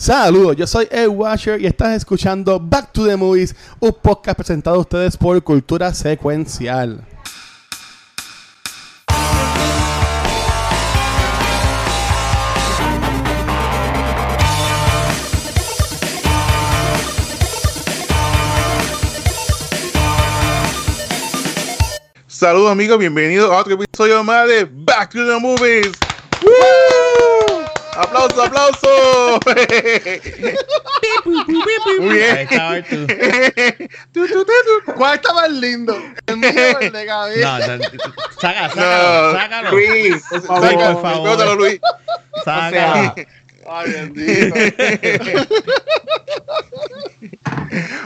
[0.00, 4.76] Saludos, yo soy Ed Washer y estás escuchando Back to the Movies, un podcast presentado
[4.76, 7.04] a ustedes por Cultura Secuencial.
[22.26, 25.90] Saludos amigos, bienvenidos a otro episodio más de Back to the Movies.
[28.02, 29.40] ¡Aplauso, aplauso!
[31.98, 32.48] Muy bien.
[34.96, 35.96] ¿Cuál está más lindo?
[36.26, 37.40] El mío o el de Gaby.
[37.40, 37.64] No, no,
[38.40, 38.74] saca, No.
[38.74, 39.70] sácalo, sácalo.
[39.72, 40.70] Luis, por favor.
[40.70, 41.56] Sácalo, por favor.
[41.58, 41.80] Luis.
[42.44, 43.14] Sácalo.
[43.72, 44.56] Ay, bendito.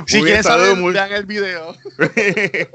[0.07, 1.75] si Muy bien, quieren saber, muy- vean el video.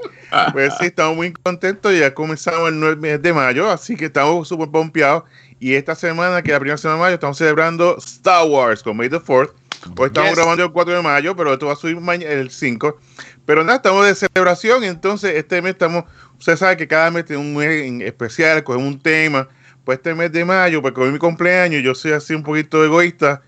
[0.52, 1.92] Pues sí, estamos muy contentos.
[1.92, 5.24] Ya comenzamos el 9 mes de mayo, así que estamos súper pompeados.
[5.60, 8.96] Y esta semana, que es la primera semana de mayo, estamos celebrando Star Wars con
[8.96, 9.52] May the 4th.
[9.98, 10.36] Hoy estamos Yes.
[10.38, 12.98] grabando el 4 de mayo, pero esto va a subir el 5.
[13.46, 14.84] Pero nada, estamos de celebración.
[14.84, 16.04] Entonces, este mes estamos.
[16.38, 19.48] Usted sabe que cada mes tiene un mes en especial, cogemos un tema.
[19.84, 22.82] Pues este mes de mayo, porque hoy es mi cumpleaños, yo soy así un poquito
[22.84, 23.42] egoísta.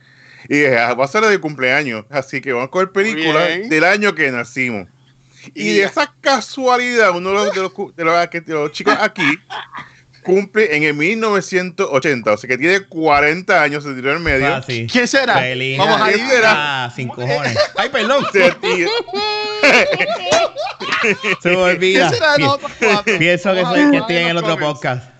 [0.48, 2.04] Y dije, ah, va a ser de cumpleaños.
[2.10, 4.88] Así que vamos a coger películas del año que nacimos.
[5.54, 8.96] Y Y- de esa casualidad, uno de los, de los, de los- de los chicos
[9.00, 9.38] aquí
[10.22, 14.46] cumple en el 1980, o sea que tiene 40 años, se tiró en medio.
[14.54, 14.86] Ah, sí.
[14.90, 15.38] ¿Quién será?
[15.38, 16.26] Feliz Vamos a ¿Quién ir.
[16.28, 16.52] será?
[16.84, 17.56] Ah, sin cojones.
[17.76, 18.24] Ay, perdón.
[18.32, 18.52] Se
[21.40, 22.08] Se me olvida.
[22.08, 23.18] ¿Quién será de cuatro?
[23.18, 25.10] Pienso que soy que estoy en el otro podcast.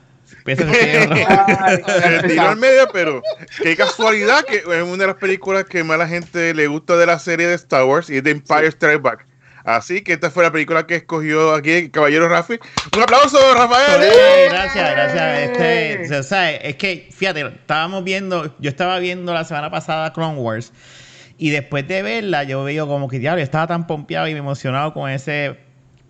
[0.45, 3.23] Pienso que estoy en el otro se tiró en medio, pero
[3.63, 6.97] qué casualidad que es una de las películas que más a la gente le gusta
[6.97, 9.27] de la serie de Star Wars y es The Empire Strikes Back.
[9.65, 12.59] Así que esta fue la película que escogió aquí el caballero Rafi.
[12.97, 14.03] Un aplauso, Rafael.
[14.03, 15.39] Ey, gracias, gracias.
[15.41, 20.39] Este, o sea, es que, fíjate, estábamos viendo, yo estaba viendo la semana pasada Clone
[20.39, 20.73] Wars
[21.39, 24.93] y después de verla yo veo como que, diablo, yo estaba tan pompeado y emocionado
[24.93, 25.59] con ese,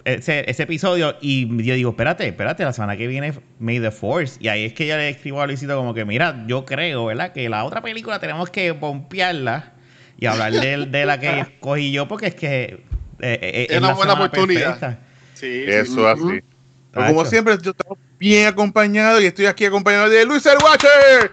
[0.05, 4.37] ese, ese episodio y yo digo, espérate, espérate, la semana que viene May the Force
[4.41, 7.33] y ahí es que yo le escribo a Luisito como que, mira, yo creo, ¿verdad?
[7.33, 9.73] Que la otra película tenemos que pompearla
[10.19, 12.83] y hablar de, de la que escogí yo porque es que
[13.23, 14.79] eh, eh, Es una la buena oportunidad.
[14.79, 14.99] perfecta.
[15.35, 16.05] Sí, Eso sí.
[16.05, 16.45] así.
[16.93, 21.31] Pero como siempre, yo estoy bien acompañado y estoy aquí acompañado de Luis el Watcher.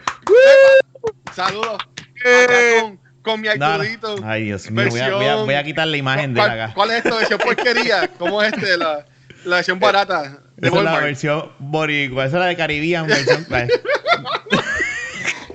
[1.36, 1.78] Saludos.
[2.26, 2.78] Eh.
[2.82, 3.66] Con, con mi No, no.
[3.66, 4.16] arcudito.
[4.24, 6.74] Ay, Dios mío, voy a, voy a- voy a quitar la imagen de ¿Cuál, acá.
[6.74, 7.18] ¿Cuál es esto?
[7.18, 8.10] ¿Versión porquería?
[8.18, 8.78] ¿Cómo es este?
[8.78, 9.06] La,
[9.46, 13.08] la versión barata de Esa es la versión boricua, esa es la de Caribbean.
[13.08, 13.46] versión-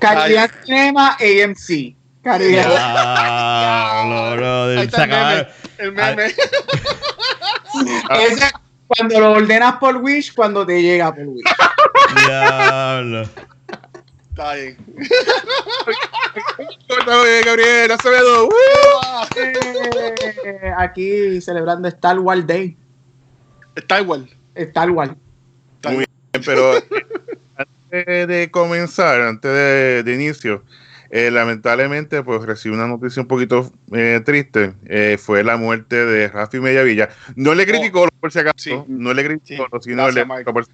[0.01, 1.95] Caribbean Cinema AMC.
[2.23, 2.69] Caribbean.
[4.37, 5.47] Brother, Ahí está se acabaron.
[5.79, 6.27] El meme.
[8.11, 8.53] Ese,
[8.87, 11.45] cuando lo ordenas por Wish, cuando te llega por Wish.
[12.27, 13.29] Diablo.
[14.31, 14.77] Está bien.
[17.07, 18.47] Bien, Gabriel Acevedo.
[18.47, 18.55] ¡Woo!
[19.37, 22.77] Eh, aquí celebrando Star Wars Day.
[23.77, 24.29] Está igual.
[24.55, 25.13] Star Wars.
[25.85, 26.09] Muy bien.
[26.45, 26.85] Pero eh,
[27.57, 30.65] antes de comenzar, antes de, de inicio,
[31.17, 34.75] eh, lamentablemente pues recibí una noticia un poquito eh, triste.
[34.87, 37.09] Eh, fue la muerte de Rafi Mediavilla.
[37.37, 38.85] No le criticó por si acaso, Oh.
[38.85, 38.93] Sí.
[38.93, 39.91] no le criticó, Sí.
[39.91, 40.67] sino Gracias, le por-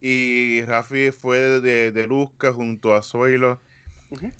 [0.00, 3.60] Y Rafi fue de, de Luzca junto a Zoilo.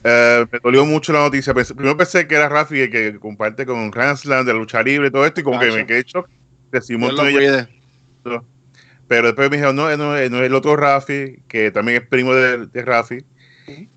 [0.02, 1.52] Eh, me dolió mucho la noticia.
[1.54, 5.08] Pensé- primero pensé que era Rafi el que comparte con Ransland de la lucha libre
[5.08, 6.04] y todo esto, y como que me quedé.
[6.70, 7.68] Decimos cuide.
[9.08, 12.34] pero después me dijeron, no, no, no es el otro Rafi, que también es primo
[12.34, 13.18] de, de Rafi.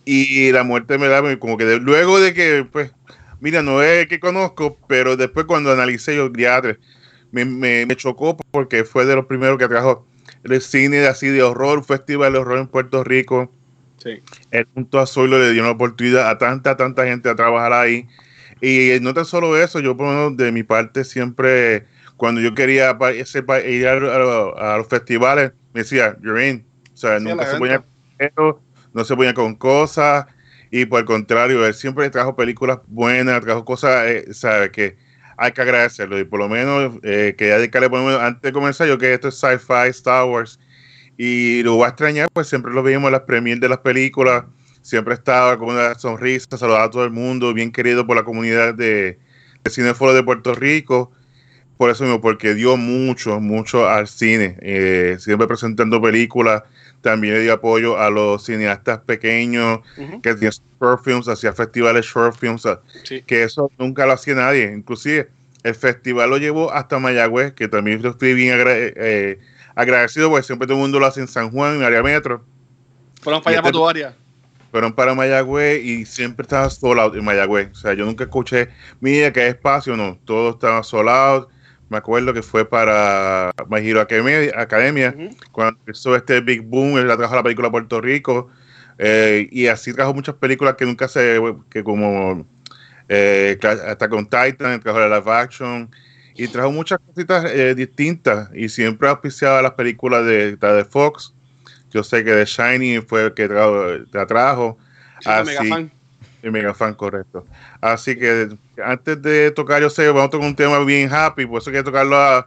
[0.05, 2.91] Y la muerte me da como que de- luego de que, pues,
[3.39, 6.79] mira, no es el que conozco, pero después cuando analicé yo, diatre,
[7.31, 10.05] me, me, me chocó porque fue de los primeros que trajo
[10.43, 13.51] el cine así de horror, festival de horror en Puerto Rico.
[13.97, 14.21] Sí.
[14.51, 18.07] El punto azul le dio una oportunidad a tanta, tanta gente a trabajar ahí.
[18.61, 22.53] Y no tan solo eso, yo por lo menos de mi parte siempre, cuando yo
[22.53, 22.95] quería
[23.67, 26.65] ir a, los festivales, me decía, you're in.
[26.93, 27.83] O sea, Sí, nunca se ponía
[28.17, 28.55] venta.
[28.95, 30.25] No se ponía con cosas.
[30.71, 34.71] Y por el contrario, él siempre trajo películas buenas, trajo cosas, eh, ¿sabes?
[34.71, 34.97] Que
[35.37, 36.17] hay que agradecerlo.
[36.17, 38.97] Y por lo menos, eh, que ya dedicarle, por lo menos, antes de comenzar, yo
[38.97, 40.59] que esto es sci-fi, Star Wars.
[41.17, 44.45] Y lo voy a extrañar, pues siempre lo veíamos en las premiers de las películas.
[44.81, 48.73] Siempre estaba con una sonrisa, saludaba a todo el mundo, bien querido por la comunidad
[48.73, 49.19] de,
[49.63, 51.11] de cinéfilo de Puerto Rico.
[51.77, 54.57] Por eso mismo, porque dio mucho, mucho al cine.
[54.61, 56.63] Eh, siempre presentando películas.
[57.05, 59.81] También le dio apoyo a los cineastas pequeños
[60.23, 62.63] que hacían short films, hacía festivales short films,
[63.03, 63.21] Sí.
[63.21, 64.73] que eso nunca lo hacía nadie.
[64.75, 65.29] Inclusive
[65.61, 69.37] el festival lo llevó hasta Mayagüez, que también yo estoy bien agra- eh,
[69.75, 72.43] agradecido porque siempre todo el mundo lo hace en San Juan, en área metro.
[73.21, 74.13] Fueron para allá Y para este- tu área.
[74.71, 77.69] fueron para Mayagüez y siempre estaba sold out en Mayagüez.
[77.71, 78.69] O sea, yo nunca escuché,
[78.99, 81.49] mira que hay espacio, no, todo estaba sold out.
[81.89, 85.29] Me acuerdo que fue para My Hero Academia, Academia Ujú.
[85.51, 88.49] cuando empezó este Big Boom, él la trajo a la película a Puerto Rico.
[88.97, 91.39] eh, y así trajo muchas películas que nunca se,
[91.69, 92.47] que como
[93.09, 95.89] eh, hasta con Titan, trajo la live action
[96.33, 101.33] y trajo muchas cositas eh, distintas y siempre auspiciaba las películas de, de Fox.
[101.91, 104.77] Yo sé que The Shining fue el que trajo, la trajo.
[105.19, 105.91] Sí, soy mega Así- fan.
[106.41, 107.45] el mega fan, correcto.
[107.81, 108.49] Así que
[108.83, 111.85] antes de tocar, yo sé, vamos a tocar un tema bien happy, por eso quiero
[111.85, 112.45] tocarlo a-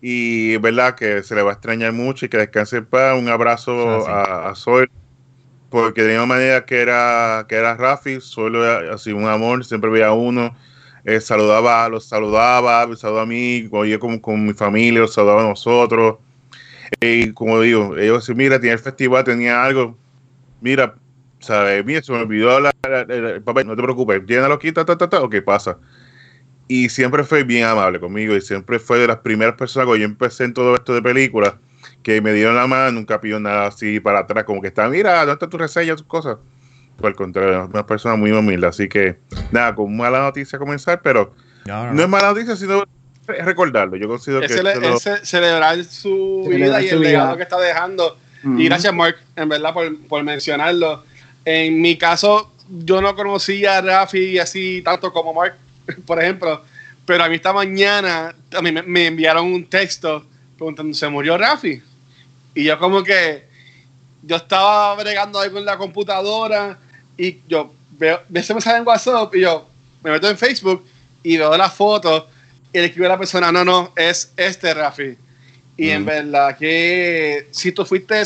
[0.00, 3.18] y verdad que se le va a extrañar mucho y que descanse en paz.
[3.18, 4.88] Un abrazo Ah, a, a Sol,
[5.70, 9.64] porque de la misma manera que era, que era Rafi, Sol era así un amor,
[9.64, 10.54] siempre veía a uno,
[11.04, 15.42] eh, saludaba, los saludaba, me saludaba a mí, yo con, con mi familia, los saludaba
[15.42, 16.18] a nosotros.
[17.00, 19.96] Y como digo, ellos decían, mira, tenía el festival, tenía algo,
[20.60, 20.94] mira,
[21.42, 21.84] ¿sabes?
[21.84, 24.84] Mira, se me olvidó la, la- la- el papel, no te preocupes, llénalo aquí, ta,
[24.84, 25.76] ta, ta, ta, ok, pasa.
[26.68, 30.04] Y siempre fue bien amable conmigo y siempre fue de las primeras personas cuando yo
[30.06, 31.54] empecé en todo esto de películas
[32.02, 35.18] que me dieron la mano, nunca pidió nada así para atrás, como que está, mira,
[35.18, 36.38] ¿dónde está tu reseña, tus cosas?
[36.96, 39.18] Por el contrario, una persona muy humilde, así que
[39.50, 41.34] nada, con mala noticia comenzar, pero
[41.66, 42.84] No, no, no es mala noticia, sino
[43.28, 43.96] es recordarlo.
[43.96, 47.00] Yo considero Es, que cele- lo- es ce- celebrar su Celebrar vida y su el
[47.00, 47.10] vida.
[47.10, 48.16] legado que está dejando.
[48.58, 51.04] Y gracias, Mark, en verdad, por, por mencionarlo.
[51.44, 55.56] En mi caso, yo no conocía a Rafi así tanto como Mark,
[56.06, 56.62] por ejemplo.
[57.04, 60.24] Pero a mí esta mañana a mí me, me enviaron un texto
[60.56, 61.82] preguntando, ¿se murió Rafi?
[62.54, 63.44] Y yo como que,
[64.22, 66.78] yo estaba bregando algo en la computadora
[67.16, 69.68] y yo veo, veo ese mensaje en WhatsApp y yo
[70.02, 70.84] me meto en Facebook
[71.24, 72.28] y veo la foto
[72.72, 75.16] y le escribo a la persona, no, no, es este Rafi.
[75.76, 76.06] Y en Mm.
[76.06, 78.22] verdad que si tú fuiste,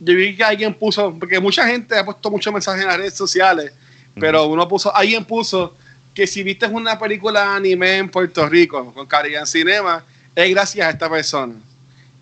[0.00, 3.14] yo vi que alguien puso, porque mucha gente ha puesto muchos mensajes en las redes
[3.14, 3.72] sociales,
[4.14, 5.74] pero uno puso, alguien puso
[6.14, 10.04] que si viste una película anime en Puerto Rico con Caribbean Cinema,
[10.34, 11.54] es gracias a esta persona.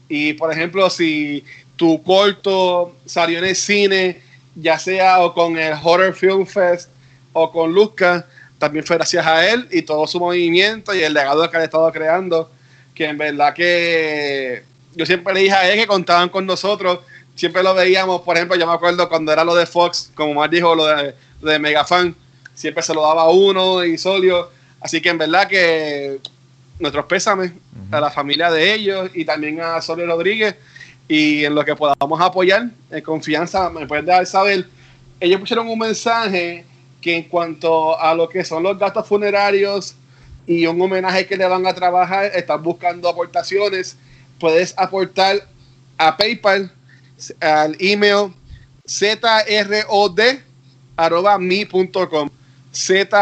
[0.08, 1.44] Y por ejemplo, si
[1.76, 4.20] tu corto salió en el cine,
[4.55, 6.90] ya sea o con el Horror Film Fest
[7.32, 8.26] o con Luzca,
[8.58, 11.90] también fue gracias a él y todo su movimiento y el legado que ha estado
[11.93, 12.50] creando,
[12.94, 14.62] que en verdad que
[14.94, 17.00] yo siempre le dije a él que contaban con nosotros,
[17.36, 20.50] siempre lo veíamos, por ejemplo, yo me acuerdo cuando era lo de Fox, como más
[20.50, 22.16] dijo, lo de, lo de Megafan,
[22.54, 24.50] siempre se lo daba a uno y Solio,
[24.80, 26.18] así que en verdad que
[26.78, 27.52] nuestros pésames
[27.90, 30.56] a la familia de ellos y también a Solio Rodríguez
[31.08, 34.66] y en lo que podamos apoyar, en confianza, me pueden dejar saber.
[35.20, 36.64] Ellos pusieron un mensaje
[37.00, 39.94] que en cuanto a lo que son los gastos funerarios
[40.46, 43.96] y un homenaje que le van a trabajar, están buscando aportaciones.
[44.40, 45.46] Puedes aportar
[45.96, 46.72] a PayPal
[47.40, 48.32] al email
[48.86, 50.20] zrod
[50.96, 52.28] arroba mi.com
[52.72, 53.14] zrod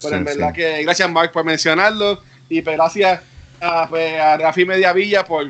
[0.00, 0.54] Pero Sí, en verdad sí.
[0.54, 3.20] que gracias Mark por mencionarlo y pues, gracias
[3.60, 5.46] a, pues, a Rafi Mediavilla por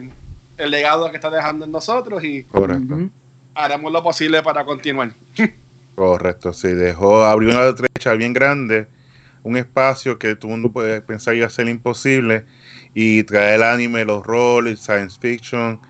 [0.57, 3.11] el legado que está dejando en nosotros y Correcto.
[3.55, 5.13] Haremos lo posible para continuar.
[5.95, 8.89] Correcto, sí, dejó, abrió una brecha bien grande,
[9.45, 12.45] un espacio que todo el mundo puede pensar iba a ser imposible,
[12.95, 15.81] y traer el anime, los roles, science fiction,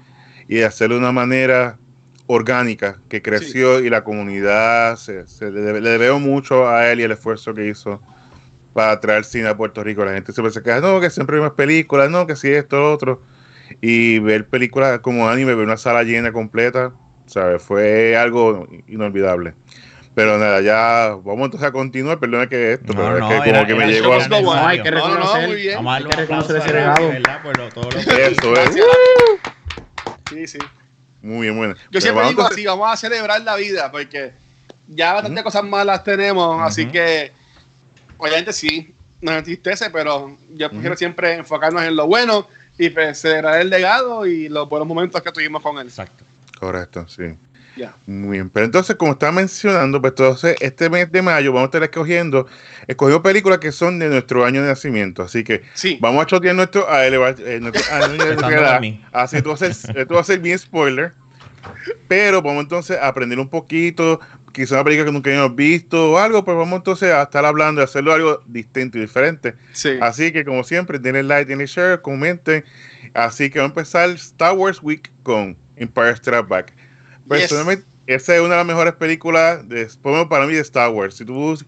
[0.48, 1.78] y hacerlo de una manera
[2.26, 7.02] orgánica que creció y la comunidad, se, se le, le debemos mucho a él y
[7.04, 8.00] el esfuerzo que hizo
[8.74, 10.04] para traer cine a Puerto Rico.
[10.04, 12.76] La gente siempre se queja, no, que siempre hay más películas, no, que si esto,
[12.78, 13.22] lo otro,
[13.80, 16.92] y ver películas como anime, ver una sala llena completa,
[17.26, 17.62] ¿sabes?
[17.62, 19.54] Fue algo inolvidable.
[20.14, 22.20] Pero nada, ya vamos entonces a continuar.
[22.20, 24.14] Perdona que esto, No, pero no, es que como era- que me llegó.
[24.14, 24.42] necesario.
[24.46, 25.48] No, hay que No, no, reconocer.
[25.48, 25.74] muy bien.
[25.76, 27.08] Vamos a darle reconocer a ese Rafi, legado.
[27.08, 27.42] ¿verdad?
[27.42, 28.70] Por lo- todo lo que Eso es.
[30.30, 30.58] Sí, sí.
[31.22, 31.74] Muy bien, bueno.
[31.74, 34.32] Yo Pero siempre vamos digo entonces- así, vamos a celebrar la vida, porque
[34.86, 37.32] ya bastantes cosas malas tenemos, así que
[38.18, 42.46] obviamente sí, nos entristece, pero yo prefiero siempre enfocarnos en lo bueno
[42.78, 45.86] y celebrar el legado y los buenos momentos que tuvimos con él.
[45.86, 46.24] Exacto.
[46.58, 47.34] Correcto, sí.
[47.76, 47.94] Ya.
[48.06, 48.50] Muy bien.
[48.50, 52.46] Pero entonces, como estaba mencionando, pues entonces este mes de mayo vamos a estar escogiendo,
[52.86, 55.22] escogiendo películas que son de nuestro año de nacimiento.
[55.22, 58.80] Así que Sí, vamos a chotear nuestro, a elevar, eh, nuestro año de edad.
[59.12, 61.12] Así tú vas a ser, tú vas a ser bien spoiler.
[62.08, 64.20] pero vamos entonces a aprender un poquito,
[64.54, 67.80] quizá una película que nunca hayamos visto o algo, pues vamos entonces a estar hablando
[67.80, 69.54] de hacerlo algo distinto y diferente.
[69.72, 69.98] Sí.
[70.00, 72.64] Así que como siempre, denle like, denle share, comenten.
[73.12, 76.72] Así que vamos a empezar Star Wars Week con Empire Strikes Back.
[77.28, 80.60] Personalmente, esa es una de las mejores películas de, por lo menos para mí de
[80.60, 81.16] Star Wars.
[81.16, 81.58] Si tú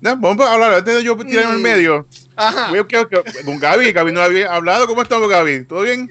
[0.00, 1.62] no, vamos a hablar antes de yo tirarme en Mm.
[1.62, 2.08] medio.
[2.38, 2.72] Ajá.
[2.86, 4.86] Que- con Gaby, Gaby no había hablado.
[4.86, 5.64] ¿Cómo estamos, Gaby?
[5.64, 6.08] ¿Todo bien?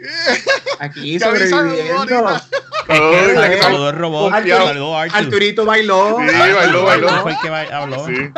[0.79, 2.05] Aquí sobreviviendo.
[3.61, 5.17] saludó el robot, Arturo- saludó Arthur.
[5.17, 6.17] Arturito bailó.
[6.19, 7.09] Sí, bailó, bailó.
[7.21, 8.05] Fue el que habló.
[8.05, 8.29] Sí.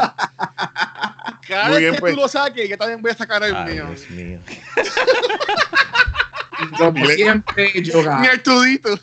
[1.47, 2.13] Cada Muy vez bien, que pues.
[2.15, 3.87] tú lo saques, yo también voy a sacar el Ay, mío.
[3.87, 4.39] Dios mío.
[6.77, 8.29] Como siempre, yo Mi gano.
[8.31, 8.99] Artudito.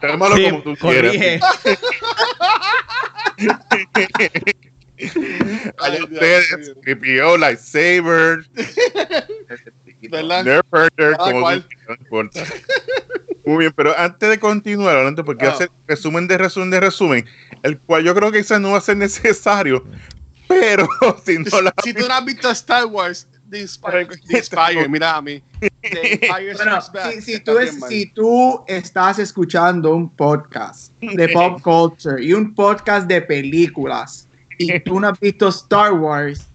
[0.00, 1.12] Tómalo Sí, como tú quieras.
[1.12, 1.40] corrige.
[3.38, 3.58] Allá
[5.78, 6.74] Ay, ustedes.
[6.84, 8.46] PPO, lightsaber,
[10.10, 10.44] ¿Verdad?
[10.44, 12.40] nerf herder, Cada como quieras, no importa.
[13.46, 15.50] Muy bien, pero antes de continuar, hablando, porque Ah.
[15.52, 17.26] hacer resumen de resumen de resumen,
[17.62, 19.84] el cual yo creo que quizás no va a ser necesario,
[20.48, 20.86] pero
[21.24, 25.16] si no la Si tú no has visto Star Wars, The Inspire, The Inspire, mira
[25.16, 25.42] a mí.
[25.60, 26.80] Bueno,
[27.12, 32.54] si, si tú es- si tú estás escuchando un podcast de pop culture y un
[32.54, 34.26] podcast de películas
[34.58, 36.46] y tú no has visto Star Wars,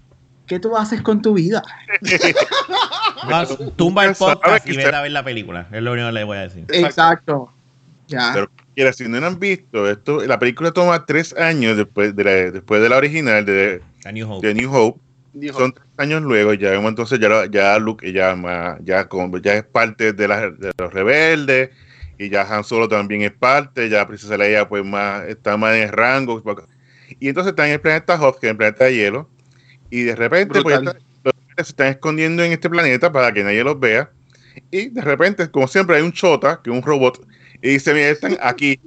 [0.48, 1.64] ¿qué tú haces con tu vida?
[3.76, 5.68] Tumba el podcast y vete a ver la película.
[5.72, 6.66] Es lo único que le voy a decir.
[6.70, 7.52] Exacto.
[8.08, 8.32] Ya.
[8.34, 12.32] Pero quiera, si no han visto, esto, la película toma tres años después de la,
[12.52, 14.48] después de la original de, A New Hope.
[14.48, 15.00] de New Hope.
[15.54, 18.36] Son tres años luego, ya vemos entonces ya, ya Luke ya,
[18.84, 21.70] ya, como, ya es parte de, la- de los rebeldes
[22.18, 25.92] y ya Han Solo también es parte, ya Princesa Leia pues más está más en
[25.92, 26.42] rango
[27.20, 29.30] y entonces están en el planeta Hoth, que es el planeta de hielo
[29.90, 30.94] y de repente pues, los
[31.58, 34.10] se están escondiendo en este planeta para que nadie los vea
[34.72, 37.22] y de repente como siempre hay un chota que es un robot
[37.62, 38.80] y dice mira están aquí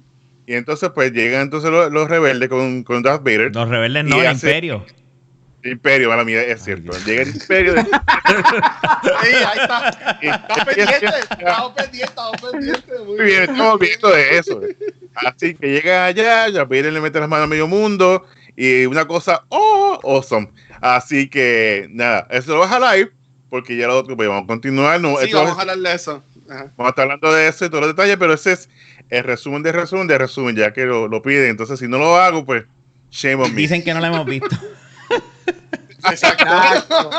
[0.46, 3.54] y entonces pues llegan entonces los, los rebeldes con, con Darth Vader.
[3.54, 4.84] Los rebeldes no, el hace- imperio.
[5.64, 6.92] Imperio, mala mía, es cierto.
[7.06, 7.82] Llega el Imperio de-
[9.22, 10.18] Sí, ahí está.
[10.20, 13.00] Estamos pendientes, estamos pendientes, estamos pendientes.
[13.06, 14.60] Muy bien, estamos viendo de eso.
[15.14, 18.26] Así que llega allá, ya le mete las manos a medio mundo
[18.56, 20.48] y una cosa, oh, awesome.
[20.80, 23.10] Así que nada, eso lo vas a live
[23.48, 25.00] porque ya lo otro, pues vamos a continuar.
[25.00, 26.22] No, Sí, esto- vamos a hablar de eso.
[26.50, 26.64] Ajá.
[26.76, 28.68] vamos a estar hablando de eso y todos los detalles, pero ese es
[29.10, 31.50] el resumen de resumen de resumen, ya que lo, lo piden.
[31.50, 32.64] Entonces, si no lo hago, pues
[33.10, 33.60] shame on me.
[33.60, 34.48] Dicen que no la hemos visto.
[36.10, 37.10] Exacto.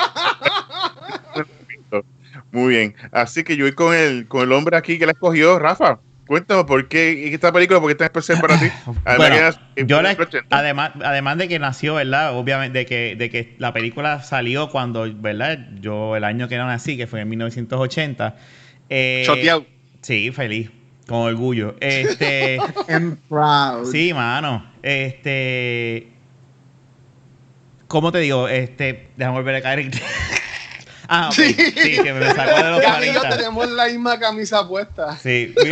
[2.52, 2.96] Muy bien.
[3.12, 6.00] Así que yo voy con el, con el hombre aquí que la escogió, Rafa.
[6.28, 8.68] Cuéntame por qué esta película, por qué es tan especial para ti.
[9.06, 10.58] Además Bueno, que nació en yo la- 1980.
[10.58, 12.38] además, además de que nació, ¿verdad?
[12.38, 15.60] Obviamente, de que, de que la película salió cuando, ¿verdad?
[15.82, 18.36] Yo, el año que no nací, que fue en 1980.
[18.90, 19.66] Eh, Choteado.
[20.02, 20.70] Sí, feliz,
[21.08, 21.76] con orgullo.
[21.82, 23.92] Este, I'm proud.
[23.92, 24.66] sí, mano.
[24.82, 26.08] Este,
[27.94, 28.48] ¿cómo te digo?
[28.48, 29.92] Este, déjame volver a caer.
[31.08, 31.34] ah, ok.
[31.36, 31.54] Sí.
[31.54, 33.38] Sí, que me sacó de los Gaby y yo 40.
[33.38, 35.16] tenemos la misma camisa puesta.
[35.18, 35.54] Sí,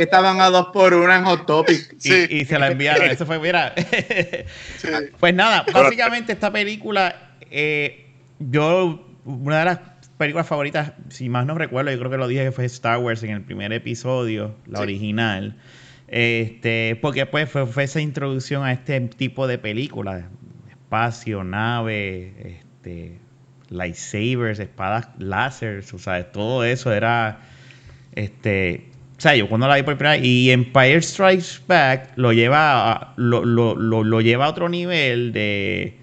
[0.00, 1.92] estaban a dos por una en Hot Topic.
[1.92, 2.26] y, Sí.
[2.30, 3.10] y se la enviaron.
[3.10, 3.74] Eso fue, mira.
[4.78, 4.88] Sí.
[5.20, 8.06] Pues nada, básicamente esta película, eh,
[8.38, 9.78] yo, una de las
[10.16, 13.22] películas favoritas, si más no recuerdo, yo creo que lo dije que fue Star Wars
[13.24, 14.82] en el primer episodio, la Sí.
[14.84, 15.54] original.
[16.08, 20.24] Este, porque pues fue, esa introducción a este tipo de películas.
[20.70, 23.18] Espacio, nave, este,
[23.68, 27.40] lightsabers, espadas láser, o sea, todo eso era
[28.14, 28.88] este
[29.18, 32.92] o sea, yo cuando la vi por primera vez, y Empire Strikes Back lo lleva
[32.92, 35.98] a, lo, lo, lo, lleva a otro nivel de-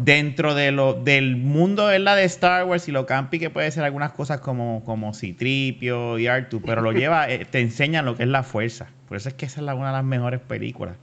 [0.00, 2.16] dentro de lo, del mundo ¿verdad?
[2.16, 6.28] de Star Wars y lo campi que puede ser algunas cosas como, como Citripio y
[6.28, 8.86] Artu, pero lo lleva, eh, te enseñan lo que es la fuerza.
[9.08, 10.96] Por eso es que esa es una de las mejores películas.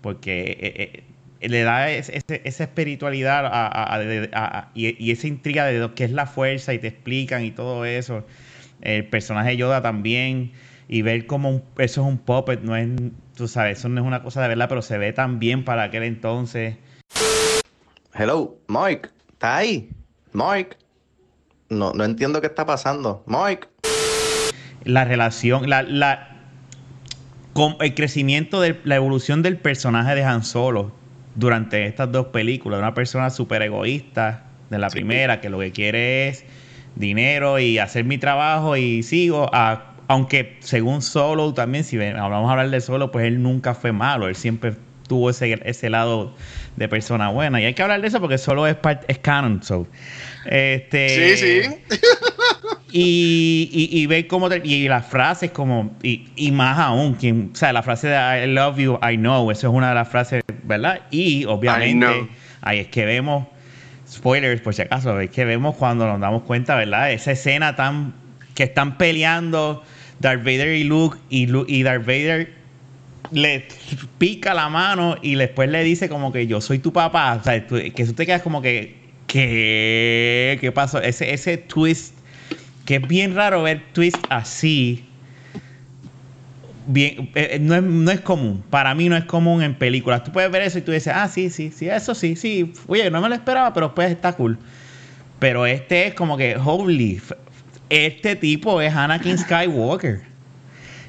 [0.00, 1.02] Porque eh,
[1.40, 6.26] eh, le da es- ese- esa espiritualidad y, esa intriga de lo que es la
[6.26, 8.24] fuerza y te explican y todo eso.
[8.80, 10.52] El personaje Yoda también.
[10.88, 12.86] Y ver cómo eso es un puppet, no es,
[13.34, 15.82] tú sabes, eso no es una cosa de verdad, pero se ve tan bien para
[15.82, 16.76] aquel entonces.
[18.18, 19.90] Hello, Mike, ¿está ahí?
[20.32, 20.76] Mike.
[21.68, 23.24] No, no entiendo qué está pasando.
[23.26, 23.68] Mike.
[24.84, 26.28] la relación, la, la
[27.52, 30.92] con el crecimiento de la evolución del personaje de Han Solo
[31.34, 36.28] durante estas dos películas, una persona súper egoísta de la primera, que lo que quiere
[36.28, 36.44] es
[36.94, 42.52] dinero y hacer mi trabajo y sigo, a- aunque según Solo también, si vamos a
[42.52, 44.74] hablar de Solo, pues él nunca fue malo, él siempre
[45.08, 46.34] tuvo ese, ese lado
[46.76, 47.60] de persona buena.
[47.60, 49.62] Y hay que hablar de eso porque solo es, part- es canon.
[49.62, 49.86] So.
[50.44, 51.96] Este, Sí, sí.
[52.92, 54.48] Y, y, y ver cómo.
[54.48, 55.96] te- y las frases, como.
[56.02, 59.50] Y, y más aún, quien, o sea, la frase de I love you, I know.
[59.50, 61.02] Eso es una de las frases, ¿verdad?
[61.10, 62.06] Y obviamente,
[62.62, 63.46] ahí es que vemos.
[64.08, 67.10] Spoilers, por si acaso, es que vemos cuando nos damos cuenta, ¿verdad?
[67.12, 68.14] Esa escena tan.
[68.54, 69.82] que están peleando
[70.20, 72.54] Darth Vader y Luke, y, Lu- y Darth Vader
[73.32, 73.68] le
[74.18, 77.38] pica la mano y después le dice como que yo soy tu papá.
[77.40, 79.06] O sea, que tú te quedas como que.
[79.26, 80.56] ¿Qué?
[80.60, 81.00] ¿Qué pasó?
[81.02, 82.14] Ese, ese twist
[82.84, 85.04] que es bien raro ver twist así.
[86.86, 88.62] Bien, eh, eh, no, es, no es común.
[88.70, 90.22] Para mí no es común en películas.
[90.22, 92.72] Tú puedes ver eso y tú dices, ah, sí, sí, sí, eso sí, sí.
[92.86, 94.56] Oye, no me lo esperaba, pero pues está cool.
[95.40, 97.20] Pero este es como que, holy,
[97.90, 100.35] este tipo es Anakin Skywalker.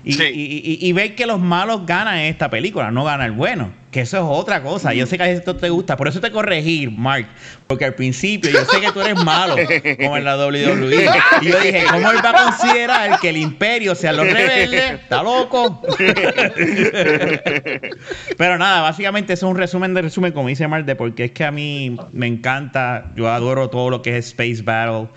[0.03, 0.23] Y, Sí.
[0.33, 3.71] y- y- y ver que los malos ganan en esta película, no gana el bueno.
[3.91, 4.93] Que eso es otra cosa.
[4.93, 5.97] Yo sé que a esto te gusta.
[5.97, 7.25] Por eso te corregí, Mark.
[7.65, 9.55] Porque al principio yo sé que tú eres malo,
[9.99, 11.09] como en la WWE.
[11.41, 14.91] Y yo dije, ¿cómo él va a considerar que el imperio sea los rebeldes?
[15.01, 15.81] ¿Está loco?
[18.37, 21.31] Pero nada, básicamente eso es un resumen de resumen, como dice Mark, de porque es
[21.31, 25.07] que a mí me encanta, yo adoro todo lo que es Space Battle.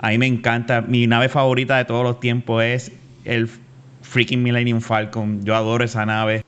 [0.00, 2.92] A mí me encanta, mi nave favorita de todos los tiempos es
[3.24, 3.48] el
[4.10, 5.44] freaking Millennium Falcon.
[5.44, 6.44] Yo adoro esa nave.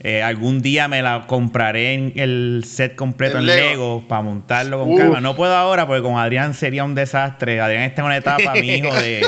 [0.00, 3.68] Eh, algún día me la compraré en el set completo El en Lego.
[3.70, 4.98] Lego para montarlo con Uf.
[5.00, 5.20] calma.
[5.20, 7.60] No puedo ahora porque con Adrián sería un desastre.
[7.60, 9.26] Adrián está en una etapa, mi hijo, de,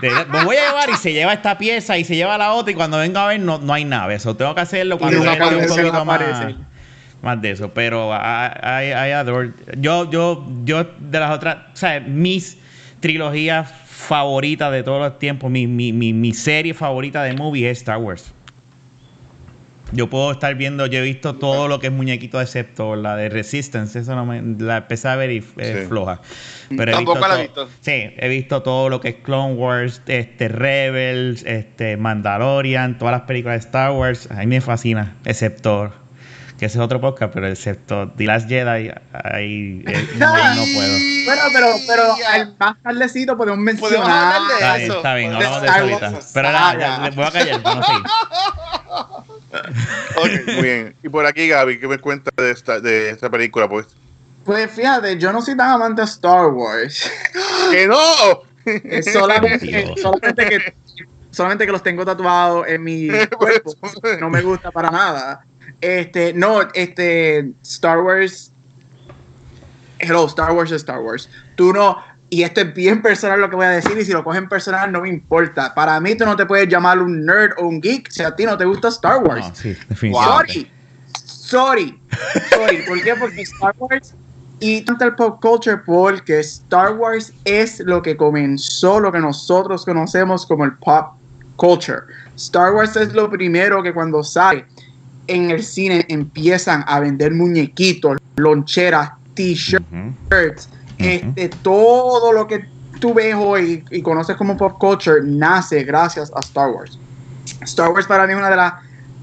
[0.00, 2.72] de- Me voy a llevar y se lleva esta pieza y se lleva la otra
[2.72, 4.14] y cuando venga a ver no, no hay nave.
[4.14, 6.20] Eso tengo que hacerlo cuando esté un poquito más,
[7.22, 7.72] más de eso.
[7.74, 12.56] Pero I, I- I adore- Yo, yo, yo de las otras, o sea, mis
[13.00, 13.70] trilogías
[14.08, 17.98] favoritas de todos los tiempos, mi, mi, mi, mi serie favorita de movie es Star
[17.98, 18.32] Wars.
[19.92, 23.28] Yo puedo estar viendo, yo he visto todo lo que es muñequito excepto la de
[23.30, 25.44] Resistance, eso no me, la empecé a ver y es
[25.80, 25.86] Sí.
[25.88, 26.20] floja.
[26.76, 27.68] Pero Tampoco la he to- visto.
[27.80, 33.22] Sí, he visto todo lo que es Clone Wars, este Rebels, este Mandalorian, todas las
[33.22, 35.90] películas de Star Wars, a mí me fascina, excepto
[36.58, 40.98] que ese es otro podcast, pero excepto The Last Jedi, ahí eh, no, no puedo.
[41.24, 44.00] Bueno, pero, pero al más tardecito podemos mencionar.
[44.00, 46.20] Podemos hablar de Está bien, está bien, De hablamos de eso ahorita.
[46.34, 49.24] Pero nada, ya, les voy a callar, no.
[50.16, 50.96] Ok, muy bien.
[51.02, 53.68] Y por aquí, Gaby, ¿qué me cuenta de esta, de esta película?
[53.68, 53.86] Pues,
[54.44, 57.10] Pues fíjate, yo no soy tan amante de Star Wars.
[57.70, 58.02] ¡Que no!
[58.64, 59.94] Es solamente, que
[61.30, 63.74] solamente que los tengo tatuados en mi cuerpo.
[64.20, 65.44] No me gusta para nada.
[65.80, 68.52] Este, no, este Star Wars
[69.98, 71.28] Hello, Star Wars es Star Wars.
[71.56, 71.98] Tú no
[72.30, 74.92] y esto es bien personal lo que voy a decir y si lo cogen personal
[74.92, 75.74] no me importa.
[75.74, 78.44] Para mí tú no te puedes llamar un nerd o un geek si a ti
[78.44, 79.48] no te gusta Star Wars.
[79.48, 79.76] No, sí.
[80.12, 80.70] Sorry.
[81.24, 82.00] Sorry.
[82.50, 82.82] Sorry.
[82.86, 83.14] ¿Por qué?
[83.14, 84.14] Porque Star Wars
[84.60, 89.84] y tanto el pop culture porque Star Wars es lo que comenzó lo que nosotros
[89.84, 91.14] conocemos como el pop
[91.56, 92.02] culture.
[92.36, 94.66] Star Wars es lo primero que cuando sale
[95.28, 102.64] en el cine empiezan a vender muñequitos, loncheras, t-shirts, este, todo lo que
[102.98, 106.98] tú ves hoy y conoces como pop culture nace gracias a Star Wars.
[107.62, 108.74] Star Wars para mí es una de las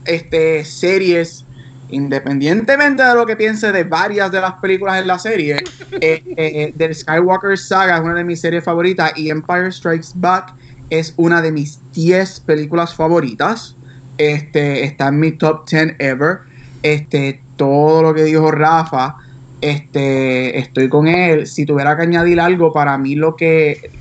[0.05, 1.43] este, series,
[1.89, 5.57] independientemente de lo que piense de varias de las películas en la serie,
[5.91, 10.53] eh, eh, del Skywalker Saga es una de mis series favoritas y Empire Strikes Back
[10.89, 13.74] es una de mis 10 películas favoritas.
[14.17, 16.39] Este, está en mi top 10 ever.
[16.83, 19.15] Este, todo lo que dijo Rafa,
[19.61, 21.47] este, estoy con él.
[21.47, 23.91] Si tuviera que añadir algo, para mí lo que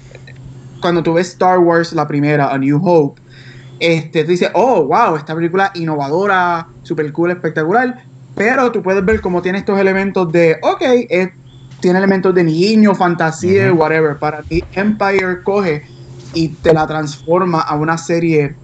[0.80, 3.20] cuando tú ves Star Wars, la primera, A New Hope,
[3.80, 9.20] este, tú dices, oh, wow, esta película innovadora, super cool, espectacular, pero tú puedes ver
[9.20, 11.30] cómo tiene estos elementos de, ok, es-
[11.80, 14.18] tiene elementos de niño, fantasía, whatever.
[14.18, 15.84] Para ti, Empire coge
[16.32, 18.56] y te la transforma a una serie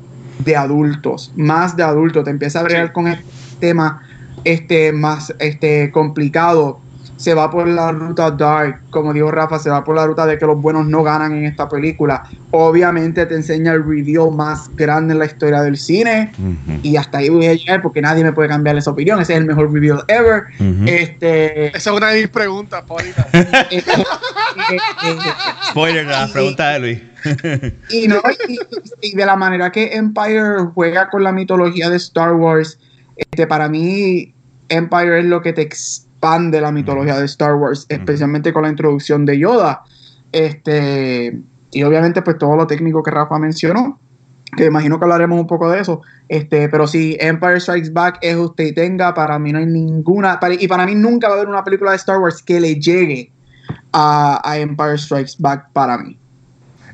[0.45, 2.93] de adultos, más de adultos, te empieza a bregar Sí.
[2.93, 3.25] con este
[3.61, 4.03] tema
[4.45, 6.81] este, más este, complicado.
[7.21, 10.39] Se va por la ruta dark, como dijo Rafa, se va por la ruta de
[10.39, 12.23] que los buenos no ganan en esta película.
[12.51, 16.33] Obviamente te enseña el reveal más grande en la historia del cine.
[16.83, 19.21] Y hasta ahí voy a llegar porque nadie me puede cambiar esa opinión.
[19.21, 20.45] Ese es el mejor reveal ever.
[20.87, 22.85] Este, Esa es una de mis preguntas
[23.71, 23.83] eh,
[25.71, 27.03] Spoiler, la pregunta de Luis.
[27.91, 28.17] y, no,
[28.49, 28.59] y,
[29.03, 32.79] y de la manera que Empire juega con la mitología de Star Wars,
[33.15, 34.33] este, para mí
[34.71, 35.69] Empire es lo que te
[36.21, 39.83] expande la mitología de Star Wars, especialmente con la introducción de Yoda.
[40.33, 41.41] Este,
[41.73, 43.99] y obviamente pues todo lo técnico que Rafa mencionó.
[44.57, 46.03] que imagino que hablaremos un poco de eso.
[46.29, 50.41] Este, pero si Empire Strikes Back es usted y tenga, para mí no hay ninguna,
[50.41, 52.75] para- y para mí nunca va a haber una película de Star Wars que le
[52.75, 53.31] llegue
[53.93, 56.19] a, a Empire Strikes Back para mí.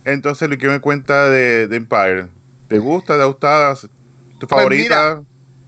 [0.04, 2.28] Entonces, lo que me cuenta de, de Empire.
[2.68, 3.16] ¿Te gusta?
[3.16, 3.74] ¿Te ha gustado?
[4.38, 5.22] ¿Tu favorita?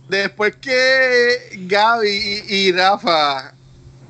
[0.09, 3.53] Después que Gaby y, Rafa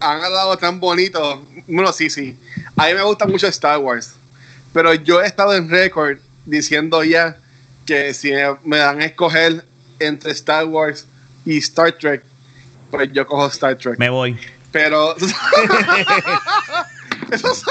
[0.01, 2.39] han hablado tan bonito, bueno, sí, sí.
[2.77, 4.15] A mí me gusta mucho Star Wars,
[4.73, 7.37] pero yo he estado en récord diciendo ya
[7.85, 8.31] que si
[8.63, 9.65] me dan a escoger
[9.99, 11.07] entre Star Wars
[11.45, 12.23] y Star Trek,
[12.91, 13.99] pues yo cojo Star Trek.
[13.99, 14.39] Me voy.
[14.71, 15.17] Pero
[17.33, 17.65] esos,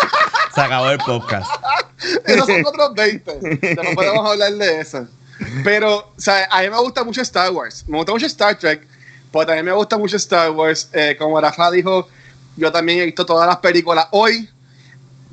[0.53, 1.49] Se acabó el podcast.
[2.25, 3.39] esos son otros 20.
[3.41, 5.07] Después podemos hablar de eso.
[5.63, 7.83] Pero, o a mí me gusta mucho Star Wars.
[7.87, 8.87] Me gusta mucho Star Trek,
[9.31, 10.89] pero también me gusta mucho Star Wars.
[10.93, 12.07] Eh, como Rafa dijo,
[12.55, 14.07] yo también he visto todas las películas.
[14.11, 14.49] Hoy,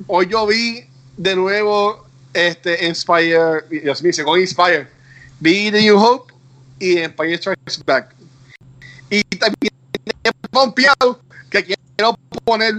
[0.07, 0.85] hoy yo vi
[1.17, 4.87] de nuevo este Inspire, Dios mío, con Inspire.
[5.39, 6.33] Vi The New Hope
[6.79, 8.15] y Empire Strikes Back.
[9.09, 9.73] Y también
[10.23, 12.75] he pompeado que quiero poner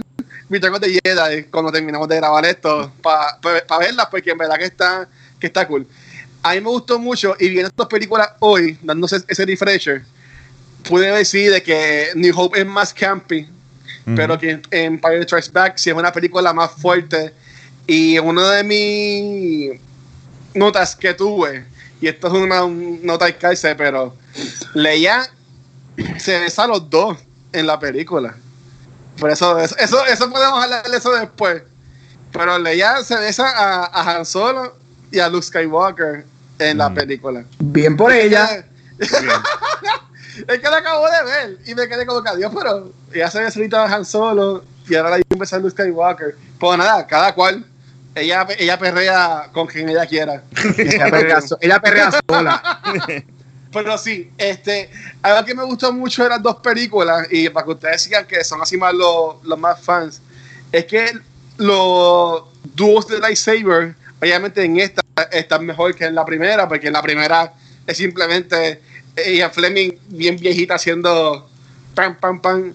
[0.49, 3.37] mi Record de Jedi cuando terminemos de grabar esto para
[3.79, 5.09] verlas porque en verdad que está,
[5.39, 5.87] que está cool.
[6.49, 10.03] A mí me gustó mucho y viendo estas películas hoy, dándose ese refresher,
[10.87, 13.47] pude decir de que New Hope es más campy,
[14.15, 17.33] pero que Empire Strikes Back sí es una película más fuerte.
[17.85, 19.79] Y una de mis
[20.53, 21.65] notas que tuve,
[21.99, 24.15] y esto es una nota de cárcel, pero
[24.73, 25.29] leía
[26.17, 27.17] se besan los dos
[27.51, 28.35] en la película.
[29.19, 31.63] Por eso, eso, eso, eso podemos hablar de eso después.
[32.31, 34.75] Pero Leia se besa a, a Han Solo
[35.11, 36.25] y a Luke Skywalker
[36.59, 36.93] en la Mm.
[36.95, 37.43] película.
[37.59, 38.65] Bien por ella.
[40.47, 43.41] Es que la acabo de ver y me quedé como que adiós, pero ella se
[43.41, 46.35] besó ahorita a Han Solo y ahora la iba a Luke Skywalker.
[46.59, 47.65] Pues nada, cada cual.
[48.13, 50.43] Ella, ella perrea con quien ella quiera.
[50.77, 52.81] Ella perrea, so- ella perrea sola.
[53.73, 54.89] Pero sí, este,
[55.21, 58.43] algo que me gustó mucho de las dos películas, y para que ustedes sigan que
[58.43, 60.21] son así más los, los más fans,
[60.71, 61.11] es que
[61.57, 62.43] los
[62.75, 67.01] dúos de lightsaber, obviamente en esta están mejor que en la primera, porque en la
[67.01, 67.53] primera
[67.85, 68.81] es simplemente
[69.15, 71.49] ella Fleming bien viejita haciendo
[71.95, 72.73] pam, pam, pam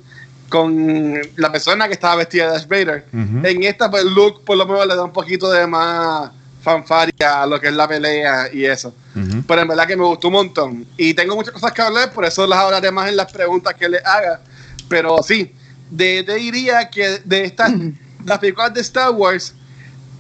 [0.49, 3.07] con la persona que estaba vestida de Darth Vader.
[3.13, 3.47] Ujú.
[3.47, 7.47] En esta, pues Luke por lo menos le da un poquito de más fanfaria a
[7.47, 9.43] lo que es la pelea y eso Ujú.
[9.49, 10.87] pero en verdad que me gustó un montón.
[10.97, 13.89] Y tengo muchas cosas que hablar, por eso las hablaré más en las preguntas que
[13.89, 14.41] le haga.
[14.89, 15.53] Pero sí,
[15.91, 17.73] de, te diría que de estas,
[18.25, 19.55] las películas de Star Wars,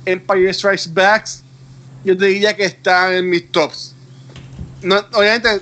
[0.05, 1.27] Empire Strikes Back,
[2.05, 3.95] yo te diría que están en mis tops.
[4.83, 5.61] No, obviamente,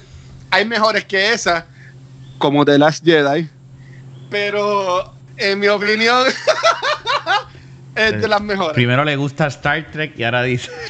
[0.50, 1.66] hay mejores que esa,
[2.38, 3.48] como The Last Jedi,
[4.30, 6.26] pero en mi opinión,
[7.94, 8.74] es de las mejores.
[8.74, 10.70] Primero le gusta Star Trek y ahora dice.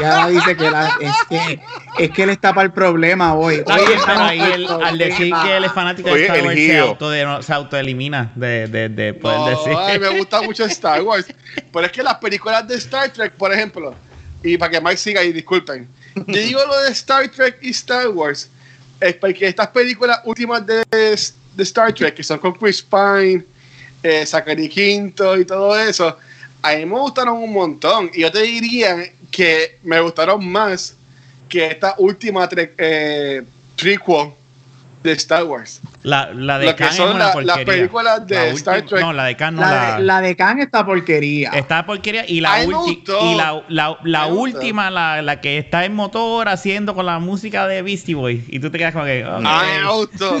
[0.00, 1.60] Y ahora dice que, la- es que
[1.98, 3.56] es que él está para el problema hoy.
[3.66, 7.52] Hoy estamos ahí al decir que él es fanático de Star Wars, se, auto, se
[7.52, 9.74] autoelimina de, de, de poder No, decir.
[9.76, 11.26] ay, me gusta mucho Star Wars.
[11.72, 13.94] Pero es que las películas de Star Trek, por ejemplo,
[14.42, 18.08] y para que Mike siga y disculpen, yo digo lo de Star Trek y Star
[18.08, 18.48] Wars,
[19.00, 23.44] es porque estas películas últimas de, de Star Trek, que son con Chris Pine,
[24.02, 26.16] eh, Zachary Quinto y todo eso,
[26.62, 28.10] a mí me gustaron un montón.
[28.12, 30.94] Y yo te diría que me gustaron más
[31.48, 33.42] que esta última tre- eh,
[35.02, 35.80] de Star Wars.
[36.02, 37.56] La, la de Khan es una la- porquería.
[37.56, 39.00] las películas de La Star Trek.
[39.00, 39.96] No, la de Khan no La, la.
[39.96, 41.50] de, la de Khan está porquería.
[41.50, 42.68] Está porquería y la, y
[44.04, 48.44] la, última, la, la que está en motor haciendo con la música de Beastie Boys.
[48.48, 49.24] Y tú te quedas como que.
[49.24, 49.42] ok.
[49.46, 50.34] A mí me gustó.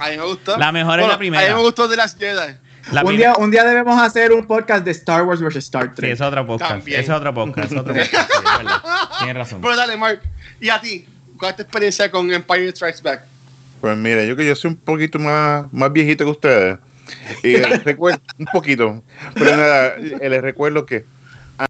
[0.00, 0.56] A mí me gustó.
[0.58, 1.44] La mejor es la primera.
[1.44, 2.54] A mí me gustó de las Jedi.
[2.90, 5.90] La un, día, un día debemos hacer un podcast de Star Wars versus Star Sí,
[5.94, 6.12] Trek.
[6.14, 6.72] es otro podcast.
[6.72, 7.00] También.
[7.00, 7.70] Es otro podcast.
[7.72, 8.30] Es otro podcast.
[8.30, 8.66] sí.
[9.18, 9.60] Tienes razón.
[9.62, 10.20] Pero dale, Mark.
[10.60, 11.06] ¿Y a ti?
[11.38, 13.22] ¿Cuál es tu experiencia con Empire Strikes Back?
[13.82, 16.78] Pues mira, yo que yo soy un poquito más, más viejito que ustedes.
[17.42, 19.02] Y les recuerdo, un poquito.
[19.34, 21.04] Pero nada, eh, les recuerdo que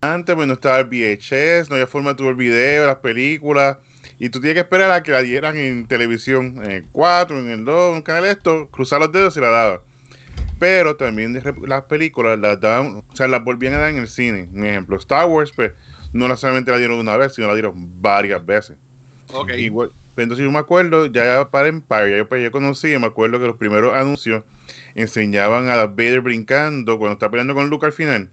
[0.03, 3.79] antes pues, no estaba el VHS, no había forma de tu ver video, las películas.
[4.18, 7.48] Y tú tienes que esperar a que la dieran en televisión, en el 4, en
[7.48, 9.81] el 2, en el canal esto, cruzar los dedos y la daban.
[10.59, 14.51] Pero también las películas las daban, o sea, las volvían a dar en el cine.
[14.53, 15.72] Un ejemplo, Star Wars, pues,
[16.12, 18.77] no la solamente la dieron una vez, sino la dieron varias veces.
[19.33, 19.53] Ok.
[19.57, 23.07] Igual, pues, entonces yo me acuerdo, ya para Empire, ya yo, pues, ya conocí, me
[23.07, 24.44] acuerdo que los primeros anuncios
[24.94, 28.29] enseñaban a Darth Vader brincando cuando está peleando con Luke al final.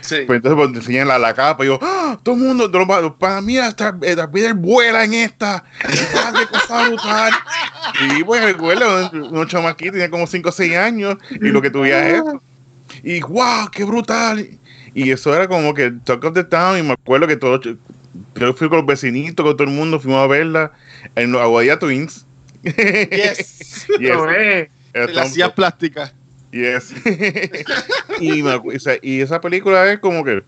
[0.00, 0.16] Sí.
[0.26, 2.18] Pues entonces pues, enseñan la, la capa y yo, ¡Ah!
[2.22, 5.64] todo el mundo, para mí hasta eh, Darth Vader vuela en esta.
[5.82, 7.32] ¡Ah, qué cosa brutal!
[8.16, 11.70] Y pues recuerdo, un, un chamaquito, tenía como 5 o 6 años y lo que
[11.70, 12.42] tuviera es eso.
[13.02, 14.46] Y wow, qué brutal.
[14.94, 17.60] Y eso era como que Talk of the Town y me acuerdo que todos
[18.36, 20.72] yo fui con los vecinitos, con todo el mundo, fuimos a verla
[21.14, 22.26] en los Aguadilla Twins.
[22.62, 23.86] Yes.
[23.98, 24.68] Yes.
[24.94, 26.14] En las sillas plásticas.
[26.52, 26.94] Yes.
[28.20, 30.42] y, me acu- o sea, y esa película es como que,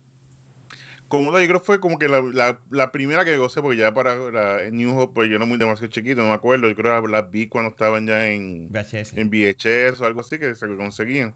[1.09, 3.93] como yo creo que fue como que la, la, la primera que gocé, porque ya
[3.93, 7.03] para la New Hope, pues yo no muy demasiado chiquito, no me acuerdo, yo creo
[7.03, 9.15] que las vi cuando estaban ya en, VHS.
[9.17, 11.35] en VHS o algo así que se conseguían.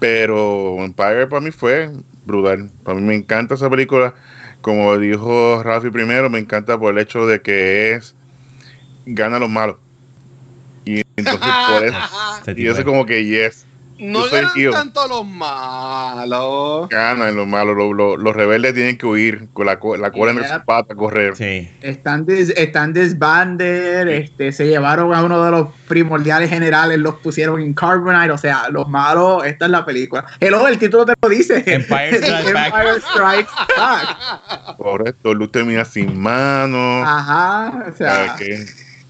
[0.00, 1.90] Pero Empire para mí fue
[2.26, 2.70] brutal.
[2.82, 4.14] Para mí me encanta esa película.
[4.60, 8.14] Como dijo Rafi primero, me encanta por el hecho de que es
[9.06, 9.76] gana a los malos.
[10.84, 11.40] Y entonces
[11.70, 11.96] por eso,
[12.46, 13.64] Este y eso como que yes,
[13.98, 14.70] No tío.
[14.72, 16.88] tanto los malos.
[16.90, 17.74] ganan los malos.
[17.76, 20.54] Los, los- los rebeldes tienen que huir con la, la cola Yeah.
[20.56, 21.36] sus patas, correr.
[21.36, 21.70] Sí.
[21.80, 27.60] Están, des, están disbanded, este, se llevaron a uno de los primordiales generales, los pusieron
[27.62, 30.26] en Carbonite, o sea, los malos, esta es la película.
[30.40, 31.62] Hello, el título te lo dice.
[31.64, 32.74] Empire Strikes Back.
[32.74, 34.76] Empire Strikes Back.
[34.76, 37.06] Correcto, Luz termina sin manos.
[37.06, 38.36] Ajá, o sea.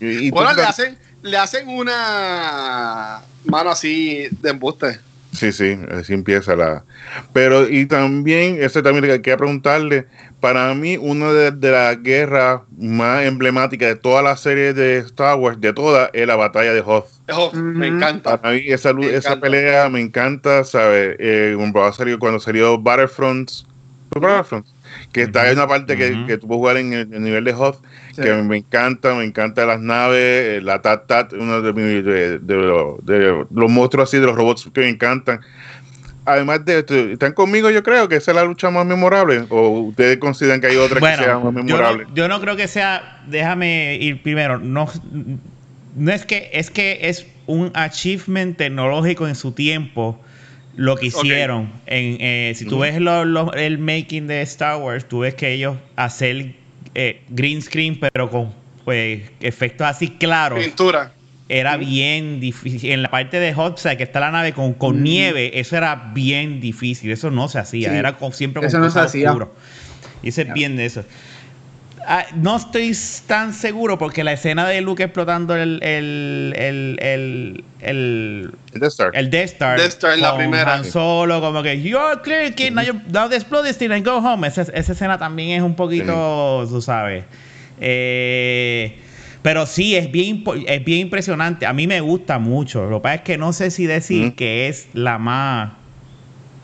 [0.00, 4.98] Y- y tú- Bueno, le hacen, le hacen una mano así de embuste.
[5.32, 6.84] Sí, sí, así empieza la.
[7.32, 10.06] Pero, y también, eso también le quería preguntarle,
[10.40, 15.36] para mí, una de, de las guerras más emblemáticas de toda la serie de Star
[15.36, 17.06] Wars, de todas, es la batalla de Hoth.
[17.54, 18.40] Me encanta.
[18.40, 19.40] Para mí, esa, Me esa encanta.
[19.40, 21.16] pelea me encanta, ¿sabes?
[21.18, 23.50] Eh, cuando salir- cuando salió Battlefront,
[24.12, 24.66] ¿fue Battlefront?
[25.14, 26.26] Que está en una parte que, Ujú.
[26.26, 27.76] que tú puedes jugar en el, el nivel de Hoth,
[28.14, 28.20] Sí.
[28.22, 32.38] que me encanta, me encanta las naves, eh, la Tat Tat, uno de, mis- de-
[32.40, 35.40] de los- de los monstruos así, de los robots que me encantan.
[36.26, 39.44] Además de esto, ¿están conmigo yo creo que esa es la lucha más memorable?
[39.50, 42.04] ¿O ustedes consideran que hay otra que sea más Bueno, yo memorable?
[42.08, 43.22] no, yo no creo que sea.
[43.28, 44.58] Déjame ir primero.
[44.58, 44.88] No,
[45.94, 50.18] no es que es que es un achievement tecnológico en su tiempo
[50.76, 51.72] lo que hicieron.
[51.86, 55.52] En, eh, si tú ves lo- lo- el making de Star Wars, tú ves que
[55.52, 56.54] ellos hacer
[56.96, 58.52] eh, green screen, pero con
[58.84, 61.12] pues, efectos así claros Pintura.
[61.48, 62.90] era bien difícil.
[62.92, 65.02] En la parte de Hot Side, que está la nave con, con Mm.
[65.02, 67.10] nieve, eso era bien difícil.
[67.10, 67.90] Eso no se hacía.
[67.90, 67.96] Sí.
[67.96, 69.30] Era con, siempre con Eso no se hacía.
[69.30, 69.48] oscuras.
[70.22, 71.04] Y ese es bien de eso.
[72.06, 77.64] Ah, no estoy tan seguro porque la escena de Luke explotando el, el, el, el,
[77.80, 79.10] el, El Death Star.
[79.14, 80.74] el Death Star, Death Star la primera.
[80.74, 84.20] Han Solo, como que you're clear, kid, now, you, now explode this thing and go
[84.20, 84.46] home.
[84.46, 87.24] Esa, esa escena también es un poquito, tú sabes.
[87.80, 88.98] Eh,
[89.42, 91.66] pero sí, es bien, es bien impresionante.
[91.66, 92.88] A mí me gusta mucho.
[92.88, 95.72] Lo que pasa es que no sé si decir que es la más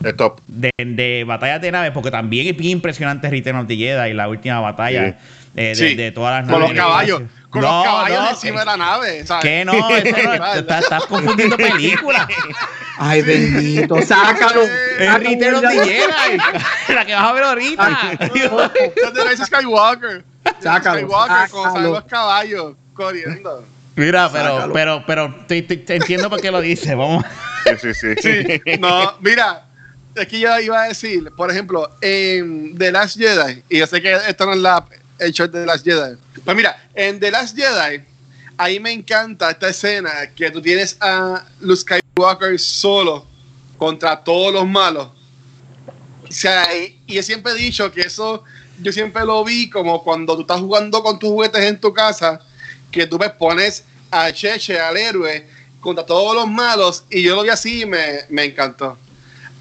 [0.03, 0.39] El top.
[0.47, 4.27] de, de batallas de naves, porque también es bien impresionante Return of the Jedi, la
[4.27, 5.15] última batalla Sí.
[5.55, 5.95] eh, de, Sí.
[5.95, 6.75] de todas las Con naves.
[6.75, 7.21] los caballos.
[7.49, 9.25] Con No, los caballos no, encima que- de la nave.
[9.25, 9.43] ¿sabes?
[9.43, 9.73] Que no,
[10.55, 12.25] estás, confundiendo películas.
[12.97, 14.61] ay, bendito, sácalo.
[14.61, 16.37] Es Return of the Jedi.
[16.95, 18.11] la que vas a ver ahorita.
[18.21, 20.23] Es de Skywalker.
[20.59, 23.65] Sácalo, Skywalker, salen los caballos corriendo.
[23.97, 26.95] Mira, pero, pero, pero te, te- te entiendo por qué lo dices.
[26.95, 27.25] Vamos.
[27.81, 28.15] Sí, sí, sí.
[28.65, 29.65] Sí, no, mira,
[30.13, 34.13] que yo iba a decir, por ejemplo, en The Last Jedi, y yo sé que
[34.13, 34.85] esto no es la,
[35.19, 38.03] el short de The Last Jedi, pues mira, en The Last Jedi,
[38.57, 43.25] ahí me encanta esta escena que tú tienes a Luke Skywalker solo
[43.77, 45.09] contra todos los malos.
[46.27, 48.43] O sea, y, y yo siempre he dicho que eso,
[48.81, 52.39] yo siempre lo vi como cuando tú estás jugando con tus juguetes en tu casa,
[52.91, 55.47] que tú me pones a Cheche, al héroe,
[55.79, 58.97] contra todos los malos, y yo lo vi así y me, me encantó.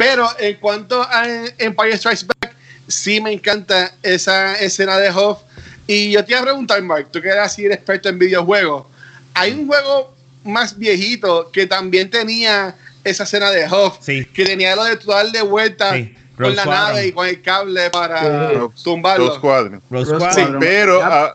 [0.00, 1.24] Pero en cuanto a
[1.58, 2.54] Empire Strikes Back,
[2.88, 5.42] sí me encanta esa escena de Hoff.
[5.86, 8.86] Y yo te iba a preguntar, Mark, tú que eres así el experto en videojuegos,
[9.34, 14.24] hay un juego más viejito que también tenía esa escena de Hoff, Sí.
[14.24, 16.84] que tenía lo de tú darle vuelta Sí, con la Squadron.
[16.94, 19.38] nave y con el cable para tumbarlo.
[19.38, 19.82] cuadros.
[19.90, 20.60] Rose Rose Squadron.
[20.60, 21.34] Pero, ah,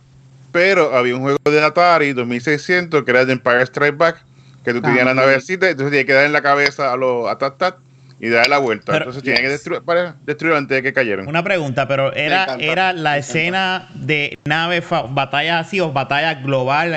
[0.52, 4.24] pero había un juego de Atari 2600 que era de Empire Strike Back,
[4.64, 5.28] que tú tenías la También.
[5.28, 7.76] navecita, entonces tenías que dar en la cabeza a los a tat, tat,
[8.20, 8.86] y darle la vuelta.
[8.94, 11.28] Pero- entonces tenías que destruir, para destruir antes de que cayeran.
[11.28, 13.18] Una pregunta, pero era, era me la encanta.
[13.18, 16.94] escena de nave, fa- batalla así o batalla global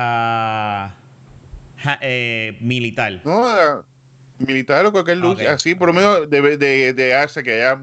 [0.00, 0.94] hasta
[1.78, 3.20] ja- eh, militar.
[3.24, 3.82] No, era
[4.38, 7.82] militar o cualquier luz, así por lo menos de, de, de hace que haya,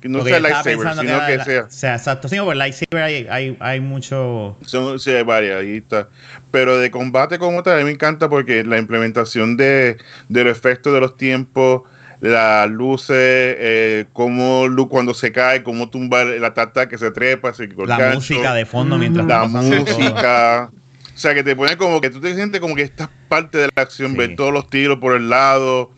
[0.00, 1.62] que no Porque sea lightsaber, sino era que la- sea.
[1.64, 2.28] O sea, exacto.
[2.28, 4.56] Sí, porque lightsaber hay, hay, hay mucho.
[4.64, 6.08] Son, sí, hay varias, ahí está.
[6.50, 10.56] Pero de combate como tal, a mí me encanta porque la implementación de, de los
[10.56, 11.82] efectos de los tiempos,
[12.22, 17.52] las luces, eh, cómo Luke cuando se cae, cómo tumba la tata que se trepa,
[17.52, 19.98] se La música de fondo mientras la pasando todo.
[19.98, 20.70] música.
[21.14, 23.68] O sea, que te pone como que tú te sientes como que estás parte de
[23.74, 24.18] la acción, Sí.
[24.18, 25.90] ver todos los tiros por el lado.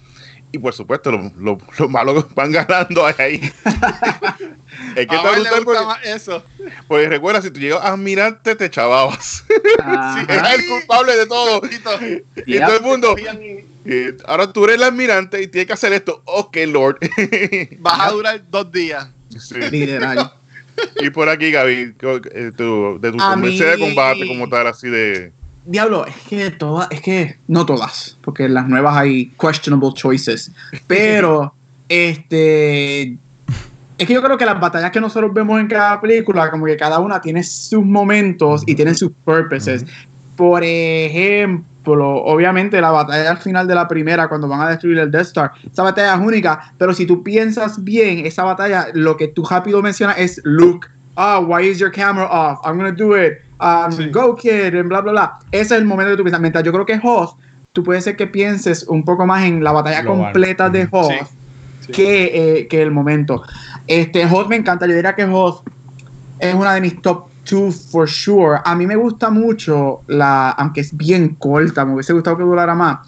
[0.50, 3.40] Y por supuesto, los lo, lo malos van ganando ahí.
[4.96, 6.42] es que A brutal gusta porque, más eso.
[6.88, 9.44] porque recuerda, si tú llegas a mirarte, te chavabas.
[10.28, 11.60] Era el culpable de todo.
[12.46, 13.14] Y todo el mundo.
[13.84, 16.22] Eh, ahora tú eres el admirante y tienes que hacer esto.
[16.24, 16.98] Ok, Lord.
[17.80, 19.08] Vas a durar dos días.
[19.38, 19.56] Sí.
[19.70, 20.32] Literal.
[21.00, 25.32] Y por aquí, Gaby, eh, tu- de tu convención de combate como tal, así de...
[25.66, 30.50] Diablo, es que todas, es que no todas, porque en las nuevas hay questionable choices.
[30.86, 31.54] Pero,
[31.88, 33.16] este.
[33.96, 36.76] Es que yo creo que las batallas que nosotros vemos en cada película, como que
[36.76, 39.86] cada una tiene sus momentos y tiene sus purposes.
[40.36, 45.10] Por ejemplo, obviamente la batalla al final de la primera, cuando van a destruir el
[45.10, 49.28] Death Star, esa batalla es única, pero si tú piensas bien, esa batalla, lo que
[49.28, 50.88] tú rápido mencionas es Luke.
[51.16, 52.58] Ah, why is your camera off?
[52.66, 53.34] I'm gonna do it.
[53.60, 54.10] Um, Sí.
[54.10, 55.38] Go kid, and bla bla bla.
[55.52, 56.40] Ese es el momento que tú piensas.
[56.40, 57.36] Mientras yo creo que Hoth,
[57.72, 60.32] tú puedes ser que pienses un poco más en la batalla Global.
[60.32, 61.18] completa de Hoth Sí,
[61.86, 61.92] sí.
[61.92, 63.42] que, eh, que el momento.
[63.86, 64.86] Este Hoth me encanta.
[64.86, 65.62] Yo diría que Hoth
[66.40, 68.60] es una de mis top two for sure.
[68.64, 72.74] A mí me gusta mucho la, aunque es bien corta, me hubiese gustado que durara
[72.74, 72.98] más.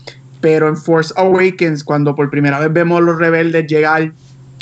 [0.40, 4.12] Pero en Force Awakens, cuando por primera vez vemos a los rebeldes llegar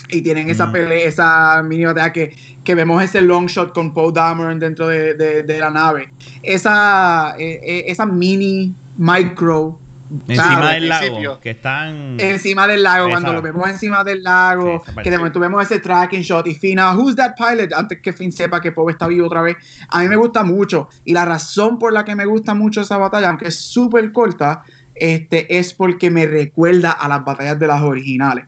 [0.09, 0.73] y tienen esa Mm.
[0.73, 5.15] pelea, esa mini batalla que, que vemos ese long shot con Poe Dameron dentro de,
[5.15, 6.09] de- de la nave.
[6.43, 9.81] Esa, eh, eh, esa mini micro
[10.29, 12.17] Encima del lago, que están...
[12.21, 15.81] encima del lago, cuando lo vemos encima del lago, Sí, que de momento vemos ese
[15.81, 17.73] tracking shot y Finn, ah, who's that pilot?
[17.73, 19.57] Antes que Finn sepa que Poe está vivo otra vez.
[19.89, 20.89] A mí me gusta mucho.
[21.05, 24.65] Y la razón por la que me gusta mucho esa batalla, aunque es súper corta,
[24.95, 28.47] este, es porque me recuerda a las batallas de las originales.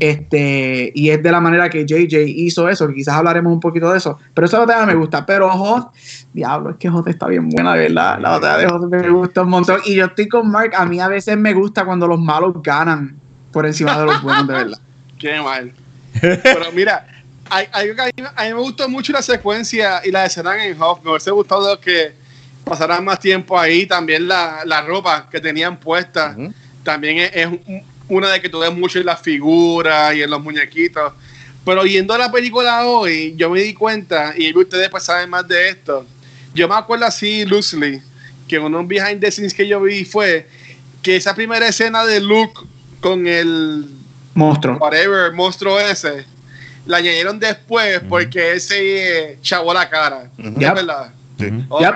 [0.00, 3.90] Este, y es de la manera que JJ hizo eso, que quizás hablaremos un poquito
[3.90, 4.18] de eso.
[4.34, 5.24] Pero esa batalla me gusta.
[5.26, 5.90] Pero Hot,
[6.32, 8.18] diablo, es que Hot está bien buena, de verdad.
[8.20, 9.80] La batalla de Hot me gusta un montón.
[9.84, 13.16] Y yo estoy con Mark, a mí a veces me gusta cuando los malos ganan
[13.52, 14.78] por encima de los buenos, de verdad.
[15.18, 15.72] Qué mal.
[16.20, 17.06] Pero mira,
[17.50, 21.00] hay, hay a mí, me gustó mucho la secuencia y la escena en Hoff.
[21.02, 22.12] Me hubiese gustado que
[22.64, 23.86] pasaran más tiempo ahí.
[23.86, 26.36] También la, la ropa que tenían puesta.
[26.82, 30.30] También es, es un- una de que tú ves mucho en las figuras y en
[30.30, 31.12] los muñequitos.
[31.64, 35.68] Pero viendo la película hoy, yo me di cuenta, y ustedes pues saben más de
[35.68, 36.06] esto.
[36.54, 38.00] Yo me acuerdo así, loosely,
[38.46, 40.48] que uno de los behind the scenes que yo vi fue
[41.02, 42.58] que esa primera escena de Luke
[43.00, 43.84] con el
[44.34, 44.78] Monstruo.
[44.78, 46.24] whatever, monstruo ese,
[46.86, 50.30] la añadieron después porque ese eh, chavó la cara.
[50.38, 50.48] Ujú.
[50.48, 50.74] ¿Es Yep.
[50.74, 51.12] verdad?
[51.38, 51.94] Yep.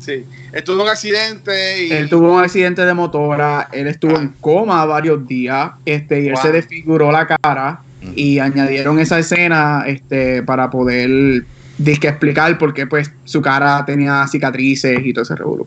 [0.00, 0.24] Sí.
[0.56, 1.92] Estuvo en un accidente y.
[1.92, 6.32] Él tuvo un accidente de motora, él estuvo en coma varios días, este, y él
[6.32, 6.42] Wow.
[6.42, 7.80] se desfiguró la cara
[8.14, 11.44] y añadieron esa escena este, para poder
[11.76, 15.66] disque explicar por qué pues su cara tenía cicatrices y todo ese revuelo.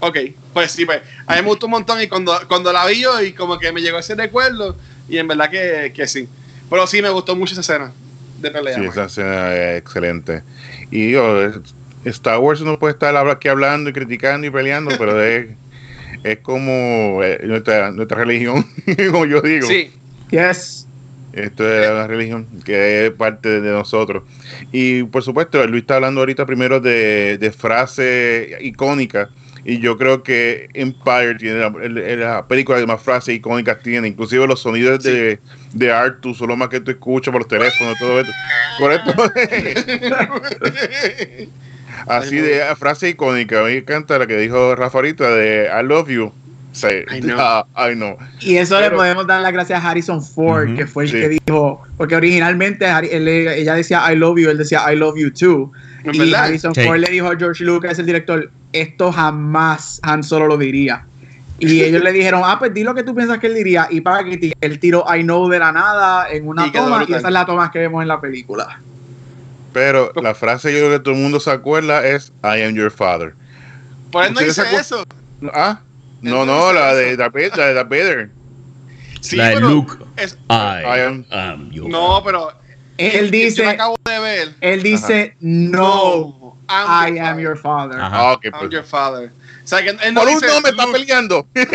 [0.00, 0.18] Ok,
[0.52, 1.00] pues sí, pues.
[1.26, 3.72] A mí me gustó un montón y cuando, cuando la vi yo y como que
[3.72, 4.76] me llegó ese recuerdo
[5.08, 6.28] y en verdad que, que sí.
[6.68, 7.92] Pero sí me gustó mucho esa escena
[8.40, 8.74] de pelea.
[8.74, 8.90] Sí, man.
[8.90, 10.42] esa escena es excelente.
[10.90, 11.50] Y yo,
[12.10, 15.46] Star Wars uno puede estar habla- aquí hablando y criticando y peleando, pero es,
[16.22, 18.64] es como eh, nuestra, nuestra religión,
[19.10, 19.66] como yo digo.
[19.68, 19.90] Sí,
[20.30, 20.84] Yes.
[21.32, 24.22] Esto es una religión que es parte de nosotros.
[24.72, 29.28] Y por supuesto, Luis está hablando ahorita primero de, de frases icónicas.
[29.62, 31.70] Y yo creo que Empire tiene la,
[32.16, 34.08] la película que más frases icónicas tiene.
[34.08, 35.38] Inclusive los sonidos de,
[35.74, 38.32] de Artu, solo más que tú escuchas por los teléfonos, todo esto.
[38.78, 39.12] Correcto.
[42.06, 43.60] Así de ah, frase icónica.
[43.60, 46.32] A mí me encanta la que dijo Rafa ahorita de I love you.
[46.72, 47.36] Say, I know.
[47.40, 48.18] ah, I know.
[48.40, 51.20] Y eso Pero- le podemos dar las gracias a Harrison Ford, que fue el sí.
[51.20, 55.30] que dijo, porque originalmente él- ella decía I love you, él decía I love you
[55.30, 55.72] too.
[56.04, 56.44] ¿En Y verdad?
[56.44, 56.82] Harrison Sí.
[56.82, 61.04] Ford le dijo a George Lucas, el director, esto jamás Han Solo lo diría.
[61.58, 63.88] Y ellos le dijeron, ah, pues di lo que tú piensas que él diría.
[63.90, 67.12] Y para que él tiró I know de la nada en una Y toma, y
[67.14, 68.78] esa es la toma que vemos en la película.
[69.76, 72.90] Pero la frase yo creo que todo el mundo se acuerda es I am your
[72.90, 73.34] father.
[74.10, 75.04] Por él no ¿Ustedes dice eso.
[75.52, 75.80] Ah,
[76.22, 78.30] no, no, la de la de Darth Vader.
[79.20, 80.02] Sí, la de Luke.
[80.16, 82.54] es- I, I am- am your no, pero.
[82.96, 84.54] Él Yo dice, la acabo de ver.
[84.62, 88.00] él dice, no, I'm I your am your father.
[88.00, 88.16] Ajá.
[88.18, 88.70] Ah, ok, I'm pues.
[88.70, 89.30] your father.
[89.62, 91.46] O sea, que él no Por un dice no me está peleando.
[91.54, 91.74] Ese,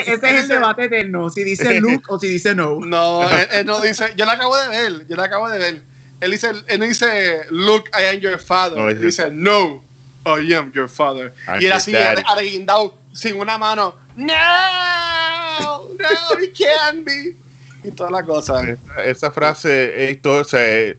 [0.00, 2.80] ese es el debate eterno, si dice Luke o si dice no.
[2.80, 4.12] No, él, él no dice.
[4.16, 5.06] Yo la acabo de ver.
[5.06, 5.97] Yo la acabo de ver.
[6.20, 8.76] Él dice, él no dice, Look, I am your father.
[8.78, 9.82] No, él dice- No,
[10.26, 11.32] I am your father.
[11.46, 13.94] I'm y él así, arreguindado, sin una mano.
[14.16, 17.36] No, no, he can't be.
[17.84, 18.62] Y toda la cosa.
[18.68, 20.98] Esa, esa frase es todo, o sea, eh,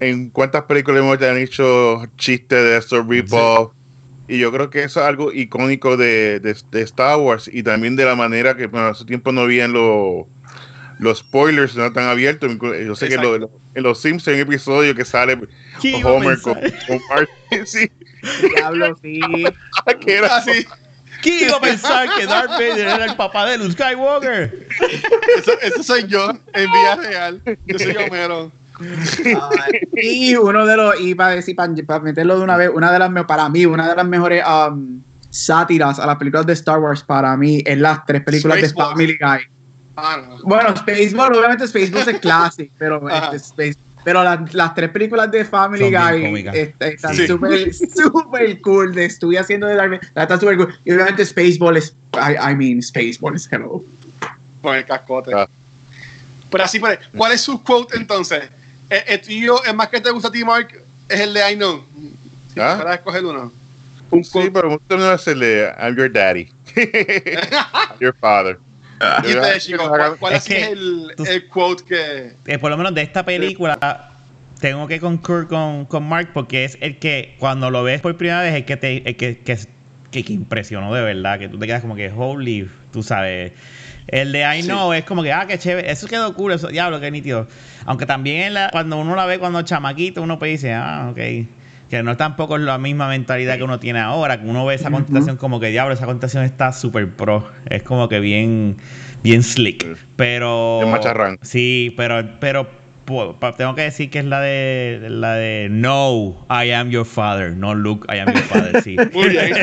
[0.00, 3.72] en cuántas películas hemos ya hecho chistes de esto, rip-off.
[4.26, 7.94] Y yo creo que eso es algo icónico de, de- de Star Wars y también
[7.96, 10.24] de la manera que bueno, hace tiempo no habían los
[11.04, 12.50] los spoilers no tan abiertos.
[12.84, 15.38] Yo sé que lo- lo- en los Simpsons hay un episodio que sale
[15.80, 16.86] ¿Quién iba a Homer con, pensar?
[16.88, 17.32] con Marty.
[17.66, 17.90] Sí,
[18.56, 19.20] Diablo, sí.
[20.00, 20.66] que era Así,
[21.22, 24.66] ¿Quién iba a pensar que Darth Vader era el papá de Luke Skywalker?
[25.38, 27.42] eso, eso soy yo en vida real.
[27.66, 28.50] Yo soy Homero.
[29.92, 33.24] y uno de los, y para decir, para, meterlo de una vez, una de las,
[33.26, 35.00] para mí, una de las mejores um,
[35.30, 38.68] sátiras a las películas de Star Wars, para mí, es las tres películas de.
[38.70, 39.53] Family Guy.
[39.96, 40.38] Ah, no.
[40.42, 45.44] Bueno, Spaceball, obviamente Spaceball es clásico, pero, este, Space- pero las, las tres películas de
[45.44, 47.26] Family Guy este, están Sí.
[47.26, 48.94] súper súper cool.
[48.94, 50.78] De estuve haciendo de Vader, están súper cool.
[50.84, 53.82] Y obviamente Spaceball es, I, I mean, Spaceball es hello.
[54.62, 55.32] Con el cascote.
[55.34, 55.48] Ah.
[56.50, 58.44] Pero así, pues, ¿cuál es su quote entonces?
[58.90, 60.68] El, el tuyo, el más que te gusta a ti, Mark,
[61.08, 61.84] es el de I know.
[62.52, 62.76] Si ¿Ah?
[62.78, 63.50] Para escoger uno.
[64.10, 64.50] Un Sí, quote.
[64.50, 66.52] pero mucho no es el de I'm your daddy.
[66.76, 68.58] I'm your father.
[69.24, 72.32] Y ustedes, chicos, ¿cuál, cuál Es que es el, tú- el quote que.
[72.52, 74.10] Eh, por lo menos de esta película,
[74.60, 78.40] tengo que concurrir con, con Mark porque es el que cuando lo ves por primera
[78.42, 79.58] vez, el que te el que, que,
[80.10, 83.52] que, que impresionó de verdad, que tú te quedas como que holy, tú sabes.
[84.06, 84.68] El de I Sí.
[84.68, 87.48] know es como que, ah, qué chévere, eso quedó cool, eso, diablo, qué nítido.
[87.86, 91.18] Aunque también la- cuando uno la ve cuando chamaquito, uno pues dice, ah, ok.
[91.90, 94.90] Que no es tampoco la misma mentalidad que uno tiene ahora, que uno ve esa
[94.90, 97.48] contestación como que, diablo, esa contestación está súper pro.
[97.68, 98.76] Es como que bien,
[99.22, 99.96] bien slick.
[100.16, 100.78] Pero.
[100.80, 101.38] Bien macharrán.
[101.42, 102.66] Sí, pero, pero
[103.56, 107.74] tengo que decir que es la de la de No, I am your father, no
[107.74, 108.96] Luke, I am your father, sí.
[109.12, 109.54] Muy bien.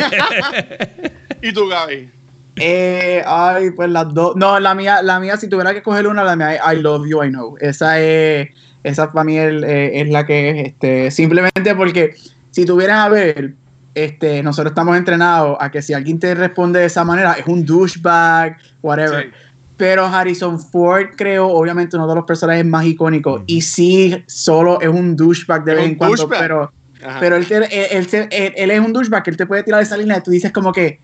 [1.42, 2.10] ¿Y tú, Gaby?
[2.58, 4.36] Eh, ay, pues las dos.
[4.36, 7.08] No, la mía, la mía, si tuviera que coger una, la mía es I love
[7.08, 7.56] you, I know.
[7.60, 8.50] Esa es,
[8.84, 12.16] esa para mí es, eh, es la que es, este, simplemente porque
[12.52, 13.54] si tuvieran a ver,
[13.94, 17.66] este, nosotros estamos entrenados a que si alguien te responde de esa manera, es un
[17.66, 19.26] douchebag, whatever.
[19.26, 19.30] Sí.
[19.78, 23.42] Pero Harrison Ford, creo, obviamente uno de los personajes más icónicos.
[23.48, 26.40] Y sí, solo es un douchebag de vez en cuando, douchebag.
[26.40, 26.72] pero
[27.04, 27.18] Ajá.
[27.20, 27.58] pero él, te-
[27.98, 30.30] él, él él- él es un douchebag, él te puede tirar esa línea y tú
[30.32, 31.00] dices como que,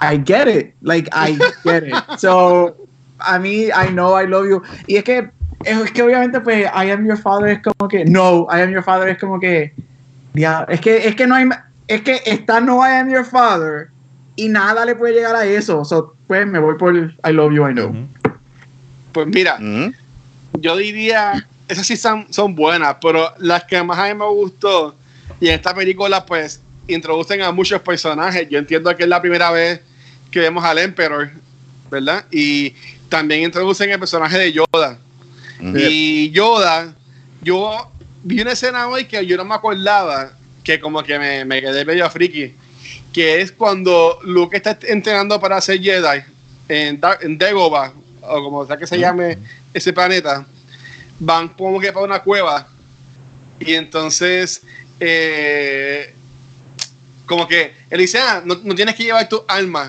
[0.00, 1.94] I get it, like, I get it.
[2.18, 2.76] So,
[3.18, 4.62] a mí, I know, I love you.
[4.86, 5.30] Y es que,
[5.64, 8.82] es, que obviamente, pues, I am your father es como que, no, I am your
[8.82, 9.72] father es como que,
[10.34, 11.48] ya, es que, es que no hay,
[11.88, 13.88] es que está no I am your father
[14.36, 15.84] y nada le puede llegar a eso.
[15.84, 17.94] So, pues, me voy por I love you, I know.
[19.12, 19.94] Pues mira, Mm.
[20.60, 24.94] yo diría, esas sí son, son buenas, pero las que más a mí me gustó,
[25.40, 29.50] y en esta película pues introducen a muchos personajes, yo entiendo que es la primera
[29.50, 29.80] vez
[30.30, 31.30] que vemos al Emperor,
[31.90, 32.24] ¿verdad?
[32.30, 32.74] Y
[33.08, 34.98] también introducen el personaje de Yoda.
[35.60, 36.94] Y Yoda,
[37.42, 37.90] yo
[38.22, 40.32] vi una escena hoy que yo no me acordaba,
[40.64, 42.54] que como que me, me quedé medio friki,
[43.12, 46.22] que es cuando Luke está entrenando para ser Jedi
[46.68, 47.00] en,
[47.38, 47.92] Dagobah,
[48.22, 49.38] o como sea que se llame
[49.72, 50.46] ese planeta,
[51.18, 52.68] van como que para una cueva.
[53.58, 54.62] Y entonces
[55.00, 56.14] eh,
[57.26, 59.86] como que él dice, ah, no, no tienes que llevar tu alma.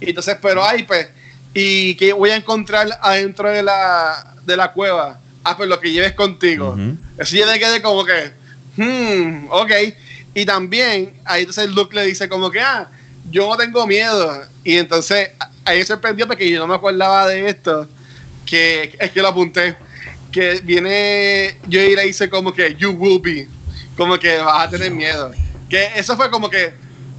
[0.00, 1.08] Y entonces, pero ahí, pues,
[1.52, 5.20] ¿y qué voy a encontrar adentro de la, de la cueva?
[5.42, 6.70] Ah, pues lo que lleves contigo.
[6.70, 6.96] Ujú.
[7.18, 8.32] Eso ya le quedé como que,
[8.76, 9.70] hmm, ok.
[10.34, 12.88] Y también, ahí entonces Luke le dice como que, ah,
[13.30, 14.42] yo no tengo miedo.
[14.64, 15.30] Y entonces,
[15.64, 17.88] ahí me sorprendió porque yo no me acordaba de esto,
[18.46, 19.76] que es que lo apunté,
[20.30, 23.48] que viene, yo y le dice como que, you will be,
[23.96, 25.32] como que vas a tener miedo.
[25.68, 26.72] Que eso fue como que,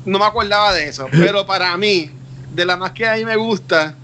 [0.05, 2.11] no me acordaba de eso, pero para mí,
[2.53, 3.95] de la más que a mí me gusta,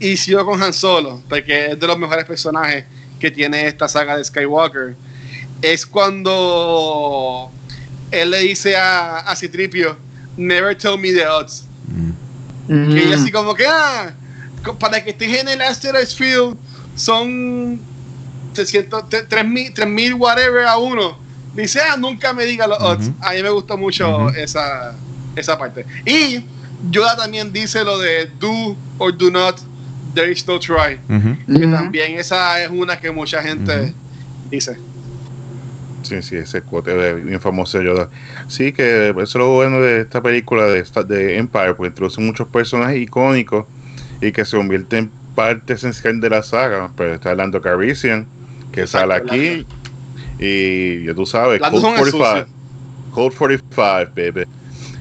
[0.00, 2.84] y sigo con Han Solo, porque es de los mejores personajes
[3.18, 4.94] que tiene esta saga de Skywalker,
[5.62, 7.50] es cuando
[8.10, 9.96] él le dice a, a Citripio,
[10.36, 11.64] never tell me the odds.
[11.88, 12.92] Mm.
[12.92, 14.12] Que ella así como que, ah,
[14.78, 16.56] para que estés en el Asteroid Field
[16.96, 17.80] son
[18.54, 21.18] 300, 3000, 3000 whatever a uno.
[21.54, 23.10] Dice, ah, nunca me diga los odds.
[23.20, 24.94] A mí me gustó mucho esa,
[25.36, 25.86] esa parte.
[26.04, 26.44] Y
[26.90, 29.58] Yoda también dice lo de do or do not,
[30.14, 30.98] there is no try.
[31.46, 31.70] Que Ujú.
[31.70, 33.92] también esa es una que mucha gente Ujú.
[34.50, 34.76] dice.
[36.02, 38.08] Sí, sí, ese cuote de- bien famoso de Yoda.
[38.46, 42.46] Sí, que eso es lo bueno de esta película de, de Empire, porque introduce muchos
[42.48, 43.66] personajes icónicos
[44.20, 46.92] y que se convierte en parte esencial de la saga.
[46.96, 48.26] Pero está hablando Carician,
[48.70, 49.66] que sale aquí,
[50.38, 52.46] y ya tú sabes, Cold son el 45.
[53.12, 54.44] Cold 45, baby.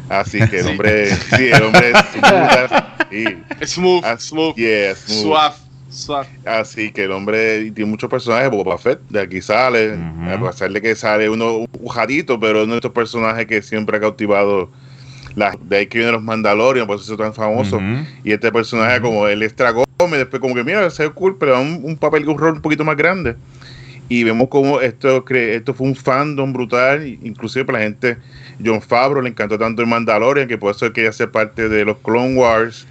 [0.09, 1.97] Así que el hombre, sí, el hombre es
[3.09, 5.21] sí, Smooth, Ah, smooth, yeah, smooth.
[5.23, 5.55] suave,
[5.89, 6.27] suave.
[6.45, 10.45] Así que el hombre tiene muchos personajes, Boba Fett, de aquí sale, Ujú.
[10.45, 13.97] a pesar de que sale uno ujadito, pero es uno de estos personajes que siempre
[13.97, 14.69] ha cautivado
[15.35, 17.77] La, de ahí que vienen los Mandalorian, por eso es tan famoso.
[17.77, 18.05] Ujú.
[18.23, 21.53] Y este personaje, como el extra Gómez, después como que mira, se ve cool, pero
[21.53, 23.35] da un, un papel, un rol un poquito más grande.
[24.07, 28.17] Y vemos como esto, cre- esto fue un fandom brutal, inclusive para la gente,
[28.63, 31.97] John Favreau le encantó tanto el Mandalorian, que por eso quería ser parte de los
[31.99, 32.85] Clone Wars.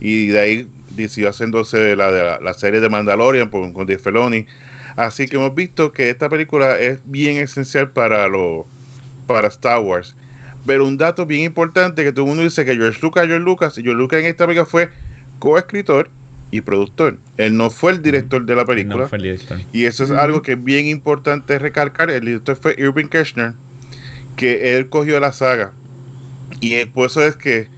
[0.00, 3.98] Y de ahí decidió haciéndose la, de la, la serie de Mandalorian por- con Dave
[3.98, 4.46] Filoni.
[4.96, 8.66] Así que hemos visto que esta película es bien esencial para, lo,
[9.26, 10.14] para Star Wars.
[10.66, 13.74] Pero un dato bien importante que todo el mundo dice que George Lucas, George Lucas,
[13.74, 14.90] George Lucas en esta película fue
[15.38, 16.08] coescritor
[16.50, 17.16] y productor.
[17.38, 18.96] Él no fue el director de la película.
[19.04, 19.58] No fue el director.
[19.72, 22.10] Y eso es algo que es bien importante recalcar.
[22.10, 23.54] El director fue Irving Kirchner,
[24.36, 25.72] que él cogió la saga.
[26.60, 27.68] Y por eso es que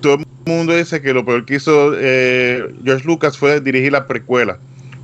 [0.00, 4.06] todo el mundo dice que lo peor que hizo eh, George Lucas fue dirigir la
[4.06, 4.58] precuela.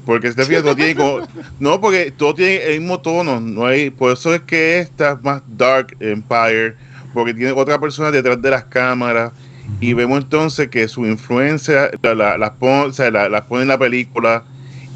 [0.05, 1.21] Porque este video todo tiene como.
[1.61, 3.41] No, porque todo tiene el mismo tono.
[3.41, 6.75] No hay, por eso es que esta es más Dark Empire.
[7.15, 9.33] Porque tiene otra persona detrás de las cámaras.
[9.81, 13.69] Y vemos entonces que su influencia la, la- las pone, o sea, la- pone en
[13.69, 14.43] la película.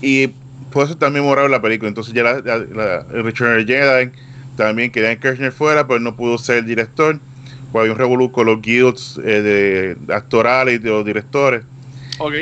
[0.00, 0.28] Y
[0.72, 1.88] por eso está memorable la película.
[1.88, 4.10] Entonces ya la, la, la- el Return of Jedi
[4.56, 7.18] también querían que Kirchner fuera, pero no pudo ser el director.
[7.70, 11.62] Pues había un revolú con los guilds eh, de actorales y de los directores.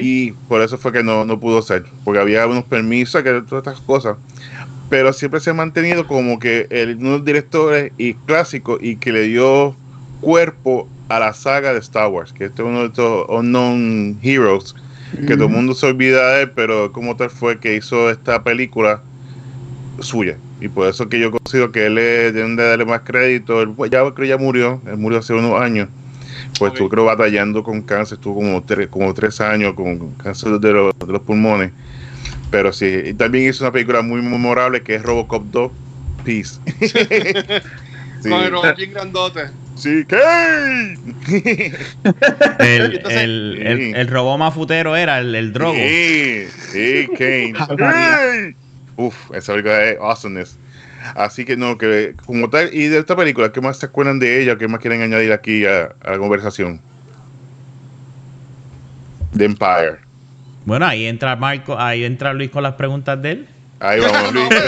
[0.01, 3.67] Y por eso fue que no, no pudo ser, porque había unos permisos, que todas
[3.67, 4.17] estas cosas.
[4.91, 9.23] Pero siempre se ha mantenido como que el, unos directores y clásicos y que le
[9.23, 9.75] dio
[10.21, 14.75] cuerpo a la saga de Star Wars, que este es uno de estos unknown heroes,
[15.27, 18.43] que todo el mundo se olvida de él, pero como tal fue que hizo esta
[18.43, 19.03] película
[20.03, 20.36] suya.
[20.61, 23.62] Y por eso que yo considero que él es, deben de darle más crédito.
[23.62, 25.88] Él, pues, ya creo que ya murió, él murió hace unos años.
[26.59, 26.74] Pues Ok.
[26.74, 30.98] estuvo creo batallando con cáncer, estuvo como tres, como tres años con cáncer de, los-
[30.98, 31.70] de los pulmones.
[32.51, 35.70] Pero sí, y también hizo una película muy memorable que es Robocop 2,
[36.24, 36.59] Peace.
[38.22, 39.40] sí, Con el robot bien grandote.
[39.76, 40.96] sí, ¿qué?
[42.59, 45.74] El, Entonces- el, el, el robot mafutero era el, el drogo.
[45.74, 48.55] Sí, sí, Kane.
[49.01, 49.09] María.
[49.09, 50.57] Uf, esa película es awesomeness.
[51.14, 54.42] Así que no, que como tal, y de esta película, ¿qué más se acuerdan de
[54.42, 54.57] ella?
[54.59, 56.80] ¿Qué más quieren añadir aquí a, a la conversación?
[59.36, 59.98] The Empire.
[60.66, 63.48] Bueno, ahí entra Marco, ahí entra Luis con las preguntas de él.
[63.80, 64.48] Ahí vamos, Luis.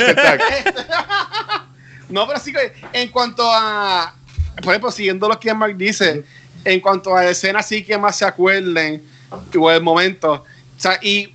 [2.08, 4.14] No, pero sí que en cuanto a,
[4.56, 6.24] por ejemplo, siguiendo lo que Mark dice,
[6.62, 9.02] en cuanto a escenas sí que más se acuerden,
[9.58, 10.44] o el momento, o
[10.76, 11.32] sea, y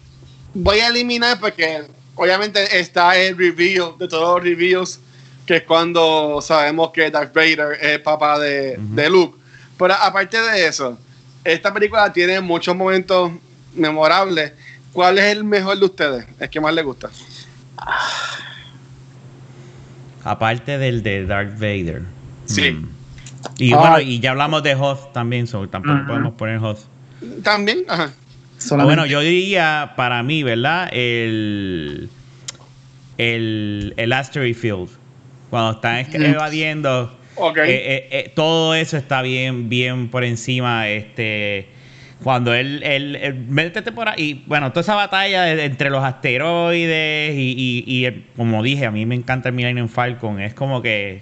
[0.54, 1.84] voy a eliminar porque
[2.18, 5.00] obviamente está el reveal de todos los reviews,
[5.46, 8.78] que es cuando sabemos que Darth Vader es el papá de,
[9.10, 9.38] Luke.
[9.78, 10.98] Pero aparte de eso,
[11.44, 13.32] esta película tiene muchos momentos
[13.74, 14.52] memorables.
[14.92, 16.26] ¿Cuál es el mejor de ustedes?
[16.40, 17.10] ¿El que más les gusta?
[20.24, 22.02] Aparte del de Darth Vader.
[22.46, 22.72] Sí.
[22.72, 22.90] Mm.
[23.60, 23.78] Y Ah.
[23.78, 26.80] bueno, y ya hablamos de Hoth también, so tampoco podemos poner Hoth.
[27.44, 28.12] También, ajá.
[28.58, 30.90] Solamente- Bueno, yo diría para mí, ¿verdad?
[30.92, 32.10] El,
[33.18, 34.90] el, el Asteroid Field.
[35.50, 36.24] Cuando están es- Mm.
[36.24, 40.90] evadiendo, eh, eh, eh, todo eso está bien, bien por encima.
[40.90, 41.68] Este,
[42.24, 44.44] cuando él, él, él- métete por ahí.
[44.48, 49.06] Bueno, toda esa batalla de- entre los asteroides y, y- y, como dije, a mí
[49.06, 50.42] me encanta el Millennium Falcon.
[50.42, 51.22] Es como que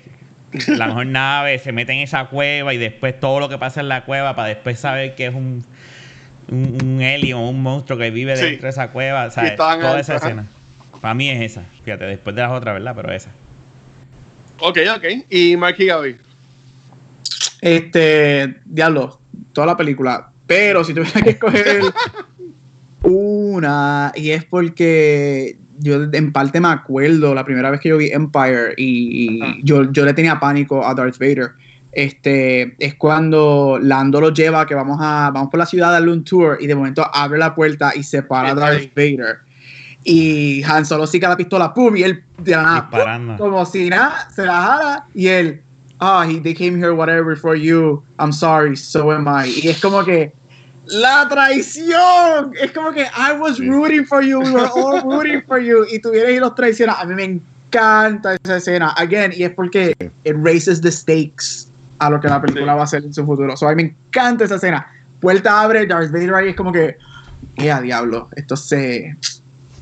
[0.67, 3.89] la mejor nave se mete en esa cueva y después todo lo que pasa en
[3.89, 5.65] la cueva para después saber que es un,
[6.49, 8.45] un, un alien o un monstruo que vive Sí.
[8.45, 9.29] dentro de esa cueva.
[9.31, 9.51] ¿sabes?
[9.51, 10.25] estaban Toda esa ajá.
[10.27, 10.45] escena.
[11.01, 11.63] Para mí es esa.
[11.83, 12.93] Fíjate, después de las otras, ¿verdad?
[12.95, 13.29] Pero esa.
[14.59, 15.03] Ok, ok.
[15.29, 16.17] Y Mark y Gaby.
[17.61, 19.19] Este, diablo,
[19.53, 20.29] toda la película.
[20.47, 21.81] Pero si tuviera que escoger
[23.01, 28.09] una, y es porque yo en parte me acuerdo la primera vez que yo vi
[28.11, 31.51] Empire y, y yo, yo le tenía pánico a Darth Vader.
[31.95, 36.11] Este, es cuando Lando lo lleva, que vamos a vamos por la ciudad a darle
[36.11, 38.59] un tour y de momento abre la puerta y se para Ok.
[38.59, 39.39] Darth Vader.
[40.03, 44.27] Y Han Solo saca la pistola, pum, y él de la nada, como si nada,
[44.29, 45.61] se la jala y él,
[45.99, 49.47] ah, he, they came here whatever for you, I'm sorry, so am I.
[49.63, 50.33] Y es como que,
[50.87, 55.59] la traición, es como que I was rooting for you, we were all rooting for
[55.59, 56.97] you, y tú vienes y los traicionas.
[56.99, 62.09] A mí me encanta esa escena, again, y es porque it raises the stakes a
[62.09, 62.77] lo que la película Sí.
[62.77, 63.55] va a ser en su futuro.
[63.57, 64.87] So, a mí me encanta esa escena.
[65.19, 66.97] Puerta abre, Darth Vader ahí es como que,
[67.57, 69.15] eh, a diablo, esto se...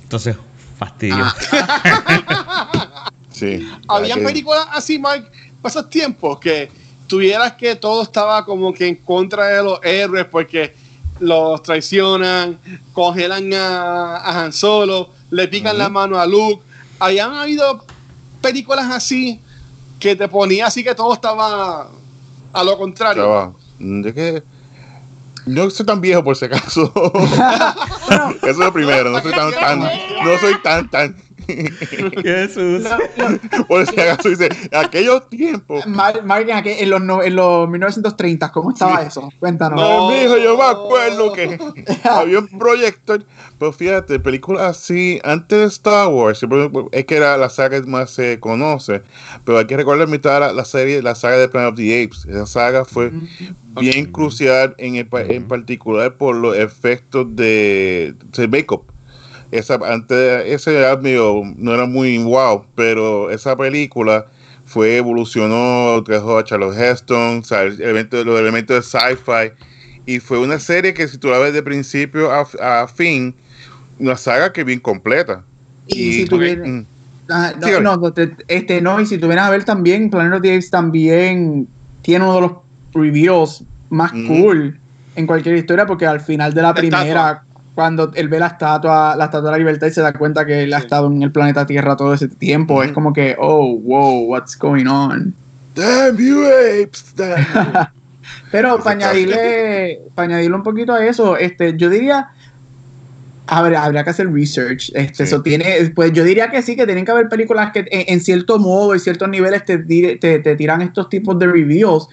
[0.04, 0.36] Entonces,
[0.78, 1.26] fastidio.
[1.52, 3.68] Ah, Sí.
[3.88, 5.30] Había que- películas así, Mark,
[5.62, 6.72] para esos tiempos, que
[7.08, 10.76] tuvieras que todo estaba como que en contra de los héroes porque
[11.20, 12.60] los traicionan,
[12.92, 16.64] congelan a, a Han Solo, le pican la mano a Luke.
[17.00, 17.84] Habían habido
[18.42, 19.40] películas así
[20.00, 21.90] que te ponía así que todo estaba
[22.54, 23.24] a lo contrario.
[23.24, 24.44] Estaba- De que
[25.46, 26.92] no soy tan viejo por si acaso.
[28.42, 31.16] Eso es lo primero, no soy tan tan, no soy tan tan.
[32.24, 32.84] Jesús.
[33.68, 35.86] Por si acaso dice, aquellos tiempos.
[35.88, 36.24] Mar-
[36.66, 39.30] en, los, en los 1930, ¿cómo estaba eso?
[39.40, 39.80] Cuéntanos.
[39.80, 41.60] No, mijo, yo me acuerdo que
[42.04, 43.24] había un proyector.
[43.60, 46.46] Pero fíjate, películas así, antes de Star Wars,
[46.92, 49.02] es que era la saga que más se conoce.
[49.46, 52.26] Pero hay que recordar mitad la, la serie, la saga de Planet of the Apes.
[52.26, 53.12] Esa saga fue
[53.80, 58.93] bien crucial, en, el en particular por los efectos de, de make-up.
[59.54, 64.26] Esa, antes, ese medio- no era muy wow, pero esa película
[64.66, 69.52] fue evolucionó, trajo a Charles Heston, o sea, el elemento- los elementos de sci-fi,
[70.08, 73.36] y fue una serie que si tú la ves de principio a, a fin,
[74.00, 75.44] una saga que bien completa.
[75.86, 76.86] Y si tuviera- Mm,
[77.30, 80.34] Ah, no, no, no, te- este, no, y si tú vienes a ver también, Planet
[80.34, 81.68] of the Apes también
[82.02, 82.52] tiene uno de los
[82.94, 84.28] reveals más Ujú.
[84.28, 84.80] cool
[85.16, 87.46] en cualquier historia, porque al final de la La primera, estatua.
[87.76, 90.64] Cuando él ve la estatua, la estatua de la libertad y se da cuenta que
[90.64, 94.26] él ha estado en el planeta Tierra todo ese tiempo, es como que, oh, wow,
[94.26, 95.34] what's going on?
[95.76, 97.80] Damn you apes, damn you.
[98.52, 102.30] Pero para añadirle, para añadirle un poquito a eso, este, yo diría,
[103.48, 104.92] habría, habría que hacer research.
[104.94, 105.24] Este, Sí.
[105.24, 108.22] eso tiene, pues yo diría que sí, que tienen que haber películas que en, en
[108.22, 112.08] cierto modo, en ciertos niveles te, te, te tiran estos tipos de reviews.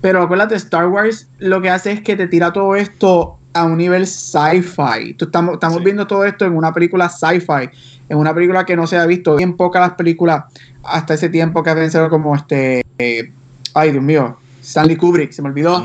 [0.00, 3.76] Pero acuérdate, Star Wars lo que hace es que te tira todo esto a un
[3.78, 5.16] nivel sci-fi.
[5.18, 5.84] Estamos, estamos Sí.
[5.84, 7.68] viendo todo esto en una película sci-fi,
[8.08, 9.36] en una película que no se ha visto.
[9.36, 10.44] Bien pocas las películas
[10.84, 12.84] hasta ese tiempo que habían sido como este.
[12.98, 13.32] eh,
[13.74, 14.36] ay, Dios mío.
[14.62, 15.84] Stanley Kubrick, se me olvidó.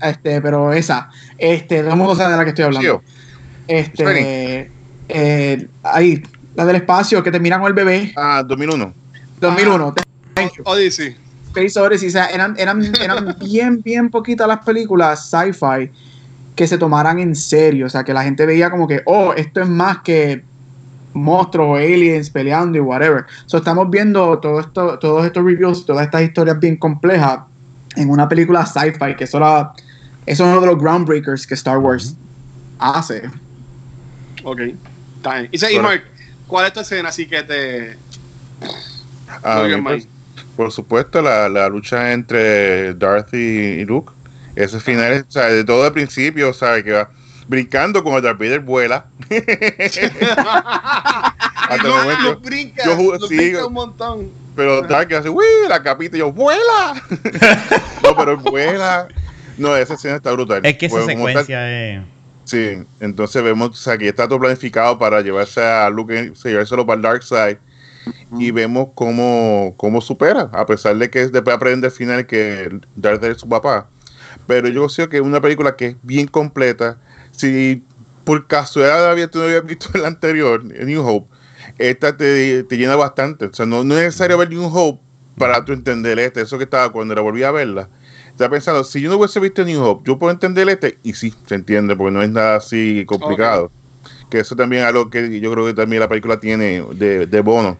[0.00, 1.10] Este, pero esa.
[1.36, 3.02] Este, mundo sabe de la que estoy hablando.
[3.66, 4.70] Este.
[5.08, 6.22] Eh, ahí,
[6.54, 8.12] la del espacio, que termina con el bebé.
[8.16, 8.94] Ah, 2001.
[9.40, 9.94] 2001.
[10.34, 10.62] Thank you.
[10.64, 11.16] Odyssey.
[11.48, 15.90] Space Odyssey, o sea, eran, eran, eran bien, bien poquitas las películas sci-fi
[16.54, 17.86] que se tomaran en serio.
[17.86, 20.44] O sea, que la gente veía como que, oh, esto es más que
[21.12, 23.24] monstruos o aliens peleando y whatever.
[23.46, 27.40] So, estamos viendo todo esto, todos estos reviews, todas estas historias bien complejas
[27.96, 29.72] en una película sci-fi, que eso, era-
[30.26, 32.14] eso es uno de los groundbreakers que Star Wars
[32.78, 33.30] hace.
[34.42, 34.60] Ok.
[35.16, 35.48] Está bien.
[35.52, 35.88] Y, se- y Bueno.
[35.90, 36.04] Mark,
[36.48, 37.96] ¿cuál es tu escena así que te.
[39.42, 40.08] Ah, Oigan, pues,
[40.56, 44.12] por supuesto, la, la lucha entre Darth y Luke.
[44.56, 46.84] Ese final, es, o sea, de todo el principio, ¿sabes?
[46.84, 47.10] Que va
[47.48, 49.06] brincando como Darth Vader vuela.
[51.68, 52.40] Hasta el momento.
[52.40, 54.30] Brinca, yo sí, brinca un montón.
[54.56, 55.44] Pero Darth que hace, ¡uy!
[55.68, 56.94] La capita y yo, ¡vuela!
[58.02, 59.08] no, pero vuela.
[59.58, 60.64] No, esa escena está brutal.
[60.64, 62.02] Es que esa Pues, tal- secuencia es.
[62.44, 66.50] Sí, entonces vemos, o sea, que está todo planificado para llevarse a Luke, o sea,
[66.50, 67.58] llevárselo para el Dark Side.
[68.38, 73.24] Y vemos cómo, cómo supera, a pesar de que después aprende al final que Darth
[73.24, 73.88] es su papá.
[74.46, 76.98] Pero yo creo que es una película que es bien completa.
[77.30, 77.82] Si
[78.24, 81.28] por casualidad había, tú no habías visto el anterior, New Hope,
[81.78, 83.46] esta te, te llena bastante.
[83.46, 85.02] O sea, no, no es necesario ver New Hope
[85.38, 86.42] para tú entender este.
[86.42, 87.88] Eso que estaba cuando la volví a verla.
[88.28, 90.98] Estaba pensando, si yo no hubiese visto New Hope, yo puedo entender este.
[91.02, 93.70] Y sí, se entiende, porque no es nada así complicado.
[94.28, 97.40] Que eso también es algo que yo creo que también la película tiene de, de
[97.40, 97.78] bono.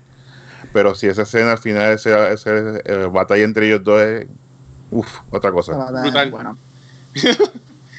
[0.72, 4.26] Pero si esa escena al final, esa, esa, eh, batalla entre ellos dos es.
[4.90, 5.90] Uff, otra cosa.
[6.02, 6.30] Brutal.
[6.30, 6.58] Bueno.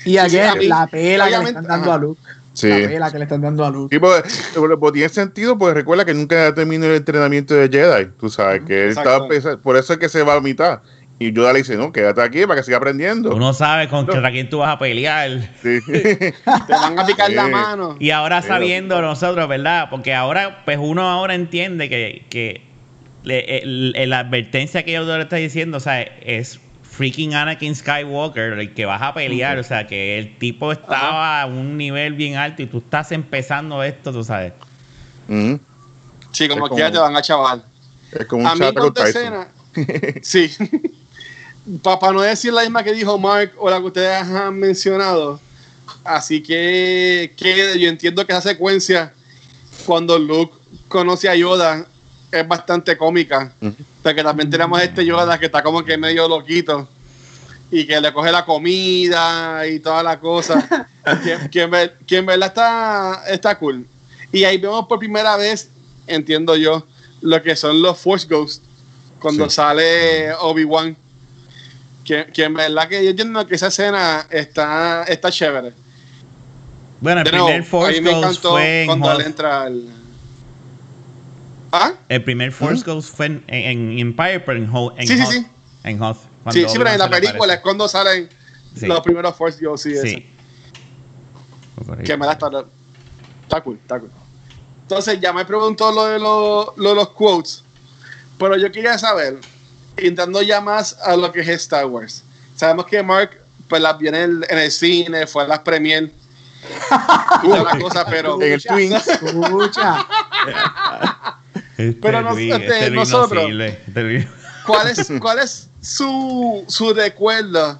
[0.05, 1.93] Y again, sí, la pela que le están dando ajá.
[1.95, 2.21] a Luke.
[2.53, 2.69] Sí.
[2.69, 3.95] La pela que le están dando a Luke.
[3.95, 8.61] Sí, pues, tiene sentido, pues recuerda que nunca terminó el entrenamiento de Jedi, tú sabes,
[8.67, 10.81] que él estaba pesa- por eso es que se va a mitad.
[11.17, 13.29] Y Yoda le dice, no, quédate aquí para que siga aprendiendo.
[13.31, 14.11] Tú no sabes con No.
[14.11, 15.31] contra quién tú vas a pelear.
[15.63, 15.79] Sí.
[15.87, 16.33] Te
[16.69, 17.95] van a picar la mano.
[17.99, 19.87] Y ahora sabiendo nosotros, ¿verdad?
[19.89, 22.61] Porque ahora, pues uno ahora entiende que, que
[23.23, 26.59] le- el- el- la advertencia que yo le está diciendo, o sea, es
[26.97, 29.57] freaking Anakin Skywalker el que vas a pelear.
[29.59, 33.83] O sea, que el tipo estaba a un nivel bien alto y tú estás empezando
[33.83, 34.53] esto, tú sabes.
[36.31, 37.63] Sí, como Es que ya como- te van a chaval.
[38.11, 39.07] Es como un A mí Tyson.
[39.07, 39.47] escena.
[40.21, 40.49] Sí.
[41.81, 45.39] Para no decir la misma que dijo Mark o la que ustedes han mencionado.
[46.03, 49.13] Así que, que yo entiendo que esa secuencia,
[49.85, 50.55] cuando Luke
[50.87, 51.85] conoce a Yoda,
[52.39, 53.51] es bastante cómica.
[53.61, 53.75] Ujú.
[54.03, 56.87] Porque también tenemos este Yoda que está como que medio loquito.
[57.71, 60.87] Y que le coge la comida y toda la cosa.
[61.23, 63.85] que, que en ver- que en verdad está, está cool.
[64.31, 65.69] Y ahí vemos por primera vez,
[66.07, 66.85] entiendo yo,
[67.21, 68.61] lo que son los Force Ghosts.
[69.19, 69.55] Cuando Sí.
[69.55, 70.95] sale Obi-Wan.
[72.03, 75.73] Que, que en verdad que yo entiendo que esa escena está, está chévere.
[77.01, 79.19] Bueno, el primer Force Ghost fue en cuando Hoth.
[79.19, 79.83] él entra al...
[81.77, 81.93] ¿Ah?
[82.09, 84.93] El primer Force Ghost fue en, en Empire, pero en Hoth.
[84.97, 85.45] En Sí, sí, Hoth, sí.
[85.83, 86.17] En Hoth.
[86.51, 88.29] Sí, sí, pero en la película es cuando salen
[88.77, 88.87] Sí.
[88.87, 89.95] Los primeros Force Ghosts, sí.
[90.01, 90.29] Sí.
[92.03, 92.49] Que me da está,
[93.43, 94.11] está cool, está cool.
[94.81, 97.63] Entonces, ya me preguntó lo de, lo- lo de los quotes,
[98.37, 99.39] pero yo quería saber,
[99.97, 102.23] entrando ya más a lo que es Star Wars.
[102.55, 106.11] Sabemos que Mark pues las vio en el, en el cine, fue a las premier,
[107.43, 109.07] la cosa, pero En el Twins.
[109.07, 110.05] Escucha.
[111.77, 114.27] Este Pero Luis, este, este Luis no nosotros- sirve, este Luis-
[114.65, 117.79] ¿cuál es, cuál es su, su recuerdo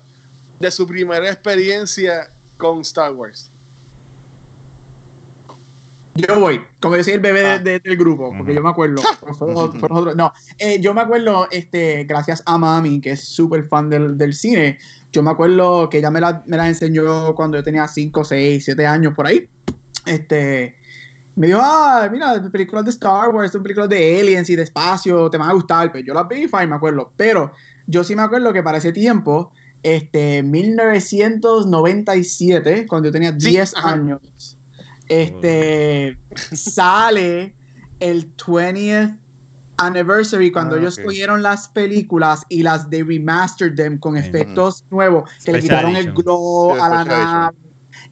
[0.60, 3.50] de su primera experiencia con Star Wars?
[6.18, 7.60] Yo voy, como decía el bebé Ah.
[7.60, 9.02] de- del grupo, porque yo me acuerdo.
[9.28, 13.90] nosotros- nosotros- no, eh, yo me acuerdo, este, gracias a mami, que es súper fan
[13.90, 14.78] del, del cine.
[15.12, 18.64] Yo me acuerdo que ella me la, me la enseñó cuando yo tenía 5, 6,
[18.64, 19.50] 7 años por ahí.
[20.06, 20.78] Este,
[21.36, 25.30] me dijo, ah, mira, películas de Star Wars, son películas de aliens y de espacio,
[25.30, 25.92] te van a gustar.
[25.92, 27.12] Pues yo las vi, fine, me acuerdo.
[27.18, 27.52] Pero
[27.88, 29.52] yo sí me acuerdo que para ese tiempo,
[29.84, 33.92] este, 1997, cuando yo tenía Sí, 10 ajá.
[33.92, 34.58] años,
[35.08, 36.18] este,
[36.54, 37.56] sale
[38.00, 39.20] el 20th
[39.78, 41.04] anniversary cuando Ah, ellos ok.
[41.06, 45.98] cogieron las películas y las de remastered them con efectos nuevos, que le quitaron el
[46.08, 46.16] edition.
[46.16, 47.58] glow Sí, a la nave.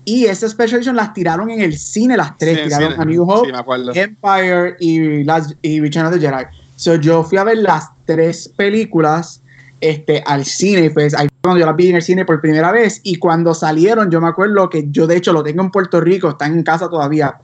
[0.05, 3.23] Y esa special edition las tiraron en el cine, las tres, Sí, tiraron a New
[3.29, 3.51] Hope,
[3.93, 3.99] Sí.
[3.99, 6.43] Empire y, las, y Return of the Jedi.
[6.75, 9.41] So yo fui a ver las tres películas
[9.79, 13.01] este, al cine, pues ahí cuando yo las vi en el cine por primera vez
[13.03, 16.29] y cuando salieron yo me acuerdo que yo de hecho lo tengo en Puerto Rico,
[16.29, 17.35] están en casa todavía.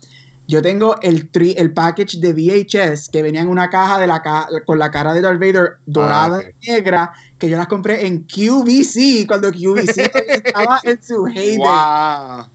[0.49, 4.21] Yo tengo el, tri, el package de VHS que venía en una caja de la
[4.23, 8.07] ca- con la cara de Darth Vader dorada Ah, y negra, que yo las compré
[8.07, 12.45] en QVC, cuando QVC estaba en su heyday Wow.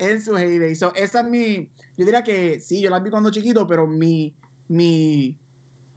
[0.00, 0.74] en su heyday.
[0.74, 1.70] So, esa es mi.
[1.96, 4.34] Yo diría que sí, yo las vi cuando chiquito, pero mi.
[4.68, 5.38] mi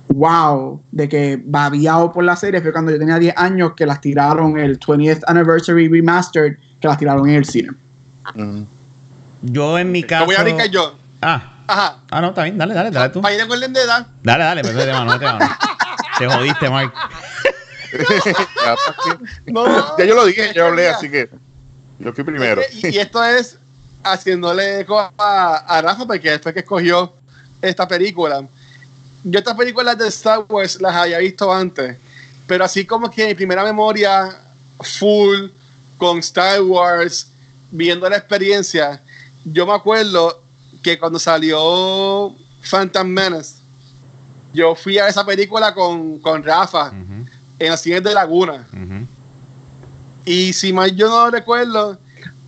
[0.09, 3.99] wow de que babiado por la serie fue cuando yo tenía 10 años que las
[3.99, 7.69] tiraron el 20th Anniversary Remastered, que las tiraron en el cine.
[8.35, 8.61] Mm.
[9.41, 10.25] Yo en mi Te caso.
[10.25, 10.95] voy a brincar yo.
[11.21, 11.97] Ah, Ajá.
[12.11, 13.21] ah, no, está bien, dale, dale, dale tú.
[13.21, 14.07] Para ir de de edad.
[14.23, 15.57] Dale, dale, pero vete, mano, vete, mano.
[16.17, 16.65] Te jodiste.
[16.67, 16.91] Ya,
[18.75, 19.51] ¿para qué?
[19.51, 21.29] No, Ya yo lo dije, que hablé, así que
[21.99, 22.61] yo fui primero.
[22.71, 23.57] Y, y esto es
[24.03, 27.13] haciéndole eco a, a Rafa, porque después que escogió
[27.61, 28.47] esta película.
[29.23, 31.97] Yo estas películas de Star Wars las había visto antes,
[32.45, 34.29] pero así como que mi primera memoria
[34.79, 35.47] full
[35.97, 37.31] con Star Wars,
[37.71, 39.01] viendo la experiencia,
[39.43, 40.43] yo me acuerdo
[40.87, 43.55] que cuando salió Phantom Menace,
[44.53, 46.93] yo fui a esa película con, con Rafa
[47.59, 48.65] en las cines de Laguna.
[50.23, 51.99] Y si mal yo no recuerdo,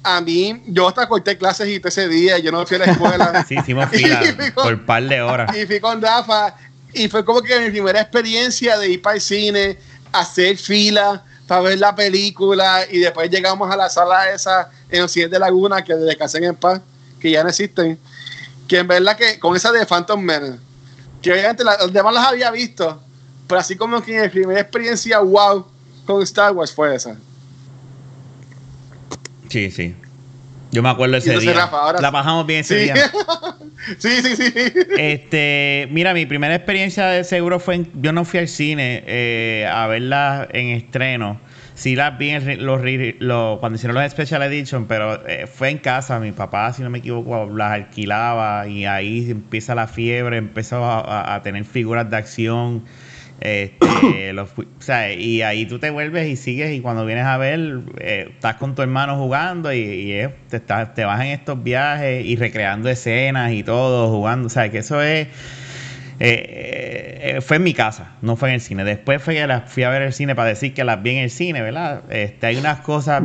[0.04, 3.46] a mí, yo hasta corté clases y ese día, yo no fui a la escuela.
[3.48, 4.22] Sí, hicimos fila
[4.56, 5.56] por par de horas.
[5.58, 6.56] y fui con Rafa.
[6.94, 9.78] Y fue como que mi primera experiencia de ir para el cine,
[10.14, 12.86] hacer fila para ver la película.
[12.90, 16.46] Y después llegamos a la sala esa en los cines de Laguna, que desde Casen
[16.46, 16.80] en Paz,
[17.20, 18.00] que ya no existen.
[18.70, 20.60] Que en verdad que con esa de Phantom Menace,
[21.22, 23.04] que obviamente la- los demás las había visto,
[23.48, 25.66] pero así como que mi primera experiencia wow
[26.06, 27.18] con Star Wars fue esa.
[29.50, 29.96] Sí, sí.
[30.72, 31.54] Yo me acuerdo ese día.
[31.54, 32.84] Rafa, ahora- La bajamos bien ese Sí.
[32.94, 33.12] día.
[33.98, 34.54] sí, sí, sí.
[34.98, 39.68] Este, mira, mi primera experiencia de seguro fue en, yo no fui al cine eh,
[39.72, 41.42] a verla en estreno.
[41.80, 42.82] Sí las vi en los,
[43.20, 46.20] los- cuando hicieron los Special Edition, pero eh, fue en casa.
[46.20, 51.36] Mi papá, si no me equivoco, las alquilaba y ahí empieza la fiebre, empezó a,
[51.36, 52.84] a- tener figuras de acción.
[53.40, 57.38] Este, los o sea, y ahí tú te vuelves y sigues y cuando vienes a
[57.38, 61.28] ver, eh, estás con tu hermano jugando y, y, eh, te, estás- te vas en
[61.28, 64.48] estos viajes y recreando escenas y todo, jugando.
[64.48, 65.30] O sea, que eso es...
[66.20, 68.84] eh, eh, fue en mi casa, no fue en el cine.
[68.84, 71.24] Después fue que las fui a ver el cine para decir que las vi en
[71.24, 72.04] el cine, ¿verdad?
[72.10, 73.24] Este, hay unas cosas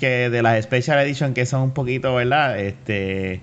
[0.00, 2.58] que de las Special Edition que son un poquito, ¿verdad?
[2.58, 3.40] Este,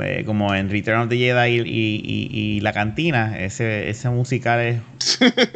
[0.00, 4.08] eh, como en Return of the Jedi y, y- y- y La Cantina, ese, ese
[4.08, 4.80] musical es,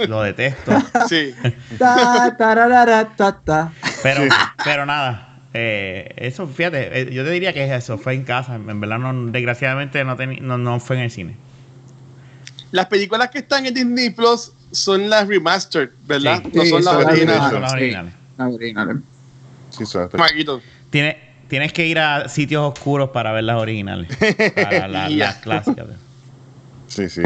[0.09, 0.72] lo detesto.
[1.09, 1.34] sí.
[1.78, 3.72] Ta, tararara, ta, ta.
[4.03, 4.22] Pero,
[4.62, 8.57] pero nada, eh, eso, fíjate, eh, yo te diría que es eso, fue en casa.
[8.57, 11.37] En verdad, no, desgraciadamente no, no, no fue en el cine.
[12.73, 16.43] Las películas que están en Disney Plus son las remastered, ¿verdad?
[16.45, 16.51] Sí.
[16.55, 17.51] no Sí, son las son las originales.
[17.51, 18.14] Son las originales.
[18.39, 19.03] Ah, original.
[19.71, 20.17] Sí, suerte.
[20.19, 20.61] Marquito.
[20.91, 21.17] Tienes,
[21.49, 24.09] tienes que ir a sitios oscuros para ver las originales.
[24.55, 25.87] Para la- las clásicas.
[26.89, 27.23] Sí, sí.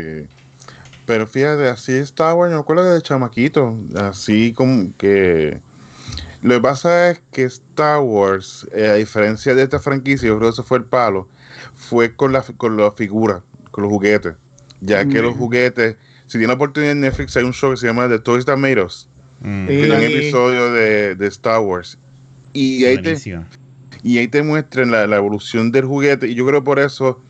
[1.06, 5.60] Pero fíjate, así Star Wars, me acuerdo de chamaquito, así como que...
[6.42, 10.50] Lo que pasa es que Star Wars, eh, a diferencia de esta franquicia, yo creo
[10.50, 11.28] que ese fue el palo,
[11.74, 14.34] fue con la, con la figura, con los juguetes.
[14.80, 15.24] Ya que Mm.
[15.24, 18.44] los juguetes, si tiene oportunidad en Netflix, hay un show que se llama The Toys
[18.46, 19.08] That Made Us,
[19.42, 19.66] Mm.
[19.68, 19.72] Sí.
[19.74, 21.98] que es un episodio de, de Star Wars.
[22.52, 23.10] Y ahí te,
[24.02, 26.28] y ahí te muestran la, la evolución del juguete.
[26.28, 27.22] Y yo creo por eso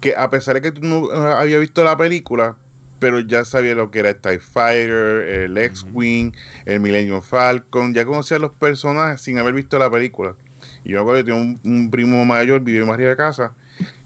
[0.00, 2.56] que a pesar de que tú no habías visto la película,
[2.98, 6.32] pero ya sabía lo que era el TIE Fighter, el X-Wing,
[6.66, 10.36] el Millennium Falcon, ya conocía los personajes sin haber visto la película.
[10.84, 13.54] Y yo me acuerdo que tenía un, un primo mayor, vivía más arriba de casa,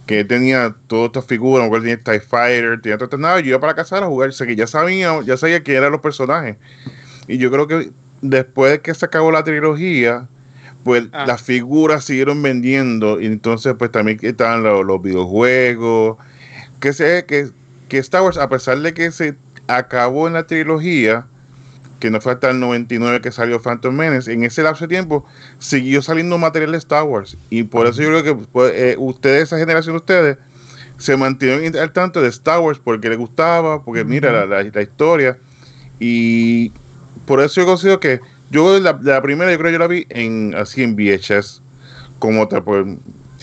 [0.06, 3.60] que tenía todas estas figuras, que tenía TIE Fighter, tenía todas estas naves, yo iba
[3.60, 6.56] para casa a jugar, que ya sabía, ya sabía quién eran los personajes.
[7.28, 7.90] Y yo creo que
[8.22, 10.28] después de que se acabó la trilogía,
[10.84, 11.26] pues Ah.
[11.26, 16.16] las figuras siguieron vendiendo y entonces pues también estaban los, los videojuegos
[16.78, 17.48] que sé que,
[17.88, 19.34] que Star Wars a pesar de que se
[19.66, 21.26] acabó en la trilogía
[22.00, 24.32] que no fue hasta el 99 que salió Phantom Menace.
[24.32, 25.24] En ese lapso de tiempo
[25.58, 27.36] siguió saliendo material de Star Wars.
[27.50, 30.38] Y por eso yo creo que pues, eh, ustedes esa generación de ustedes
[30.98, 34.82] se mantuvieron al tanto de Star Wars porque les gustaba porque mira la, la- la
[34.82, 35.38] historia.
[35.98, 36.72] Y
[37.26, 38.20] por eso yo considero que
[38.50, 41.62] yo la, la primera yo creo que yo la vi en así en VHS
[42.18, 42.86] como otra pues,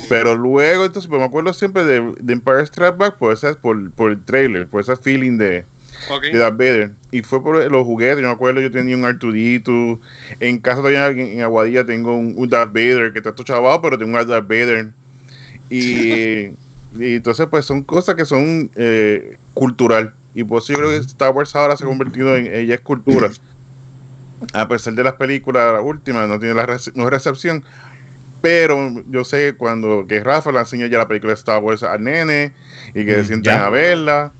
[0.09, 3.91] pero luego entonces pues, me acuerdo siempre de, de Empire Strikes Back por, esa, por,
[3.91, 5.65] por el trailer por ese feeling de,
[6.09, 6.23] Ok.
[6.23, 6.91] de Darth Vader.
[7.11, 9.99] Y fue por los juguetes yo me acuerdo yo tenía un Artudito
[10.39, 13.97] en casa todavía en, Aguadilla tengo un, un Darth Vader que está todo chavado pero
[13.97, 14.89] tengo un Darth Vader.
[15.69, 16.47] Y,
[16.99, 20.13] y entonces pues son cosas que son eh, cultural.
[20.35, 22.81] Y por eso yo creo que Star Wars ahora se ha convertido en ella es
[22.81, 23.29] cultura.
[24.53, 27.63] A pesar de las películas las últimas no tiene la rece- no es recepción.
[28.41, 31.81] Pero yo sé que cuando que Rafa le enseña ya la película de Star Wars
[31.81, 32.51] al nene
[32.93, 33.65] y que se Mm, sientan ya.
[33.65, 34.33] a verla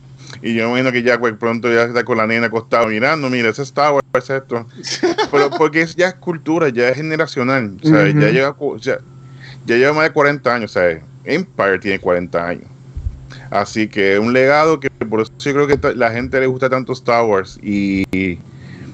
[0.44, 3.30] y yo me imagino que ya pues, pronto ya está con la nena acostada mirando
[3.30, 4.68] mira ese es Star Wars es esto
[5.32, 8.20] pero porque es, ya es cultura ya es generacional o sea, Ujú.
[8.20, 9.00] ya lleva ya,
[9.66, 12.68] ya lleva más de 40 años o sea Empire tiene 40 años.
[13.50, 16.70] Así que es un legado que por eso yo creo que la gente le gusta
[16.70, 18.40] tanto Star Wars y, y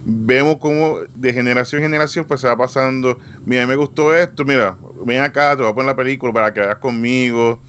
[0.05, 3.17] vemos cómo de generación en generación pues se va pasando.
[3.45, 6.59] Mira me gustó esto mira ven acá te voy a poner la película para que
[6.59, 7.59] veas conmigo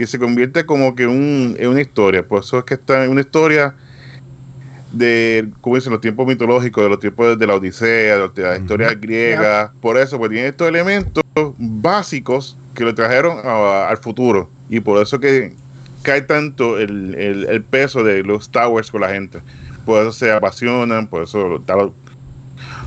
[0.00, 2.26] y se convierte como que un, en una historia.
[2.26, 3.74] Por eso es que está en una historia
[4.92, 8.94] de como dicen los tiempos mitológicos de los tiempos de, la Odisea de, la historia
[8.94, 9.72] griega.
[9.80, 11.22] Por eso pues tiene estos elementos
[11.58, 14.50] básicos que lo trajeron a- al futuro.
[14.68, 15.52] Y por eso que
[16.02, 19.40] cae tanto el, el- el peso de los Star Wars con la gente.
[19.84, 21.62] Por eso se apasionan por eso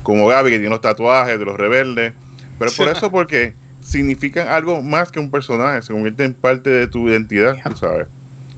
[0.02, 2.12] como Gaby que tiene los tatuajes de los rebeldes.
[2.58, 3.54] Pero por eso porque
[3.84, 8.06] significan algo más que un personaje se convierte en parte de tu identidad tú sabes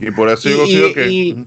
[0.01, 1.47] y por eso yo Y- considero y- que y-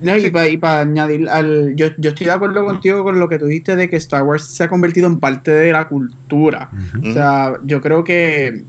[0.00, 1.74] No, y para añadir al.
[1.76, 4.44] Yo, yo estoy de acuerdo contigo con lo que tú dijiste de que Star Wars
[4.46, 6.70] se ha convertido en parte de la cultura.
[7.06, 8.62] O sea, yo creo que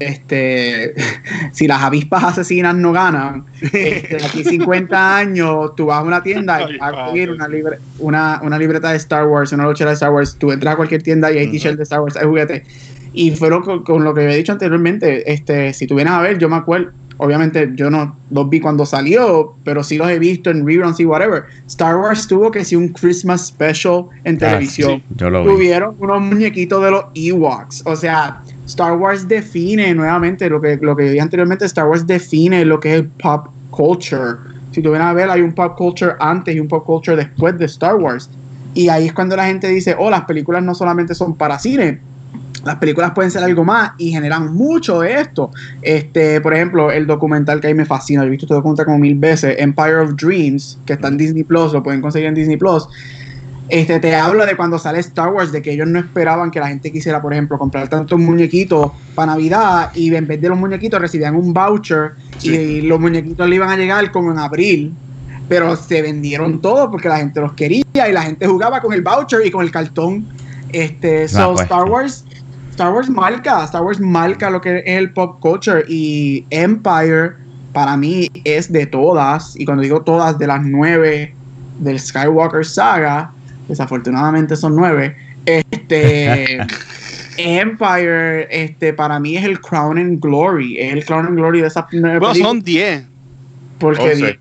[0.00, 0.94] este
[1.52, 6.22] si las avispas asesinas no ganan, este, de aquí 50 años tú vas a una
[6.22, 9.90] tienda y vas a conseguir una, libre- una, una libreta de Star Wars, una lochera
[9.90, 11.52] de Star Wars, tú entras a cualquier tienda y hay Ujú.
[11.52, 12.62] t-shirts de Star Wars, hay juguetes.
[13.14, 16.20] Y fue lo que- con, lo que había dicho anteriormente, este, si tú vienes a
[16.20, 20.18] ver, yo me acuerdo, obviamente yo no los vi cuando salió, pero sí los he
[20.18, 21.44] visto en reruns y whatever.
[21.68, 25.50] Star Wars tuvo que ser un Christmas special en Ah, televisión sí, yo lo vi.
[25.54, 27.82] tuvieron unos muñequitos de los Ewoks.
[27.86, 32.64] O sea, Star Wars define nuevamente lo que, lo que dije anteriormente, Star Wars define
[32.64, 34.36] lo que es el pop culture.
[34.72, 37.56] Si tú vienes a ver, hay un pop culture antes y un pop culture después
[37.58, 38.28] de Star Wars.
[38.74, 42.00] Y ahí es cuando la gente dice, oh, las películas no solamente son para cine,
[42.64, 45.50] las películas pueden ser algo más y generan mucho de esto.
[45.82, 48.98] Este, por ejemplo, el documental que a mí me fascina, he visto este documental como
[48.98, 52.56] mil veces, Empire of Dreams, que está en Disney Plus, lo pueden conseguir en Disney
[52.56, 52.88] Plus.
[53.68, 56.68] Este, te habla de cuando sale Star Wars, de que ellos no esperaban que la
[56.68, 61.00] gente quisiera, por ejemplo, comprar tantos muñequitos para Navidad y en vez de los muñequitos
[61.00, 62.12] recibían un voucher
[62.42, 64.92] y los muñequitos le iban a llegar como en abril.
[65.48, 69.02] Pero se vendieron todos porque la gente los quería y la gente jugaba con el
[69.02, 70.26] voucher y con el cartón.
[70.70, 71.62] Este, so pues.
[71.62, 72.24] Star Wars,
[72.74, 77.34] Star Wars marca, Star Wars marca lo que es el pop culture y Empire
[77.72, 81.36] para mí es de todas y cuando digo todas de las nueve
[81.78, 83.30] del Skywalker saga,
[83.68, 85.16] desafortunadamente son nueve.
[85.46, 86.58] Este
[87.36, 91.68] Empire, este para mí es el Crown and Glory, es el Crown and Glory de
[91.68, 93.04] esas nueve Bueno, películas, son 10.
[93.78, 94.38] porque Once.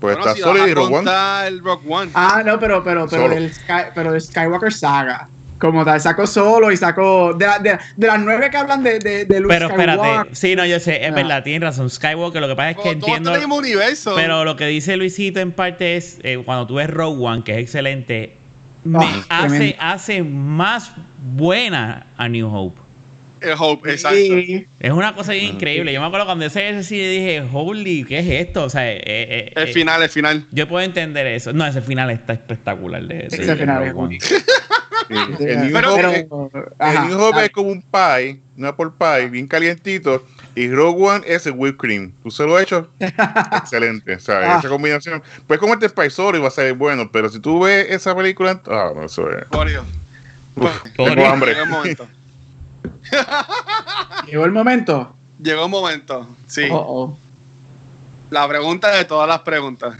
[0.00, 1.10] pues Bueno, está si solo y One
[1.46, 2.10] el Rock One.
[2.14, 5.28] Ah, no, pero, pero, pero, del Sky, pero del Skywalker Saga.
[5.60, 7.34] Como tal, sacó solo y sacó.
[7.34, 10.56] De, la- de, de las nueve que hablan de, de, de Luke Pero espérate, sí,
[10.56, 11.14] no, yo sé, es Ah.
[11.14, 11.88] verdad, tienes razón.
[11.90, 13.32] Skywalker, lo que pasa es que Como todos entiendo.
[13.32, 14.14] tenemos universo.
[14.16, 17.52] Pero lo que dice Luisito en parte es, eh, cuando tú ves Rogue One, que
[17.52, 18.36] es excelente,
[18.84, 20.92] me Ah, hace, hace más
[21.34, 22.80] buena a New Hope.
[23.42, 24.16] el Hope, exacto.
[24.18, 24.66] Sí.
[24.80, 25.92] Es una cosa bien increíble.
[25.92, 28.64] Yo me acuerdo cuando ese ese cine dije, holy, ¿qué es esto?
[28.64, 30.46] O sea, eh, eh, El eh, final, el final.
[30.50, 31.52] yo puedo entender eso.
[31.52, 33.02] No, ese final está espectacular.
[33.02, 34.44] De, Ese final Rogue es
[35.10, 38.90] El New Pero- Hope, Pero, ajá, el New Hope es como un pie, un apple
[38.96, 40.24] pie, bien calientito.
[40.54, 42.12] Y Rogue One es el whipped cream.
[42.22, 42.88] ¿Tú se lo has hecho?
[42.98, 44.48] Excelente, ¿sabes?
[44.48, 44.58] Ah.
[44.58, 45.22] Esa combinación.
[45.46, 48.92] Puedes comerte Spice y va a ser bueno, pero si tú ves esa película, ah,
[48.94, 49.44] no, eso es.
[49.46, 49.84] Corio.
[50.96, 51.52] Tengo hambre.
[51.54, 52.08] Llegó el momento.
[54.26, 55.16] Llegó el momento.
[55.42, 56.28] Llegó el momento.
[56.46, 56.68] Sí.
[56.70, 57.18] Oh, oh.
[58.30, 59.96] La pregunta de todas las preguntas.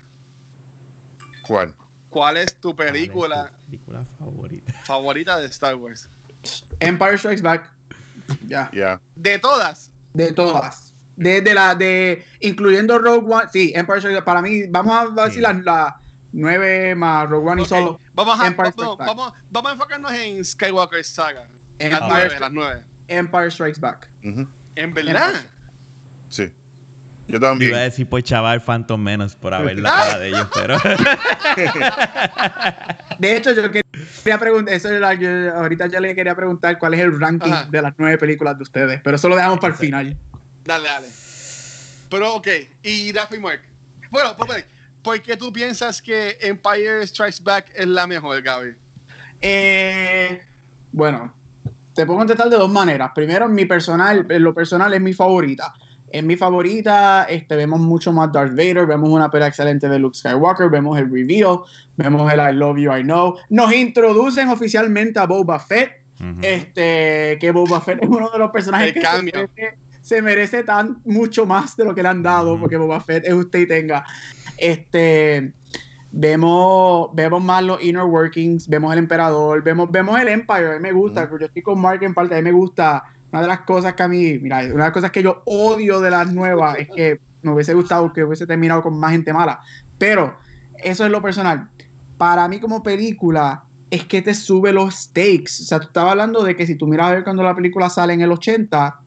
[1.42, 1.74] ¿Cuál?
[2.10, 4.72] ¿Cuál es tu película película favorita.
[4.84, 6.08] favorita de Star Wars?
[6.80, 7.72] Empire Strikes Back.
[8.46, 8.68] Ya.
[8.72, 9.00] Ya.
[9.14, 9.90] De todas.
[10.12, 10.92] De todas.
[11.16, 12.24] Desde la de.
[12.40, 13.46] Incluyendo Rogue One.
[13.52, 14.24] Sí, Empire Strikes Back.
[14.24, 15.94] Para mí, vamos a decir las las
[16.32, 18.00] nueve más Rogue One y solo.
[18.12, 19.08] Vamos a, Empire vamos, Strikes Back.
[19.08, 21.48] vamos, vamos a enfocarnos en Skywalker Saga.
[21.78, 22.84] En las Empire nueve, las nueve.
[23.08, 24.10] Empire Strikes Back.
[24.22, 25.46] En verdad.
[26.28, 26.52] Sí.
[27.30, 27.70] Yo Yo también.
[27.70, 30.76] iba a decir por chaval Phantom menos por haber la cara de ellos, pero.
[33.18, 37.00] De hecho, yo quería preguntar, eso era, yo- ahorita ya le quería preguntar cuál es
[37.00, 37.68] el ranking Ajá.
[37.70, 40.16] de las nueve películas de ustedes, pero eso lo dejamos para el final.
[40.64, 41.08] Dale, dale.
[42.10, 42.48] Pero ok,
[42.82, 43.62] y Daffy Mark.
[44.10, 44.64] Bueno, pues, pues,
[45.02, 48.72] ¿por qué tú piensas que Empire Strikes Back es la mejor, Gaby?
[49.40, 50.42] Eh,
[50.92, 51.34] bueno,
[51.94, 53.10] te puedo contestar de dos maneras.
[53.14, 55.72] Primero, en mi personal, en lo personal es mi favorita.
[56.12, 60.16] En mi favorita, este, vemos mucho más Darth Vader, vemos una pelea excelente de Luke
[60.16, 61.60] Skywalker, vemos el reveal,
[61.96, 63.36] vemos el I love you, I know.
[63.48, 66.02] Nos introducen oficialmente a Boba Fett,
[66.42, 70.62] este, que Boba Fett es uno de los personajes El que se merece, se merece
[70.64, 73.66] tan mucho más de lo que le han dado, porque Boba Fett es usted y
[73.66, 74.04] tenga.
[74.58, 75.52] Este,
[76.12, 80.80] vemos, vemos más los inner workings, vemos el emperador, vemos, vemos el Empire, a mí
[80.80, 83.04] me gusta, yo estoy con Mark en parte, a mí me gusta.
[83.32, 86.00] Una de las cosas que a mí, mira, una de las cosas que yo odio
[86.00, 89.60] de las nuevas es que me hubiese gustado que hubiese terminado con más gente mala.
[89.98, 90.36] Pero
[90.78, 91.68] eso es lo personal.
[92.18, 95.62] Para mí como película es que te sube los stakes.
[95.62, 97.88] O sea, tú estabas hablando de que si tú miras a ver cuando la película
[97.88, 99.00] sale en el 80,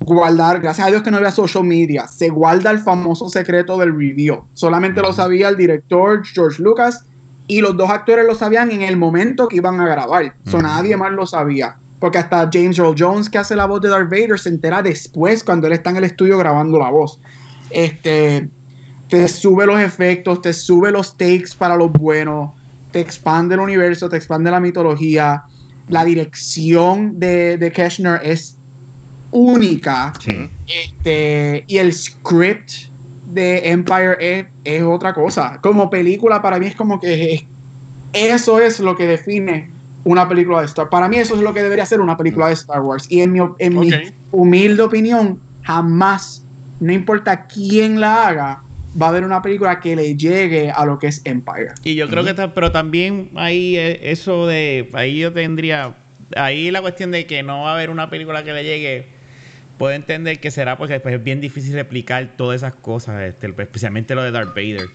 [0.00, 3.96] guardar, gracias a Dios que no había social media, se guarda el famoso secreto del
[3.96, 4.44] review.
[4.54, 7.04] Solamente lo sabía el director George Lucas
[7.46, 10.34] y los dos actores lo sabían en el momento que iban a grabar.
[10.46, 10.66] So, Ujú.
[10.66, 11.76] nadie más lo sabía.
[12.00, 15.44] Porque hasta James Earl Jones, que hace la voz de Darth Vader, se entera después
[15.44, 17.20] cuando él está en el estudio grabando la voz.
[17.70, 18.48] Este,
[19.08, 22.50] te sube los efectos, te sube los takes para los buenos,
[22.90, 25.42] te expande el universo, te expande la mitología.
[25.88, 28.56] La dirección de, de Keshner es
[29.30, 30.12] única.
[30.20, 30.48] Sí.
[30.66, 32.70] Este, y el script
[33.26, 35.58] de Empire es, es otra cosa.
[35.62, 37.44] Como película, para mí es como que es-
[38.12, 39.70] eso es lo que define
[40.04, 42.54] una película de Star Para mí, eso es lo que debería ser una película de
[42.54, 43.06] Star Wars.
[43.08, 43.90] Y en mi, en mi
[44.30, 46.42] humilde opinión, jamás,
[46.80, 48.62] no importa quién la haga,
[49.00, 51.72] va a haber una película que le llegue a lo que es Empire.
[51.84, 55.94] Y yo creo que está, pero también ahí eh, eso de, ahí yo tendría,
[56.36, 59.06] ahí la cuestión de que no va a haber una película que le llegue,
[59.78, 64.14] puedo entender que será porque pues, es bien difícil explicar todas esas cosas, este, especialmente
[64.14, 64.88] lo de Darth Vader.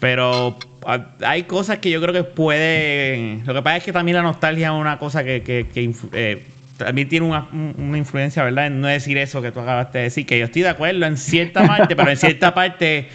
[0.00, 4.16] Pero ah, hay cosas que yo creo que pueden, lo que pasa es que también
[4.16, 6.44] la nostalgia es una cosa que, que, que eh,
[6.76, 8.68] también tiene una, un- una influencia, ¿verdad?
[8.68, 11.16] En no decir eso que tú acabaste de decir, que yo estoy de acuerdo en
[11.16, 13.08] cierta parte, pero en cierta parte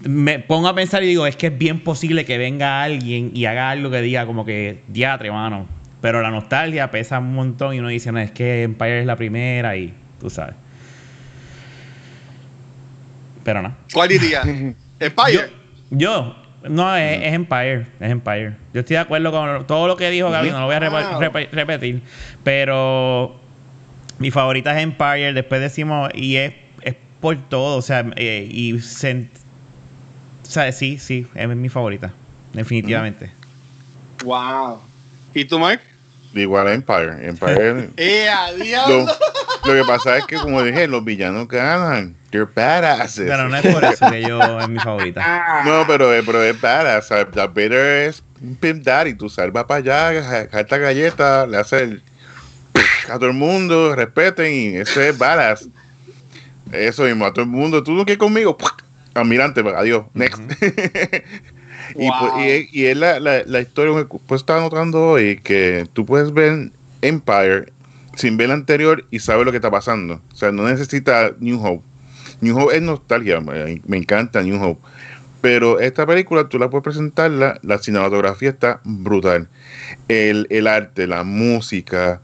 [0.00, 3.44] me pongo a pensar y digo, es que es bien posible que venga alguien y
[3.44, 5.66] haga algo que diga como que diatre, mano.
[6.00, 9.16] Pero la nostalgia pesa un montón y uno dice, no, es que Empire es la
[9.16, 10.54] primera y tú sabes.
[13.44, 13.74] Pero no.
[13.92, 14.42] ¿Cuál diría?
[15.00, 15.32] Empire.
[15.32, 15.40] Yo,
[15.90, 18.56] no, es, es Empire, es Empire.
[18.74, 20.80] Yo estoy de acuerdo con todo lo que dijo Gaby, no lo voy a
[21.52, 22.02] repetir,
[22.44, 23.40] pero
[24.18, 28.72] mi favorita es Empire, después decimos, y es, es por todo, o sea, eh, y
[28.74, 29.28] sen-
[30.42, 32.12] o sea, sí, sí, es mi favorita,
[32.52, 33.30] definitivamente.
[34.24, 34.80] Wow.
[35.34, 35.80] ¿Y tú, Mark?
[36.34, 37.26] Igual a Empire.
[37.28, 37.90] Empire.
[37.96, 39.06] ¡Eh, a lo,
[39.74, 42.14] que pasa es que, como dije, los villanos ganan.
[42.30, 43.26] They're badasses.
[43.26, 45.22] Pero no es por eso que yo es mi favorita.
[45.24, 47.08] Ah, No, pero, es- pero es badass.
[47.08, 49.14] Darth Vader es un pimp daddy.
[49.14, 52.02] Tú salvas para allá, esta galleta, le hace el
[53.10, 55.66] a todo el mundo, respeten y ese es badass.
[56.70, 57.82] Eso mismo, a todo el mundo.
[57.82, 58.56] Tú no quieres conmigo,
[59.14, 60.38] almirante, adiós, next.
[61.94, 62.40] y, Wow.
[62.40, 66.70] y, y es la, la, la historia, pues estaba notando hoy que tú puedes ver
[67.02, 67.72] Empire
[68.16, 70.20] sin ver la anterior y sabes lo que está pasando.
[70.32, 71.84] O sea, no necesita New Hope.
[72.40, 74.80] New Hope es nostalgia, me, me encanta New Hope.
[75.40, 79.46] Pero esta película tú la puedes presentarla, la cinematografía está brutal.
[80.08, 82.20] El, el arte, la música,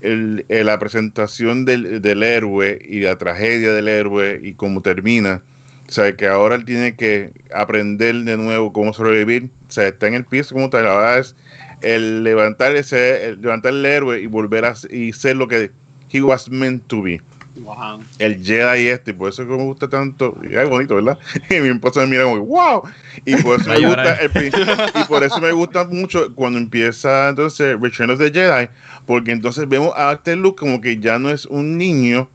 [0.00, 5.40] el, el- la presentación del, del héroe y la tragedia del héroe y cómo termina.
[5.88, 9.50] O sea, que ahora él tiene que aprender de nuevo cómo sobrevivir.
[9.68, 10.86] O sea, está en el piso como tal.
[10.86, 11.34] Ahora es
[11.80, 15.70] el levantar ese, el levantar el héroe y volver a y ser lo que
[16.10, 17.20] he was meant to be.
[17.56, 18.00] Wow.
[18.18, 21.18] El Jedi este, y por eso que me gusta tanto, y es bonito, ¿verdad?
[21.50, 22.82] Y mi esposa me mira como, wow,
[23.24, 24.30] y por eso me gusta, el
[24.94, 28.68] y por eso me gusta mucho cuando empieza entonces Return of the Jedi,
[29.06, 32.30] porque entonces vemos a este Luke como que ya no es un niño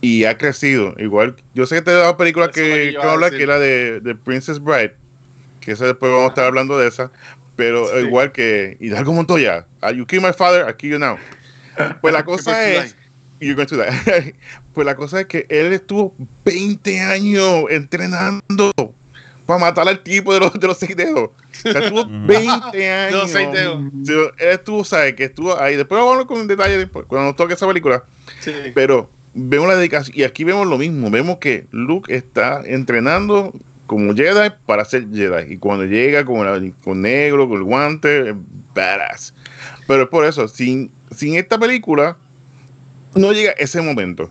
[0.00, 0.94] y ha crecido.
[0.98, 3.58] Igual, yo sé que te he dado película Eso que, que yo habla que era
[3.58, 4.94] de, de Princess Bride,
[5.60, 7.10] que esa después vamos a estar hablando de esa,
[7.56, 8.06] pero Sí.
[8.06, 11.16] igual que Hidalgo Montoya, "Ah, you kill my father, I kill you now.
[12.00, 12.96] Pues la cosa es,
[13.42, 14.34] You're going to die.
[14.74, 16.14] pues la cosa es que él estuvo
[16.44, 18.70] 20 años entrenando
[19.46, 21.30] para matar al tipo de los, de los seis dedos.
[21.64, 23.12] O sea, estuvo 20 De años.
[23.22, 23.80] los seis dedos.
[24.38, 25.14] Él estuvo, ¿sabes?
[25.14, 25.76] Que estuvo ahí.
[25.76, 28.04] Después vamos con detalle después, cuando nos toque esa película.
[28.40, 28.52] Sí.
[28.74, 30.16] Pero vemos la dedicación.
[30.16, 31.10] Y aquí vemos lo mismo.
[31.10, 33.52] Vemos que Luke está entrenando
[33.86, 35.52] como Jedi para ser Jedi.
[35.54, 38.34] Y cuando llega con, la- con negro, con el guante,
[38.74, 39.34] badass.
[39.86, 42.16] Pero es por eso, sin, sin esta película,
[43.14, 44.30] no llega ese momento.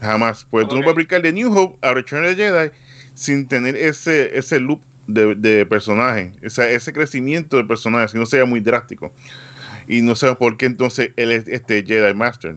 [0.00, 0.46] Jamás.
[0.48, 2.70] Pues tú no puedes aplicar de New Hope a Return of the Jedi
[3.14, 8.24] sin tener ese, ese loop de, de personaje, ese, ese crecimiento de personaje, si no
[8.24, 9.12] sea muy drástico.
[9.88, 12.56] Y no sé por qué entonces él es este Jedi Master.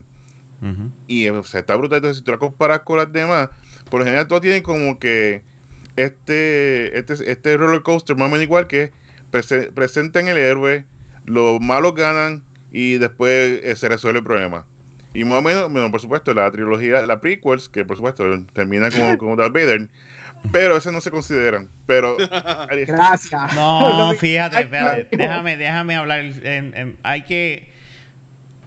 [1.06, 1.98] Y o sea, está brutal.
[1.98, 3.50] Entonces, si tú la comparas con las demás,
[3.90, 5.42] por lo general todas tienen como que
[5.96, 8.92] este, este, este roller coaster más o menos igual que
[9.30, 10.84] prese- presentan el héroe,
[11.26, 12.42] los malos ganan
[12.72, 14.66] y después eh, se resuelve el problema.
[15.12, 18.90] Y más o menos, bueno, por supuesto, la trilogía, la prequels, que por supuesto termina
[18.90, 19.88] como, como Darth Vader,
[20.50, 21.68] pero esas no se consideran.
[21.86, 22.16] Pero
[22.88, 23.54] Gracias.
[23.54, 26.20] No, fíjate, espérate, déjame, déjame hablar.
[26.20, 27.72] en- en- hay que.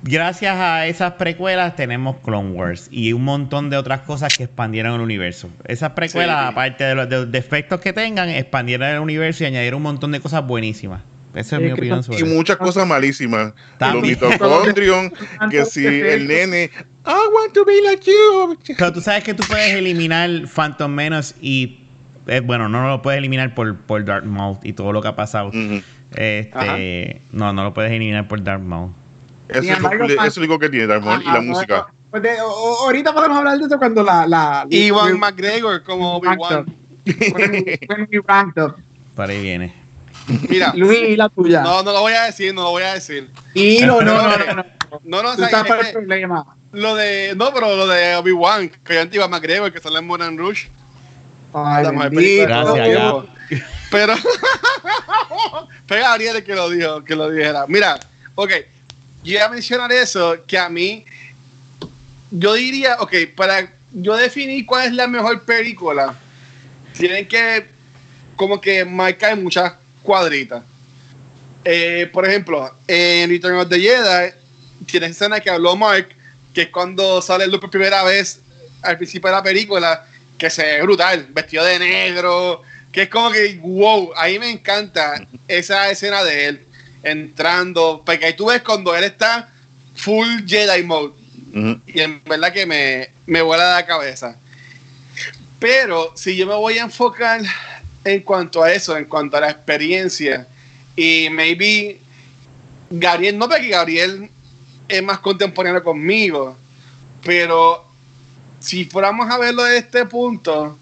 [0.03, 4.93] Gracias a esas precuelas tenemos Clone Wars y un montón de otras cosas que expandieron
[4.95, 5.49] el universo.
[5.65, 6.51] Esas precuelas, Sí.
[6.51, 10.19] aparte de los de- defectos que tengan, expandieron el universo y añadieron un montón de
[10.19, 11.01] cosas buenísimas.
[11.33, 12.37] Esa es Sí, mi opinión son- y sobre eso.
[12.37, 13.53] muchas cosas malísimas.
[13.53, 14.17] Los También.
[14.21, 15.11] mitocondrion,
[15.51, 16.71] que si el nene,
[17.05, 18.57] I want to be like you.
[18.77, 21.79] Pero tú sabes que tú puedes eliminar Phantom Menace y.
[22.27, 25.15] eh, bueno, no lo puedes eliminar por, por Darth Maul y todo lo que ha
[25.15, 25.47] pasado.
[25.49, 25.81] Ujú.
[26.15, 28.91] Este, no, no lo puedes eliminar por Darth Maul.
[29.49, 31.75] Eso, es lo, eso es lo único que tiene Darth Maul y la música.
[31.75, 34.27] bueno, pues de- o- o- ahorita podemos hablar de eso cuando la.
[34.27, 36.65] la Iwan McGregor como Obi-Wan.
[37.33, 38.75] when we- when we ranked up.
[39.15, 39.73] Por ahí viene.
[40.49, 41.61] Mira, Luis, la tuya.
[41.61, 43.29] no, no lo voy a decir, no lo voy a decir.
[43.53, 44.53] Y no, no, no, no.
[44.55, 44.65] no.
[45.03, 46.45] No, no, Tú o sea, estás es para el problema.
[46.71, 50.37] lo de, no, pero lo de Obi-Wan, que yo Iwan McGregor, que sale en Moulin
[50.37, 50.69] Rouge.
[51.53, 53.25] Ay, Gracias.
[53.91, 54.13] Pero
[55.87, 57.65] fue Gabriel el que lo dijo, que lo dijera.
[57.67, 57.99] Mira,
[58.35, 58.51] ok,
[59.27, 61.05] yo iba a mencionar eso, que a mí,
[62.31, 66.15] yo diría, ok, para yo definir cuál es la mejor película,
[66.93, 67.65] tienen que
[68.37, 70.63] como que marcar muchas cuadritas.
[71.65, 74.33] Eh, por ejemplo, en Return of the Jedi,
[74.85, 76.07] tiene escena que habló Mark,
[76.53, 78.39] que es cuando sale Luke por primera vez
[78.81, 80.05] al principio de la película,
[80.37, 82.61] que se ve brutal, vestido de negro,
[82.93, 86.67] que es como que, wow, ahí me encanta esa escena de él
[87.03, 89.51] entrando, porque ahí tú ves cuando él está
[89.95, 91.13] full Jedi mode,
[91.87, 94.37] y en verdad que me, me vuela la cabeza.
[95.59, 97.41] Pero si yo me voy a enfocar
[98.03, 100.47] en cuanto a eso, en cuanto a la experiencia,
[100.95, 101.99] y maybe
[102.89, 104.29] Gabriel, no porque Gabriel
[104.87, 106.55] es más contemporáneo conmigo,
[107.23, 107.85] pero
[108.59, 110.77] si fuéramos a verlo de este punto,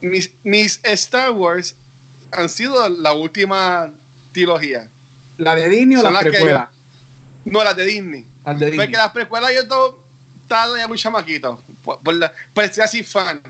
[0.00, 1.76] mis, mis Star Wars
[2.32, 3.92] han sido la última
[4.32, 4.88] trilogía.
[5.40, 6.70] ¿La de Disney o Son la las que precuela?
[7.46, 8.26] No, las de Disney.
[8.44, 8.86] Las de Disney.
[8.86, 10.04] Porque las precuelas yo todo
[10.42, 11.62] estaba ya muy chamaquito.
[11.82, 13.40] Por, por la, pues así fan.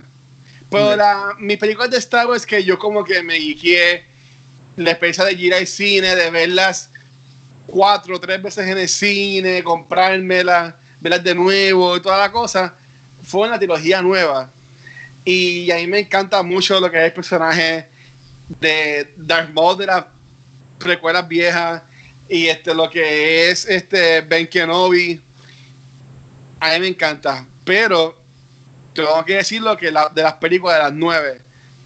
[0.70, 4.04] Pero la, mis películas de Star Wars que yo como que me guié
[4.76, 6.90] la experiencia de ir al cine, de verlas
[7.66, 12.72] cuatro o tres veces en el cine, comprármelas, verlas de nuevo y toda la cosa,
[13.24, 14.48] fue en la trilogía nueva.
[15.24, 17.88] Y a mí me encanta mucho lo que es el personaje
[18.60, 20.04] de Darth Maul de las
[20.80, 21.82] precuelas viejas
[22.28, 25.20] y este lo que es este Ben Kenobi
[26.60, 28.20] a mí me encanta pero
[28.94, 31.40] tengo que decirlo que la, de las películas de las nueve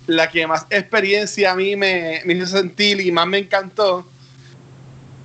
[0.07, 4.07] la que más experiencia a mí me, me hizo sentir y más me encantó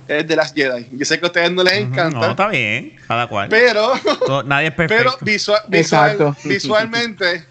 [0.08, 2.96] es de las Jedi yo sé que a ustedes no les encanta No, está bien,
[3.06, 3.48] cada cual.
[3.48, 3.92] pero
[4.26, 5.18] Todo- nadie es pero perfecto.
[5.24, 6.36] visual, visual- Exacto.
[6.48, 7.44] visualmente,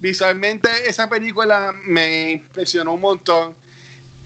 [0.00, 3.54] visualmente esa película me impresionó un montón.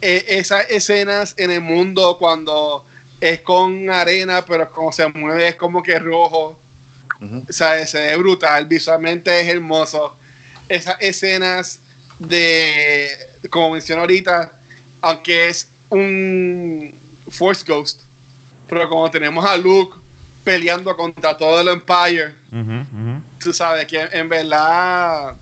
[0.01, 2.87] Eh, esas escenas en el mundo cuando
[3.21, 6.59] es con arena, pero como se mueve es como que rojo.
[7.21, 10.17] O sea, se ve brutal, visualmente es hermoso.
[10.69, 11.81] Esas escenas
[12.19, 13.11] de,
[13.51, 14.53] como mencioné ahorita,
[15.03, 16.95] aunque es un
[17.29, 18.01] Force Ghost,
[18.69, 19.99] Pero como tenemos a Luke
[20.45, 22.35] peleando contra todo el Empire,
[23.39, 25.35] tú sabes que en verdad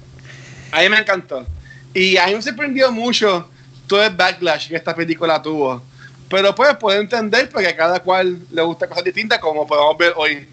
[0.73, 1.47] a mí me encantó.
[1.95, 3.49] Y a mí me sorprendió mucho
[3.89, 5.83] todo el backlash que esta película tuvo.
[6.29, 10.13] Pero pues puedo entender porque a cada cual le gusta cosas distintas como podemos ver
[10.17, 10.47] hoy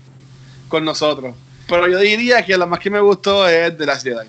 [0.67, 1.35] con nosotros.
[1.67, 4.27] Pero yo diría que lo más que me gustó es The Last Jedi.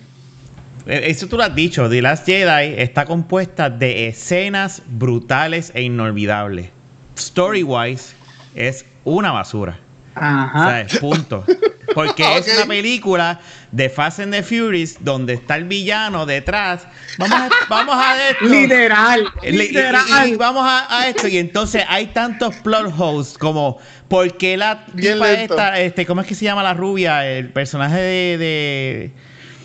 [0.87, 5.81] Eh, Eso tú lo has dicho, The Last Jedi está compuesta de escenas brutales e
[5.83, 6.69] inolvidables.
[7.15, 8.13] Story-wise,
[8.55, 9.79] es una basura.
[10.19, 10.63] Ajá.
[10.65, 10.97] ¿Sabes?
[10.99, 11.45] Punto.
[11.93, 12.53] Porque es Ok.
[12.57, 13.39] una película
[13.71, 16.87] de Fast and the Furious donde está el villano detrás.
[17.17, 18.45] Vamos a, vamos a esto.
[18.45, 19.25] Literal.
[19.43, 20.03] Y- Literal.
[20.27, 24.55] y- y vamos a, a esto y entonces hay tantos plot holes como ¿por qué
[24.57, 27.25] la tipa esta, este, cómo es que se llama la rubia?
[27.27, 29.11] El personaje de, de-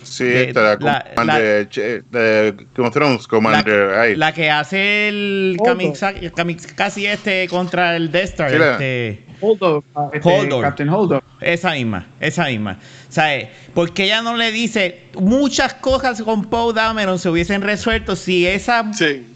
[0.02, 4.16] Sí, de- esta, la- Commander, che- de Game of Thrones, Commander, la, ahí.
[4.16, 9.84] la que hace el kamikaze kamikaze este contra el Death Star, Sí, la- este, Holdo,
[9.94, 10.60] uh, este, Holdo.
[10.60, 11.22] Captain Holdo.
[11.40, 12.78] esa misma, esa misma.
[13.08, 13.48] ¿Sabes?
[13.74, 18.92] Porque ella no le dice muchas cosas con Poe Dameron se hubiesen resuelto si esa
[18.94, 19.26] Sí.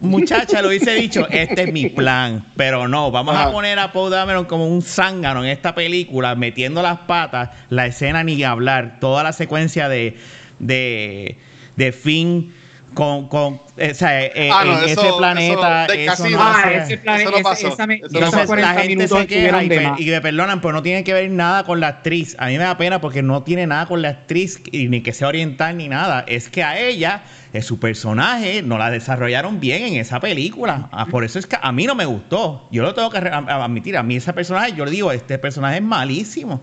[0.00, 2.44] muchacha lo hubiese dicho, este es mi plan.
[2.56, 6.82] Pero no, vamos a poner a Poe Dameron como un zángano en esta película, metiendo
[6.82, 10.16] las patas, la escena ni hablar, toda la secuencia de,
[10.58, 11.36] de,
[11.76, 12.52] de Finn
[12.94, 15.86] con, con eh, o sea, eh, Ah, no, en eso- ese eso planeta.
[15.86, 16.38] eso casino.
[16.38, 17.68] no Ah, ese plan, Eso no ese- pasó.
[17.68, 20.60] esa me- Eso entonces la 40 gente se queja y de me, y me perdonan,
[20.60, 22.34] pero no tiene que ver nada con la actriz.
[22.38, 25.12] A mí me da pena porque no tiene nada con la actriz y ni que
[25.12, 26.24] sea oriental ni nada.
[26.26, 30.88] Es que a ella, eh, su personaje, no la desarrollaron bien en esa película.
[30.90, 32.66] Ah, por eso es que a mí no me gustó.
[32.72, 33.96] Yo lo tengo que admitir.
[33.96, 36.62] A mí ese personaje, yo le digo, este personaje es malísimo.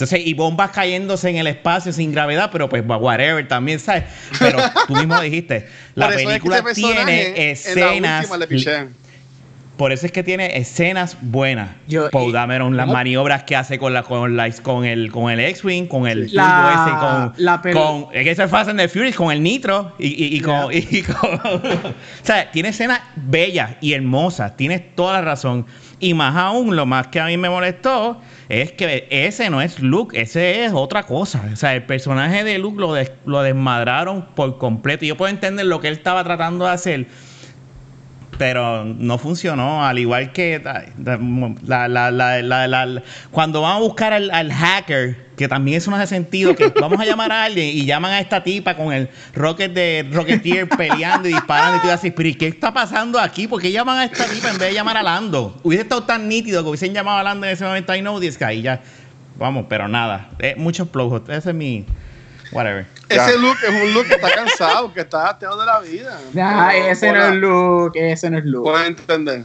[0.00, 4.04] Entonces, y bombas cayéndose en el espacio sin gravedad, pero pues whatever también, ¿sabes?
[4.38, 8.26] Pero tú mismo dijiste, la eso es que película tiene escenas
[9.76, 11.70] por eso es que tiene escenas buenas.
[11.88, 15.40] Yo- y- Dameron, las maniobras que hace con la con la con el con el
[15.40, 17.44] X-Wing, con el La- ese, con,
[17.74, 20.40] con es que eso es Fast and the Furious, con el nitro y, y- y
[20.40, 25.66] con, y con- o sea, tiene escenas bellas y hermosas, tienes toda la razón.
[26.00, 29.80] Y más aún, lo más que a mí me molestó es que ese no es
[29.80, 31.44] Luke, ese es otra cosa.
[31.52, 35.04] O sea, el personaje de Luke lo, des- lo desmadraron por completo.
[35.04, 37.06] Y yo puedo entender lo que él estaba tratando de hacer,
[38.40, 40.86] pero no funcionó, al igual que la,
[43.30, 47.04] cuando van a buscar al, hacker, que también eso no hace sentido, que vamos a
[47.04, 51.34] llamar a alguien y llaman a esta tipa con el rocket de Rocketeer peleando y
[51.34, 53.46] disparando y tú dices, pero ¿y qué está pasando aquí?
[53.46, 55.60] ¿Por qué llaman a esta tipa en vez de llamar a Lando?
[55.62, 58.38] Hubiese estado tan nítido que hubiesen llamado a Lando en ese momento, I know this
[58.38, 58.80] guy, y ya,
[59.36, 61.84] vamos, pero nada, eh, muchos plugos, ese es mi,
[62.52, 62.86] whatever.
[63.08, 63.26] Ya.
[63.28, 66.18] Ese look es un look que está cansado, que está hateado de la vida.
[66.38, 68.70] Ah, Pero, ese no es Luke, ese no es Luke.
[68.70, 69.44] Puedes entender.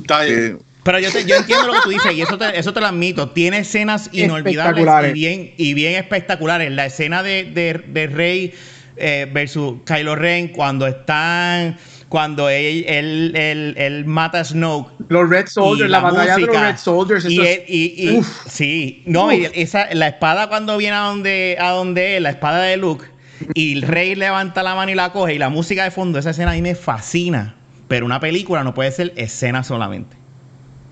[0.00, 0.58] Está bien.
[0.58, 0.64] Sí.
[0.82, 2.86] Pero yo, te- yo entiendo lo que tú dices y eso te, eso te lo
[2.86, 3.30] admito.
[3.30, 6.70] Tiene escenas inolvidables y bien, y bien espectaculares.
[6.72, 8.54] La escena de, de, de Rey
[8.96, 11.78] eh, versus Kylo Ren cuando están,
[12.10, 14.92] cuando él, él, él- él mata a Snoke.
[15.08, 16.66] Los Red Soldiers, y la, batalla de los música.
[16.70, 17.24] Red Soldiers.
[17.24, 18.46] Y, eso es- y- y- Uf.
[18.46, 19.32] sí, no, Uf.
[19.32, 23.06] y esa, la espada cuando viene a donde, a donde él, la espada de Luke,
[23.54, 26.30] y el rey levanta la mano y la coge, y la música de fondo, esa
[26.30, 27.54] escena a mí me fascina.
[27.88, 30.16] Pero una película no puede ser escena solamente.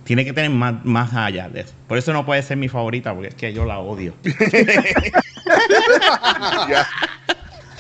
[0.04, 1.74] Tiene que tener más, más allá de eso.
[1.86, 4.14] Por eso no puede ser mi favorita, porque es que yo la odio.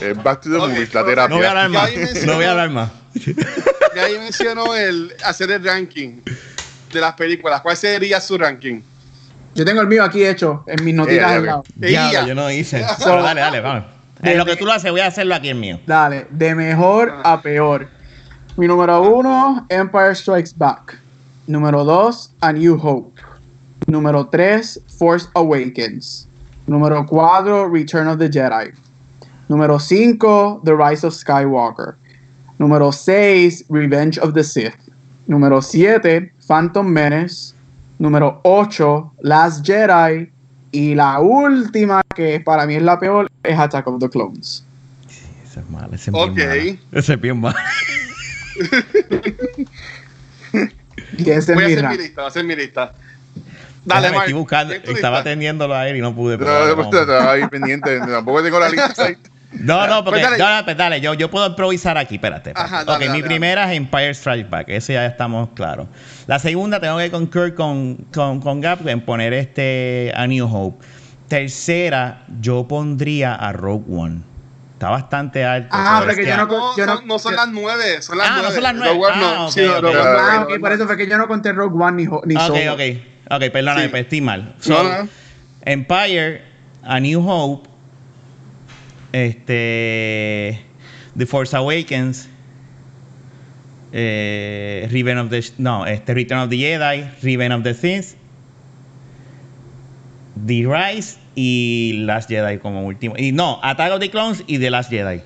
[0.00, 1.06] Eh, back to the Ok, movies, la ok.
[1.08, 1.28] terapia.
[1.28, 1.90] No voy a hablar más.
[1.92, 2.90] Ya ahí No voy a hablar más.
[3.96, 6.20] Ya ahí mencionó el hacer el ranking
[6.92, 7.60] de las películas.
[7.62, 8.80] ¿Cuál sería su ranking?
[9.54, 11.46] Yo tengo el mío aquí hecho en mis notitas Eh,
[11.82, 12.26] eh, Ella.
[12.26, 12.84] yo no hice.
[12.98, 13.84] Pero dale, dale, vamos.
[14.22, 15.80] En lo que tú lo haces, voy a hacerlo aquí en mío.
[15.86, 17.32] Dale, de mejor Ah.
[17.34, 17.88] a peor.
[18.56, 20.98] Mi número uno, Empire Strikes Back.
[21.46, 23.20] Número dos, A New Hope.
[23.86, 26.28] Número tres, Force Awakens.
[26.66, 28.70] Número cuatro, Return of the Jedi.
[29.48, 31.94] Número cinco, The Rise of Skywalker.
[32.58, 34.74] Número seis, Revenge of the Sith.
[35.26, 37.54] Número siete, Phantom Menace.
[37.98, 40.30] Número ocho, Last Jedi.
[40.70, 44.64] Y la última, que para mí es la peor, es Attack of the Clones.
[45.44, 46.34] Ese es malo, ese es Ok.
[46.34, 46.78] bien malo.
[46.92, 47.56] Ese es bien malo.
[51.16, 52.92] Y ese es Voy a mi hacer mi lista, voy a hacer mi lista.
[53.84, 54.18] Dale, Mark.
[54.24, 56.36] estoy buscando, ¿quién tú estaba atendiéndolo a él y no pude.
[56.36, 56.94] pero No, dale, no, vamos.
[56.94, 57.98] estaba ahí pendiente.
[58.00, 58.94] Tampoco tengo la lista.
[59.52, 60.36] No, no, porque Pues dale.
[60.42, 62.50] dale, pues dale, yo, yo puedo improvisar aquí, espérate.
[62.50, 62.74] espérate.
[62.74, 65.88] Ajá, dale, ok, mi dale, primera es Empire Strikes Back, eso ya estamos claros.
[66.26, 70.84] La segunda tengo que concurrir con, con, con Gap en poner este A New Hope.
[71.28, 74.20] Tercera, yo pondría a Rogue One.
[74.74, 75.68] Está bastante alto.
[75.72, 78.18] Ah, pero porque es yo que- no- No, yo son, no son las nueve, son
[78.18, 78.54] las Ah, no nueve.
[78.54, 78.94] son las nueve.
[78.94, 79.50] Rogue One Ah, no.
[79.50, 79.80] Sí, no.
[79.80, 82.42] Rogue One, Ah, por eso fue que yo no conté Rogue One ni, ni ok,
[82.46, 82.74] Solo.
[82.74, 82.80] ok.
[83.30, 83.88] Ok, perdóname, Sí.
[83.88, 84.44] pues estoy mal.
[84.44, 85.08] No, So, no.
[85.64, 86.42] Empire,
[86.82, 87.68] A New Hope,
[89.12, 90.60] este,
[91.16, 92.28] The Force Awakens,
[93.92, 98.16] eh, of the no, este Return of the Jedi, Revenge of the Sith,
[100.46, 103.14] The Rise y Last Jedi como último.
[103.18, 105.22] Y no, Attack of the Clones y The Last Jedi.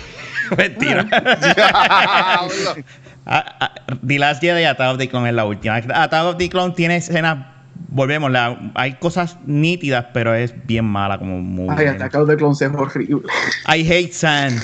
[0.56, 1.06] Mentira.
[3.26, 5.76] Ah, ah, The Last Jedi y Attack of the Clone es la última.
[5.76, 7.53] Attack of the Clone tiene escenas.
[7.88, 11.74] Volvemos, la- hay cosas nítidas, pero es bien mala, como muy.
[11.76, 13.22] Ay, of the Clones es horrible.
[13.68, 14.60] I hate sand.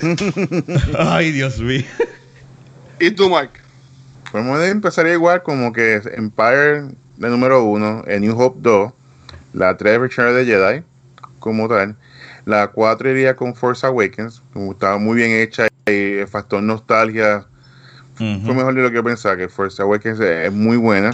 [0.98, 1.82] Ay, Dios mío.
[3.00, 3.50] ¿Y tú, Mark?
[4.30, 6.82] Pues empezaría igual como que Empire
[7.16, 8.92] de número uno, A New Hope 2,
[9.52, 10.82] la 3 Return of the Jedi,
[11.38, 11.96] como tal.
[12.44, 17.46] La 4 iría con Force Awakens, como estaba muy bien hecha y el factor nostalgia
[18.16, 21.12] fue mejor de lo que yo pensaba, que Force Awakens es muy buena.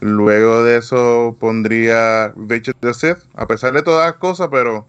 [0.00, 4.86] Luego de eso pondría of the Sith, a pesar de todas las cosas, pero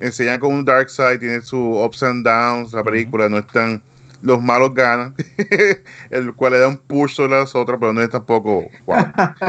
[0.00, 3.82] enseñan con un dark side, tiene sus ups and downs, la película no es tan...
[4.20, 5.16] Los malos ganan,
[6.10, 8.68] el cual le da un push sobre las otras, pero no es tampoco...
[8.86, 8.96] Wow.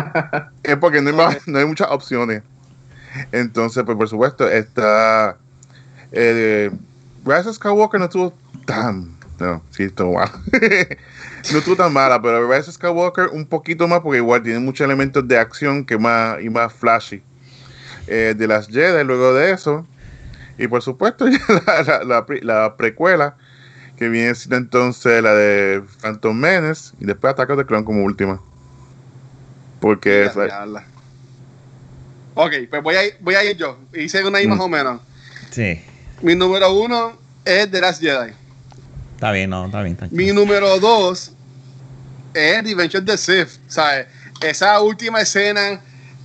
[0.64, 2.42] es porque no hay, más- no hay muchas opciones.
[3.32, 5.38] Entonces, pues por supuesto, está...
[6.12, 6.72] Eh,
[7.24, 8.34] Rise Skywalker no estuvo
[8.66, 9.16] tan...
[9.40, 10.30] No, sí, estuvo mal.
[11.52, 14.86] no estuvo tan mala, pero Rise of Skywalker un poquito más porque igual tiene muchos
[14.86, 17.22] elementos de acción que más y más flashy.
[18.08, 19.86] Eh, de las Jedi, luego de eso.
[20.58, 23.36] Y por supuesto, ya la, la- la pre- la precuela,
[23.98, 28.04] que viene siendo entonces la de Phantom Menace y después Attack of the Clone como
[28.04, 28.40] última.
[29.80, 30.36] Porque es.
[32.36, 33.78] Ok, pues voy a ir, voy a ir yo.
[33.94, 34.50] Hice una ahí Mm.
[34.50, 35.02] más o menos.
[35.52, 35.80] Sí.
[36.22, 37.14] Mi número uno
[37.46, 38.32] es The Last Jedi.
[39.16, 39.98] Está bien, no, está bien.
[40.12, 41.33] Mi número dos
[42.34, 43.60] es Revenge of the Sith.
[43.68, 44.08] ¿Sabes?
[44.42, 45.82] Esa última escena,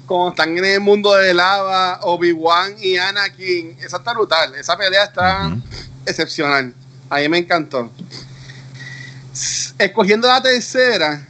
[0.07, 4.55] cuando están en el mundo de lava, Obi-Wan y Anakin, esa está brutal.
[4.55, 5.57] Esa pelea está
[6.07, 6.75] excepcional.
[7.11, 7.91] A mí me encantó.
[9.79, 11.27] Escogiendo la tercera,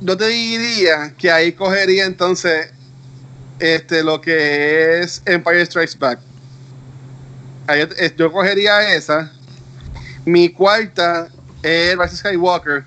[0.00, 2.70] yo te diría que ahí cogería entonces
[3.58, 6.18] este, lo que es Empire Strikes Back.
[7.66, 7.86] Ahí
[8.16, 9.32] yo, cogería esa.
[10.24, 11.28] Mi cuarta
[11.62, 12.84] es Rise Skywalker.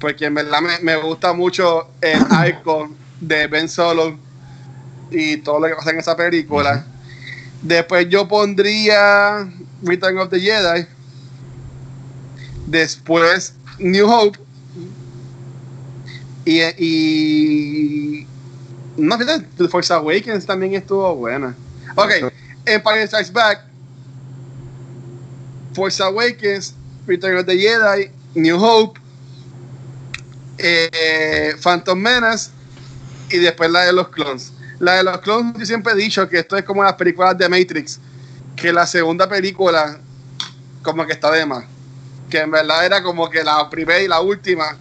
[0.00, 2.90] Porque en verdad me, me gusta mucho el arco
[3.20, 4.18] de Ben Solo
[5.10, 6.84] y todo lo que pasa en esa película.
[7.62, 9.48] Después yo pondría
[9.82, 10.86] Return of the Jedi.
[12.66, 14.38] Después New Hope.
[16.44, 18.26] Y, y
[18.96, 21.54] no, fíjate, The Force Awakens también estuvo buena.
[21.96, 22.32] Ok,
[22.66, 23.64] Empire Strikes Back.
[25.74, 26.74] Force Awakens,
[27.06, 28.99] Return of the Jedi, New Hope,
[30.62, 32.50] eh, Phantom Menace
[33.30, 34.52] y después la de los clones.
[34.78, 37.48] La de los clones, yo siempre he dicho que esto es como las películas de
[37.48, 38.00] Matrix,
[38.56, 39.98] que la segunda película
[40.82, 41.64] como que está de más.
[42.30, 44.78] Que en verdad era como que la primera y la última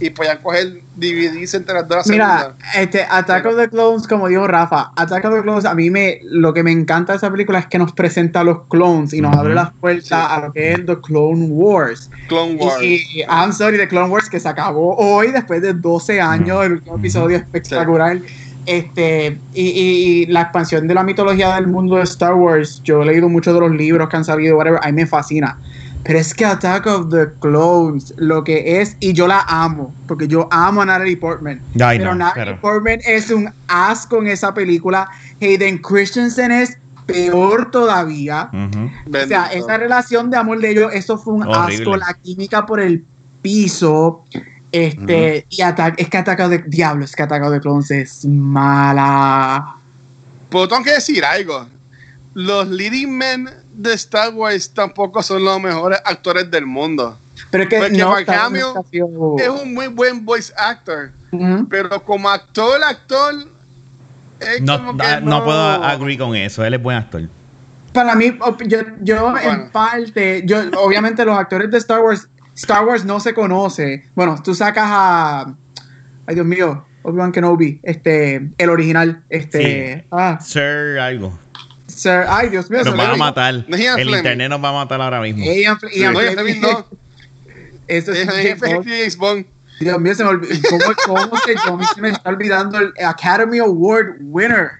[0.00, 4.46] y podían coger DVDs entre las dos Mira, este Attack of the Clones, como dijo
[4.46, 7.58] Rafa, Attack of the Clones, a mí me lo que me encanta de esa película
[7.58, 10.14] es que nos presenta a los clones y nos abre las puertas Sí.
[10.14, 12.10] a lo que es The Clone Wars.
[12.28, 12.82] Clone Wars.
[12.82, 16.64] Y, y I'm sorry, The Clone Wars que se acabó hoy después de 12 años,
[16.64, 18.18] el último episodio espectacular.
[18.66, 23.02] Este, y, y- y la expansión de la mitología del mundo de Star Wars, yo
[23.02, 25.58] he leído muchos de los libros que han salido, whatever, a mí me fascina.
[26.02, 30.26] Pero es que Attack of the Clones, lo que es, y yo la amo, porque
[30.26, 31.60] yo amo a Natalie Portman.
[31.78, 35.08] Ay, pero no, Natalie pero- Portman es un asco en esa película.
[35.42, 38.50] Hayden Christensen es peor todavía.
[38.52, 41.74] O sea, esa relación de amor de ellos, eso fue un Horrible.
[41.82, 43.04] asco, la química por el
[43.42, 44.24] piso.
[44.72, 47.90] Este, y Attack, es que Attack of the Diablo, es que Attack of the Clones
[47.90, 49.74] es mala.
[50.48, 51.66] Pero tengo que decir algo.
[52.34, 53.50] Los leading men
[53.82, 57.16] de Star Wars tampoco son los mejores actores del mundo.
[57.50, 58.64] Pero es que Porque no, Mark Hamill
[59.38, 61.10] Es un muy buen voice actor.
[61.68, 63.34] Pero como actor, actor.
[64.40, 66.64] es No, como que ah, no puedo agree con eso.
[66.64, 67.22] Él es buen actor.
[67.92, 69.50] Para mí, yo, yo Bueno.
[69.50, 74.04] en parte, yo obviamente los actores de Star Wars, Star Wars no se conoce.
[74.14, 75.54] Bueno, tú sacas a,
[76.26, 80.08] ay Dios mío, Obi-Wan Kenobi, este, el original, este, Sí.
[80.12, 81.36] ah, Sir, algo.
[82.00, 83.24] Sir, ay Dios mío, Nos se van me a olvidó.
[83.24, 83.54] matar.
[83.68, 84.18] No es Ian El Fleming.
[84.18, 85.44] internet nos va a matar ahora mismo.
[85.44, 86.60] Ian Fle- Ian Ian Fleming.
[86.60, 86.86] No.
[87.88, 89.44] Eso es Es James Bond.
[89.80, 90.54] Dios mío, se me olvidó.
[90.70, 90.84] ¿Cómo,
[91.28, 94.70] cómo que yo se me está olvidando el Academy Award winner?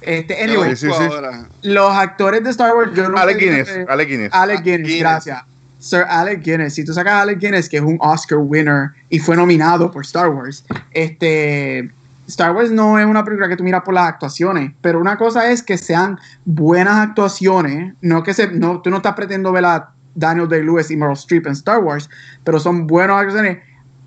[0.00, 1.36] Este, anyway, Sí, sí, sí.
[1.62, 4.32] Los actores de Star Wars, yo no Alec Guinness, Alec Guinness.
[4.32, 5.00] Alec Guinness, Guinness.
[5.00, 5.42] gracias.
[5.80, 6.74] Sir Alec Guinness.
[6.74, 10.04] Si tú sacas a Alec Guinness, que es un Oscar winner y fue nominado por
[10.04, 11.90] Star Wars, este.
[12.28, 15.50] Star Wars no es una película que tú miras por las actuaciones, pero una cosa
[15.50, 19.90] es que sean buenas actuaciones, no que se, no, tú no estás pretendiendo ver a
[20.14, 22.08] Daniel Day-Lewis y Meryl Streep en Star Wars,
[22.44, 23.58] pero son buenas actuaciones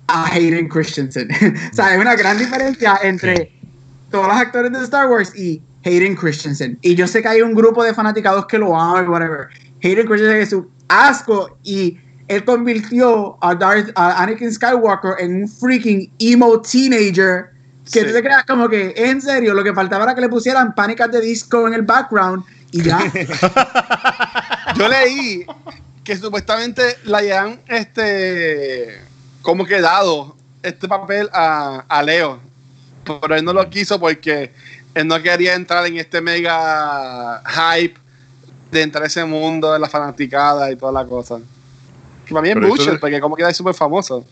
[0.06, 1.28] a Hayden Christensen.
[1.72, 3.52] o sea, hay una gran diferencia entre
[4.10, 6.78] todos los actores de Star Wars y Hayden Christensen.
[6.82, 9.48] Y yo sé que hay un grupo de fanaticados que lo aman, whatever.
[9.82, 15.48] Hayden Christensen es un asco y él convirtió a, Darth, a Anakin Skywalker en un
[15.48, 17.51] freaking emo teenager
[17.90, 18.06] que Sí.
[18.06, 21.10] tú te creas como que en serio lo que faltaba era que le pusieran pánicas
[21.10, 23.00] de disco en el background y ya.
[24.76, 25.44] Yo leí
[26.04, 29.00] que supuestamente le hayan este
[29.42, 32.40] como que dado este papel a, a Leo.
[33.04, 34.52] Pero él no lo quiso porque
[34.94, 37.98] él no quería entrar en este mega hype
[38.70, 41.40] de entrar a ese mundo de la fanaticada y toda la cosa.
[42.24, 44.24] Que para mí es porque como queda súper famoso.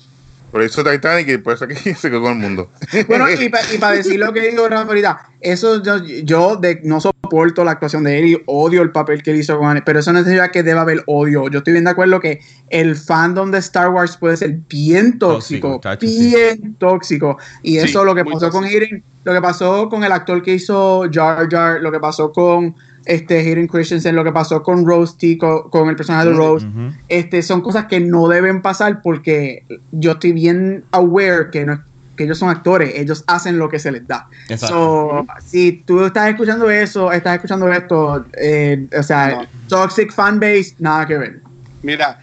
[0.50, 2.70] Por eso Titanic y por eso aquí se quedó con el mundo.
[3.08, 3.48] Bueno, y
[3.80, 8.04] para decir lo que digo Rafa ahorita, eso yo, yo de, no soporto la actuación
[8.04, 10.50] de él y odio el papel que él hizo con Anakin, pero eso no significa
[10.50, 11.48] que deba haber odio.
[11.48, 15.68] Yo estoy bien de acuerdo que el fandom de Star Wars puede ser bien tóxico,
[15.68, 16.34] Tóxico, chacho, sí.
[16.34, 17.38] bien tóxico.
[17.62, 18.64] Y Sí, eso lo que pasó con.
[18.64, 22.74] Hayden, lo que pasó con el actor que hizo Jar Jar, lo que pasó con
[23.06, 26.66] este Hayden Christensen, lo que pasó con Rose T, con, con el personaje de Rose,
[27.08, 31.82] este, son cosas que no deben pasar porque yo estoy bien aware que, no,
[32.16, 34.28] que ellos son actores, ellos hacen lo que se les da.
[34.48, 34.68] Exacto.
[34.68, 39.46] So, si tú estás escuchando eso, estás escuchando esto, eh, o sea, No.
[39.68, 41.40] toxic fanbase, nada que ver.
[41.82, 42.20] Mira,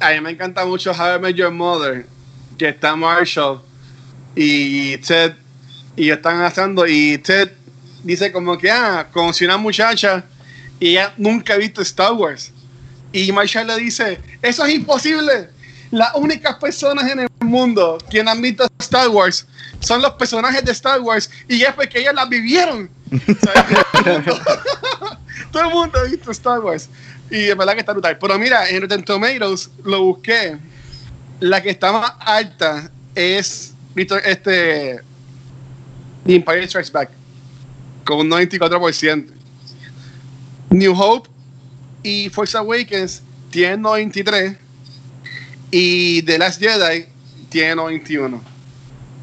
[0.00, 2.04] a mí me encanta mucho How I Met Your Mother,
[2.58, 3.60] que está Marshall
[4.34, 5.34] y Ted,
[5.94, 7.50] y están haciendo, y Ted
[8.06, 10.24] dice como que, ah, conocí una muchacha
[10.78, 12.52] y ella nunca ha visto Star Wars.
[13.12, 15.50] Y Marshall le dice, eso es imposible.
[15.90, 19.46] Las únicas personas en el mundo que han visto Star Wars
[19.80, 22.90] son los personajes de Star Wars y es porque ellas las vivieron.
[25.52, 26.88] Todo el mundo ha visto Star Wars.
[27.30, 28.18] Y de verdad que está brutal.
[28.18, 30.58] Pero mira, en Rotten Tomatoes lo busqué.
[31.40, 35.00] La que está más alta es este
[36.24, 37.10] The Empire Strikes Back.
[38.06, 39.26] Con un 94%.
[40.70, 41.28] New Hope
[42.02, 44.56] y Force Awakens tienen 93.
[45.70, 47.06] Y The Last Jedi
[47.48, 48.40] tiene 91.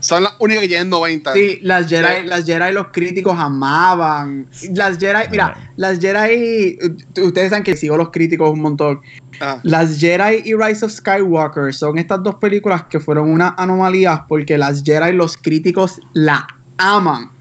[0.01, 1.33] Son las únicas que tienen 90.
[1.33, 4.47] Sí, las Jedi, las Jedi los críticos amaban.
[4.73, 8.99] Las Jedi, mira, las Jedi, u- ustedes saben que sigo los críticos un montón.
[9.39, 14.25] Ah, Las Jedi y Rise of Skywalker son estas dos películas que fueron una anomalía
[14.27, 16.45] porque las Jedi los críticos la
[16.77, 17.31] aman.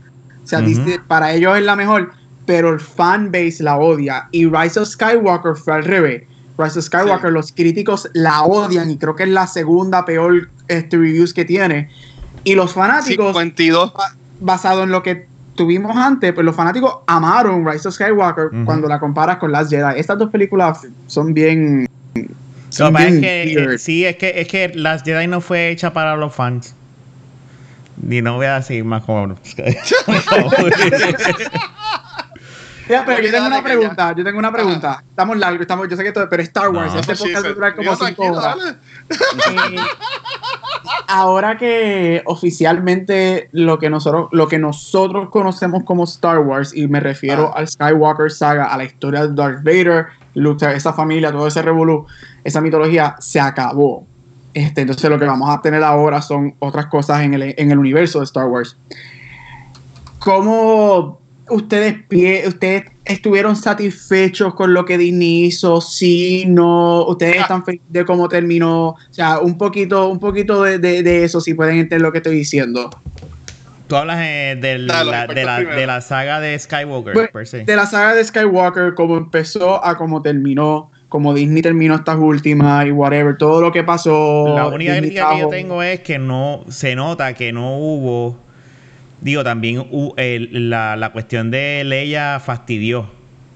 [0.57, 2.11] O sea, dice, para ellos es la mejor,
[2.47, 4.29] pero el fanbase la odia.
[4.33, 6.24] Y Rise of Skywalker fue al revés.
[6.59, 7.35] Rise of Skywalker, Sí.
[7.35, 11.89] los críticos la odian y creo que es la segunda peor este, reviews que tiene.
[12.45, 13.95] Y los fanáticos, 52.
[13.95, 18.89] ba- basado en lo que tuvimos antes, pues los fanáticos amaron Rise of Skywalker cuando
[18.89, 19.99] la comparas con Last Jedi.
[19.99, 21.87] Estas dos películas son bien...
[22.70, 26.16] Son es que, eh, sí, es que, es que Las Jedi no fue hecha para
[26.16, 26.74] los fans.
[28.10, 29.35] Y no voy a decir más como.
[32.89, 35.05] Ya, pero yo tengo una pregunta, yo tengo una pregunta.
[35.09, 37.01] Estamos largos, estamos, yo sé que todo, pero Star Wars, No.
[37.01, 37.43] este podcast sí.
[37.44, 38.56] va a durar como cinco horas.
[39.09, 39.77] Eh,
[41.06, 46.98] ahora que oficialmente lo que nosotros lo que nosotros conocemos como Star Wars y me
[47.01, 47.60] refiero Ah.
[47.60, 52.06] al Skywalker saga, a la historia de Darth Vader, Luke, esa familia, todo ese revolú,
[52.43, 54.06] esa mitología se acabó.
[54.55, 57.79] Este, entonces lo que vamos a tener ahora son otras cosas en el, en el
[57.79, 58.77] universo de Star Wars.
[60.19, 61.97] ¿Cómo ustedes,
[62.47, 65.81] ustedes estuvieron satisfechos con lo que Disney hizo?
[65.81, 67.43] Sí, no, ustedes Ah.
[67.43, 68.89] están felices de cómo terminó.
[68.91, 72.19] O sea, un poquito, un poquito de, de- de eso, si pueden entender lo que
[72.19, 72.91] estoy diciendo.
[73.89, 75.77] Tú hablas eh, del- la- de, la, primero.
[75.77, 77.65] de la saga de Skywalker, Pues, per se.
[77.65, 82.86] De la saga de Skywalker, cómo empezó a cómo terminó, cómo Disney terminó estas últimas
[82.86, 84.55] y whatever, todo lo que pasó.
[84.56, 88.39] La única Disney crítica que yo tengo es que no se nota que no hubo.
[89.20, 93.10] Digo, también hu- el- la, la cuestión de Leia fastidió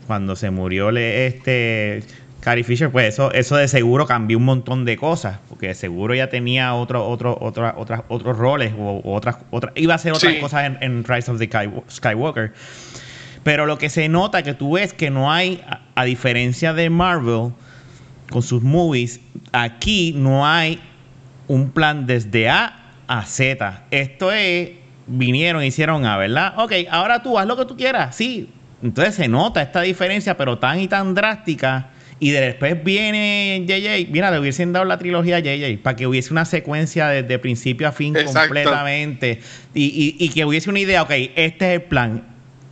[0.07, 2.03] cuando se murió le- este
[2.41, 6.15] Carrie Fisher, pues eso, eso de seguro cambió un montón de cosas, porque de seguro
[6.15, 10.33] ya tenía otro, otro, otra, otras, otros roles o, otras, otras, iba a hacer otras
[10.35, 10.39] Sí.
[10.41, 12.53] cosas en, en Rise of the Sky- Skywalker.
[13.47, 16.91] Pero lo que se nota que tú ves que no hay, a, a diferencia de
[16.91, 17.53] Marvel,
[18.29, 19.21] con sus movies,
[19.53, 20.81] aquí no hay
[21.47, 23.85] un plan desde A a Z.
[23.93, 24.71] Esto es,
[25.07, 26.55] vinieron, hicieron A, ¿verdad?
[26.57, 28.17] Ok, ahora tú haz lo que tú quieras.
[28.17, 28.51] Sí,
[28.83, 31.91] Entonces se nota esta diferencia, pero tan y tan drástica.
[32.19, 36.33] Y después viene JJ, mira, le hubiesen dado la trilogía a JJ para que hubiese
[36.33, 38.41] una secuencia desde principio a fin Exacto.
[38.41, 39.39] completamente.
[39.73, 39.85] Y,
[40.19, 42.25] y- y que hubiese una idea, ok, este es el plan,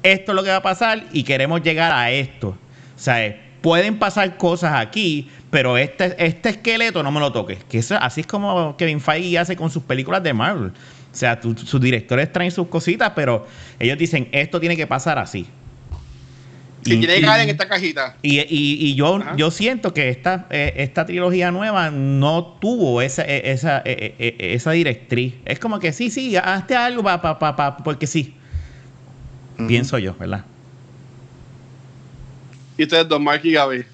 [0.04, 2.50] esto es lo que va a pasar y queremos llegar a esto.
[2.50, 7.64] O sea, eh, pueden pasar cosas aquí, pero este, este esqueleto no me lo toques.
[7.64, 10.68] Que eso, así es como Kevin Feige hace con sus películas de Marvel.
[10.68, 13.46] O sea, tu- sus directores traen sus cositas, pero
[13.78, 15.46] ellos dicen, esto tiene que pasar así.
[16.84, 18.16] Y- tiene que caer en esta cajita.
[18.20, 19.34] y, y- y yo, Ajá.
[19.36, 24.36] yo siento que esta, eh, esta trilogía nueva no tuvo esa, eh, esa, eh, eh,
[24.54, 25.32] esa directriz.
[25.46, 28.34] Es como que sí, sí, hazte algo pa, pa, pa, pa- porque sí.
[29.56, 30.44] Pienso yo, ¿verdad?
[32.76, 33.84] Y ustedes dos, Mark y Gaby.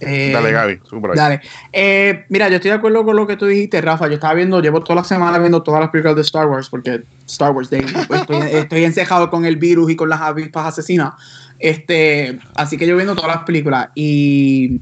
[0.00, 0.80] Eh, Dale, Gaby.
[1.14, 1.40] Dale.
[1.72, 4.06] Eh, mira, yo estoy de acuerdo con lo que tú dijiste, Rafa.
[4.08, 7.02] Yo estaba viendo, llevo toda la semana viendo todas las películas de Star Wars, porque
[7.26, 11.14] Star Wars Day, pues, estoy, estoy encejado con el virus y con las avispas asesinas.
[11.58, 14.80] Este, así que yo viendo todas las películas y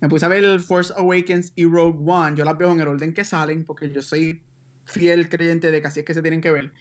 [0.00, 2.36] me puse a ver el Force Awakens y Rogue One.
[2.36, 4.42] Yo las veo en el orden que salen, porque yo soy
[4.84, 6.72] fiel creyente de que así es que se tienen que ver.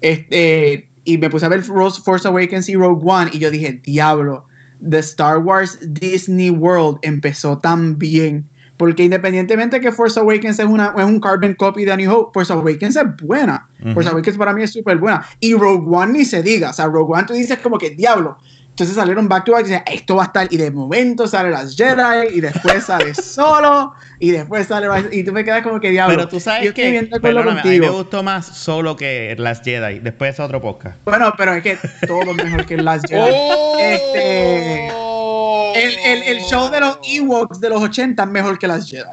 [0.00, 4.46] Este, y me puse a ver Force Awakens y Rogue One y yo dije, diablo,
[4.88, 8.48] The Star Wars Disney World empezó tan bien.
[8.76, 12.30] Porque independientemente que Force Awakens es, una, es un carbon copy de A New Hope,
[12.32, 13.68] Force Awakens es buena.
[13.80, 13.94] Ujú.
[13.94, 15.26] Force Awakens para mí es súper buena.
[15.40, 16.70] Y Rogue One ni se diga.
[16.70, 18.38] O sea, Rogue One tú dices como que diablo.
[18.78, 20.46] Entonces salieron back to back y dicen, esto va a estar.
[20.52, 24.86] Y de momento sale las Jedi, y después sale solo, y después sale.
[25.10, 26.14] Y tú me quedas como que diablo.
[26.14, 29.98] Pero tú sabes Yo que, perdóname, a mí me gustó más solo que las Jedi.
[29.98, 30.96] Después es otro podcast.
[31.04, 31.76] Bueno, pero es que
[32.06, 33.20] todo es mejor que las Jedi.
[33.20, 33.76] ¡Oh!
[33.80, 38.88] Este- El, el, el show de los Ewoks de los 80 es mejor que las
[38.88, 39.04] Jedi.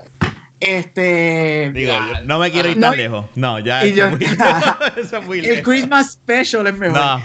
[0.59, 1.71] Este.
[1.73, 3.25] Digo, yo no me quiero ir No, tan lejos.
[3.35, 3.85] No, ya.
[3.85, 4.97] y eso yo- es muy lejos.
[4.97, 5.61] Eso es muy El.
[5.63, 6.97] Christmas Special es mejor.
[6.97, 7.19] No,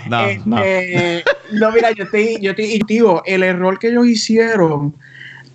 [0.45, 1.71] no, Este, no.
[1.73, 4.95] mira, yo estoy, yo estoy, y digo, el error que ellos hicieron,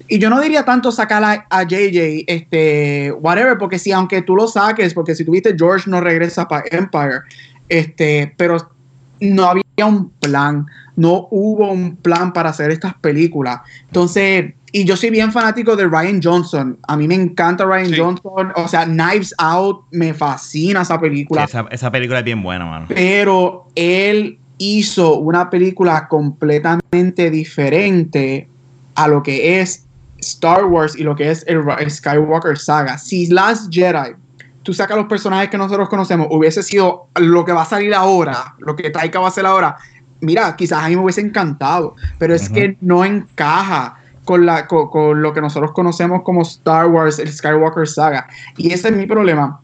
[0.08, 4.36] y yo no diría tanto sacar a, a JJ, este, whatever, porque si aunque tú
[4.36, 7.22] lo saques, porque si tuviste George no regresa para Empire,
[7.70, 8.72] este, pero
[9.20, 10.66] no había un plan,
[10.96, 13.60] no hubo un plan para hacer estas películas.
[13.88, 16.78] Entonces, y yo soy bien fanático de Ryan Johnson.
[16.88, 17.98] A mí me encanta Ryan Sí.
[17.98, 18.52] Johnson.
[18.56, 21.46] O sea, Knives Out, me fascina esa película.
[21.46, 22.86] Esa, esa película es bien buena, mano.
[22.90, 28.50] Pero él hizo una película completamente diferente
[28.96, 29.86] a lo que es
[30.20, 32.98] Star Wars y lo que es el Skywalker saga.
[32.98, 34.16] Si Last Jedi,
[34.64, 38.56] tú sacas los personajes que nosotros conocemos, hubiese sido lo que va a salir ahora,
[38.60, 39.78] lo que Taika va a hacer ahora,
[40.22, 43.98] mira, quizás a mí me hubiese encantado, pero es que no encaja.
[44.26, 48.28] Con, la, con, con lo que nosotros conocemos como Star Wars, el Skywalker saga.
[48.58, 49.62] Y ese es mi problema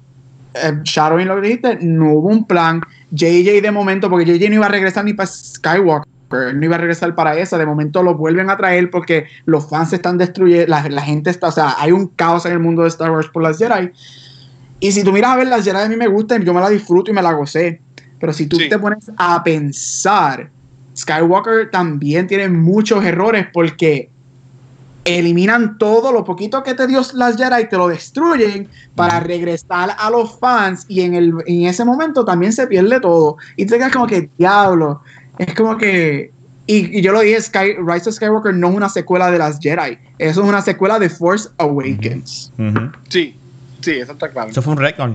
[0.53, 2.81] eh, Shadowing lo dijiste, no hubo un plan.
[3.11, 6.79] JJ de momento, porque JJ no iba a regresar ni para Skywalker, no iba a
[6.79, 7.57] regresar para esa.
[7.57, 11.29] De momento lo vuelven a traer porque los fans se están destruyendo, la, la gente
[11.29, 13.91] está, o sea, hay un caos en el mundo de Star Wars por las Jedi.
[14.79, 16.69] Y si tú miras a ver las Jedi, a mí me gustan, yo me la
[16.69, 17.81] disfruto y me la gocé.
[18.19, 18.69] Pero si tú Sí.
[18.69, 20.49] te pones a pensar,
[20.95, 24.09] Skywalker también tiene muchos errores porque
[25.05, 30.09] eliminan todo lo poquito que te dio las Jedi te lo destruyen para regresar a
[30.09, 33.91] los fans y en, el, en ese momento también se pierde todo y te quedas
[33.91, 35.01] como que diablo
[35.37, 36.31] es como que
[36.67, 39.59] y, y yo lo dije Sky, Rise of Skywalker no es una secuela de las
[39.59, 42.51] Jedi eso es una secuela de Force Awakens.
[43.09, 43.35] Sí,
[43.81, 44.51] sí, eso está claro.
[44.51, 45.13] Eso fue un récord.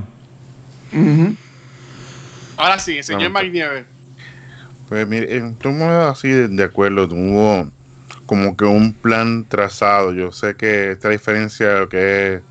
[2.57, 3.85] Ahora sí, señor No, Mike Nieves.
[4.89, 7.71] Pues mire, estamos así de, de acuerdo, hubo
[8.27, 10.13] como que un plan trazado.
[10.13, 12.43] Yo sé que esta diferencia de que es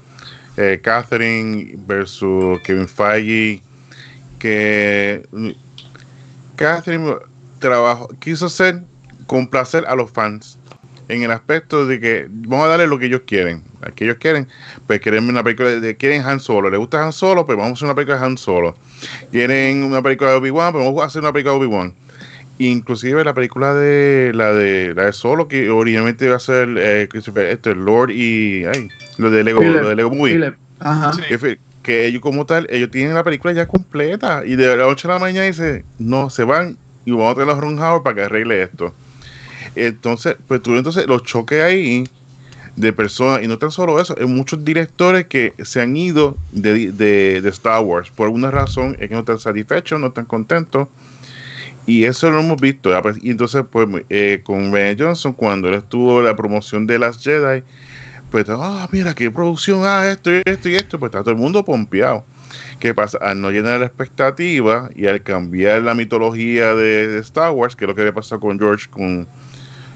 [0.58, 3.62] eh, Catherine versus Kevin Feige,
[4.40, 5.50] que mm,
[6.56, 7.16] Catherine
[7.60, 8.84] trabajó, quiso hacer
[9.28, 10.58] complacer a los fans
[11.08, 13.64] en el aspecto de que vamos a darle lo que ellos quieren.
[13.82, 14.48] A que ellos quieren,
[14.88, 17.72] pues quieren una película de, de- quieren Han Solo, les gusta Han Solo, pues vamos
[17.72, 18.76] a hacer una película de Han Solo.
[19.32, 21.94] Quieren una película de Obi-Wan, pues vamos a hacer una película de Obi-Wan.
[22.57, 27.07] Inclusive la película de la de la de Solo que originalmente iba a ser eh,
[27.11, 28.88] Christopher- este, Lord y ay,
[29.18, 30.36] lo de Lego, Philip, lo de Lego Movie.
[30.36, 30.56] Philip.
[30.80, 31.11] Ajá.
[31.14, 31.57] Sí.
[31.84, 35.14] Que, ellos como tal, ellos tienen la película ya completa y de las 8 de
[35.14, 38.22] la mañana dice, no, se van y vamos a traer a Ron Howard para que
[38.23, 38.94] arregle esto.
[39.76, 42.07] Entonces, pues tú entonces los choques ahí
[42.76, 46.91] de personas, y no tan solo eso, hay muchos directores que se han ido de,
[46.91, 50.88] de- de Star Wars por alguna razón, es que no están satisfechos, no están contentos.
[51.88, 52.91] Y eso lo hemos visto.
[53.22, 57.64] Y entonces, pues, eh, con Ben Johnson, cuando él estuvo la promoción de las Jedi,
[58.32, 61.38] pues, ah, mira qué producción, ah, esto y esto y esto, pues está todo el
[61.38, 62.26] mundo pompeado.
[62.80, 63.18] ¿Qué pasa?
[63.22, 67.88] Al no llenar la expectativa y al cambiar la mitología de, Star Wars, que es
[67.90, 69.28] lo que había pasado con George con,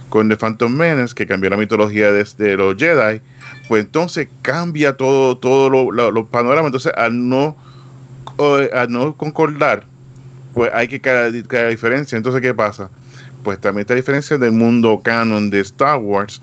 [0.09, 3.21] con The Phantom Menace, que cambió la mitología de, los Jedi,
[3.67, 6.67] pues entonces cambia todo, todo lo- lo- los panoramas.
[6.67, 7.57] Entonces, al no,
[8.37, 9.85] eh, al no concordar,
[10.53, 12.17] pues hay que crear, crear diferencia.
[12.17, 12.89] Entonces, ¿qué pasa?
[13.43, 16.41] Pues también está la diferencia del mundo canon de Star Wars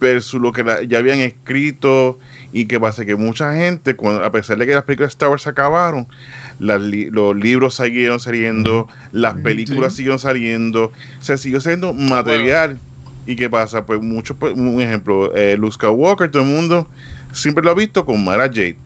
[0.00, 2.18] versus lo que la- ya habían escrito
[2.52, 5.30] y que pasa que mucha gente, cuando, a pesar de que las películas de Star
[5.30, 6.06] Wars se acabaron,
[6.58, 12.78] las li- los libros siguieron saliendo, las películas siguieron saliendo, se siguió siendo material.
[13.26, 13.84] ¿Y qué pasa?
[13.84, 16.88] Pues muchos, pues, un ejemplo, eh, Luke Skywalker, todo el mundo
[17.32, 18.76] siempre lo ha visto con Mara Jade.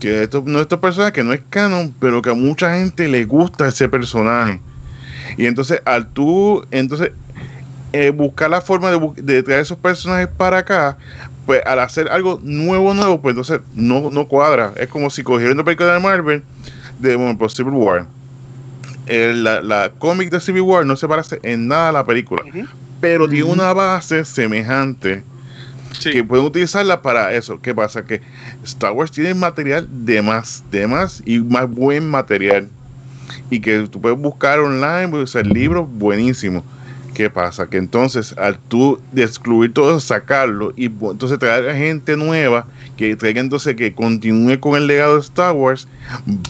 [0.00, 3.24] Que esto, no estos personajes que no es canon, pero que a mucha gente le
[3.24, 4.60] gusta ese personaje.
[5.36, 7.12] Y entonces, al tú, entonces,
[7.92, 10.96] eh, buscar la forma de, de traer esos personajes para acá,
[11.46, 14.72] pues al hacer algo nuevo, nuevo, pues entonces no, no cuadra.
[14.76, 16.42] Es como si cogieran una película de Marvel
[16.98, 18.06] de bueno, Civil War.
[19.06, 22.42] El- la, la cómic de Civil War no se parece en nada a la película,
[23.00, 25.22] pero tiene una base semejante
[26.02, 27.60] Que pueden utilizarla para eso.
[27.60, 28.04] ¿Qué pasa?
[28.04, 28.20] Que
[28.64, 32.68] Star Wars tiene material de más, de más y más buen material.
[33.50, 36.62] Y que tú puedes buscar online, puedes usar libros buenísimos.
[37.14, 37.68] ¿Qué pasa?
[37.68, 42.66] Que entonces al tú excluir todo sacarlo y entonces traer a gente nueva
[42.96, 45.86] que traiga entonces que continúe con el legado de Star Wars,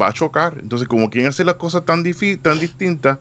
[0.00, 0.56] va a chocar.
[0.60, 2.02] Entonces como quieren hacer las cosas tan,
[2.42, 3.18] tan distintas,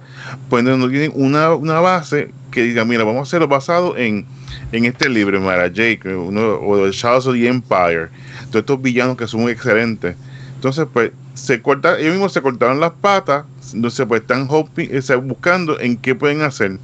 [0.49, 4.25] pues no tienen una, una base que diga, mira, vamos a hacerlo basado en,
[4.71, 8.07] en este libro, Mara Jake, uno, o The Shadows of the Empire,
[8.51, 10.15] todos estos villanos que son excelentes.
[10.55, 15.17] Entonces, pues, se corta, ellos mismos se cortaron las patas, entonces pues están hoping, sea,
[15.17, 16.77] buscando en qué pueden hacer.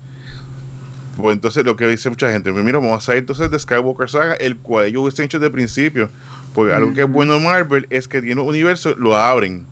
[1.20, 4.10] Pues entonces lo que dice mucha gente, pues mira, vamos a hacer entonces de Skywalker
[4.10, 6.10] Saga, el cual ellos hubiesen hecho de principio.
[6.54, 9.66] Porque algo que es bueno de Marvel es que tiene un universo, lo abren.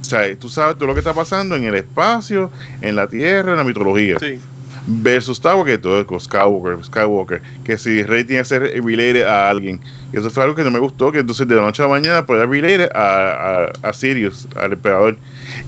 [0.00, 3.52] O sea, tú sabes todo lo que está pasando en el espacio, en la tierra,
[3.52, 4.40] en la mitología Sí.
[4.86, 9.80] Versus que todo con Skywalker, Skywalker, que si Rey tiene que ser related a alguien.
[10.12, 11.92] Y eso fue algo que no me gustó, que entonces de la noche a la
[11.92, 15.16] mañana puede related a, a, a Sirius, al emperador.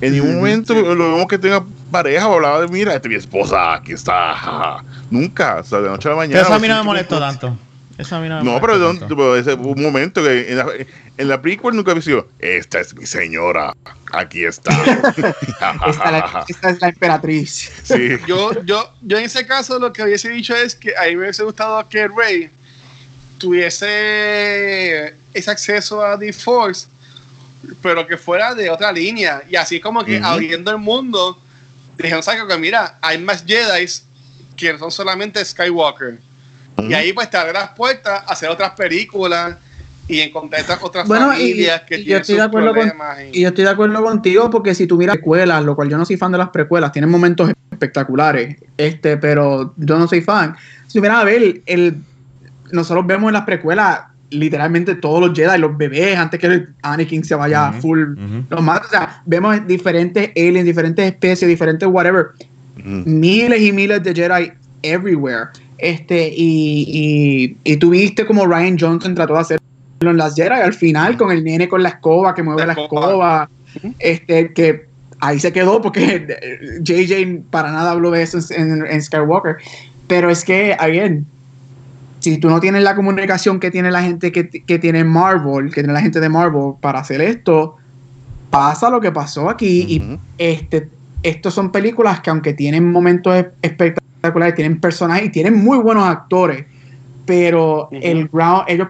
[0.00, 3.16] En ningún momento lo vemos que tenga pareja o hablaba de, mira, esta es mi
[3.16, 4.34] esposa, aquí está.
[4.34, 4.84] jaja".
[5.10, 6.40] Nunca, o sea, de la noche a la mañana.
[6.40, 7.56] Pero eso a mí no sí, me molestó tanto.
[7.98, 9.06] Eso a mí no me No, molestó pero, tanto.
[9.06, 10.66] don- pero ese fue un momento que en la,
[11.16, 13.74] en la prequel nunca había sido, esta es mi señora,
[14.12, 14.70] aquí está.
[15.86, 17.70] Esta, la- esta es la emperatriz.
[17.82, 18.10] sí.
[18.26, 21.22] Yo, yo, yo en ese caso lo que hubiese dicho es que a mí me
[21.22, 22.50] hubiese gustado que Rey
[23.38, 26.86] tuviese ese acceso a The Force,
[27.82, 29.42] pero que fuera de otra línea.
[29.48, 31.38] Y así como que abriendo el mundo,
[31.96, 33.86] dijeron, ¿sabes que Mira, hay más Jedi
[34.56, 36.18] que son solamente Skywalker.
[36.88, 39.56] Y ahí pues te abre las puertas a hacer otras películas
[40.06, 42.68] y encontrar otras- otras Bueno, y- familias que y yo tienen estoy sus de acuerdo
[42.74, 43.18] con- problemas.
[43.32, 45.98] y- Y yo estoy de acuerdo contigo porque si tú miras precuelas, lo cual yo
[45.98, 50.56] no soy fan de las precuelas, tienen momentos espectaculares, este, pero yo no soy fan.
[50.86, 51.96] Si miras a ver, el,
[52.72, 54.00] nosotros vemos en las precuelas
[54.30, 58.04] literalmente todos los Jedi, los bebés, antes que el Anakin se vaya Ujú, full,
[58.50, 62.28] los mata, o sea, vemos diferentes aliens, diferentes especies, diferentes whatever,
[62.76, 64.52] miles y miles de Jedi
[64.82, 65.48] everywhere.
[65.78, 69.62] Este, y, y, y tú viste como Ryan Johnson trató de hacerlo
[70.00, 72.72] en las Jedi al final con el nene con la escoba que mueve La la,
[72.82, 73.00] escoba.
[73.06, 73.50] escoba.
[74.00, 74.86] Este, que
[75.20, 76.26] ahí se quedó porque
[76.82, 79.56] JJ para nada habló de eso en, en Skywalker.
[80.08, 81.26] Pero es que, again,
[82.20, 85.82] si tú no tienes la comunicación que tiene la gente que, que tiene Marvel, que
[85.82, 87.76] tiene la gente de Marvel para hacer esto,
[88.50, 90.18] pasa lo que pasó aquí y Ujú.
[90.38, 90.88] este,
[91.22, 93.46] estos son películas que aunque tienen momentos es-
[94.18, 96.66] espectaculares, tienen personajes y tienen muy buenos actores,
[97.24, 98.88] pero el ground, ellos,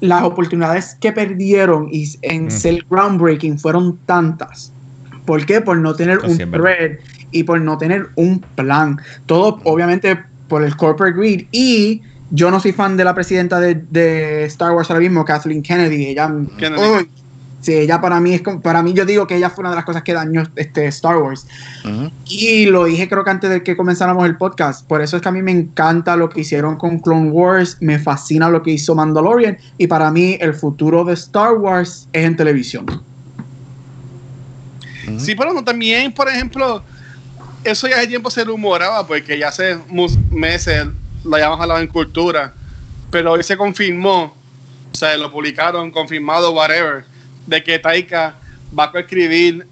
[0.00, 4.72] las oportunidades que perdieron y en ser groundbreaking fueron tantas.
[5.24, 5.60] ¿Por qué?
[5.60, 6.98] Por no tener un thread
[7.30, 8.98] y por no tener un plan.
[9.26, 10.18] Todo, obviamente,
[10.48, 11.46] por el corporate greed.
[11.52, 15.62] Y yo no soy fan de la presidenta de, de Star Wars ahora mismo, Kathleen
[15.62, 16.06] Kennedy.
[16.06, 17.08] Ella, Kennedy.
[17.60, 19.76] Sí, ella para mí es como- para mí yo digo que ella fue una de
[19.76, 21.46] las cosas que dañó este Star Wars.
[22.26, 24.86] Y lo dije creo que antes de que comenzáramos el podcast.
[24.86, 27.98] Por eso es que a mí me encanta lo que hicieron con Clone Wars, me
[27.98, 32.36] fascina lo que hizo Mandalorian y para mí el futuro de Star Wars es en
[32.36, 32.86] televisión.
[35.18, 36.82] Sí, pero no, también, por ejemplo,
[37.64, 39.76] eso ya hace tiempo se rumoraba, porque ya hace
[40.30, 40.86] meses
[41.24, 42.54] lo habíamos hablado en cultura,
[43.10, 44.34] pero hoy se confirmó,
[44.92, 47.04] o sea, lo publicaron, confirmado, whatever,
[47.46, 48.34] de que Taika
[48.78, 49.66] va a escribir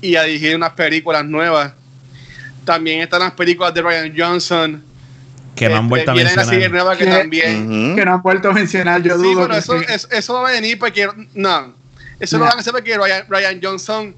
[0.00, 1.72] y a dirigir unas películas nuevas.
[2.64, 4.82] También están las películas de Ryan Johnson.
[5.54, 6.70] Que no han Este, vuelto a mencionar.
[6.70, 9.84] nueva que no han vuelto a mencionar, yo Sí, dudo pero que eso, sí.
[9.88, 11.74] eso, eso va a venir porque no.
[12.18, 14.14] Eso lo van a hacer porque Ryan, Ryan Johnson,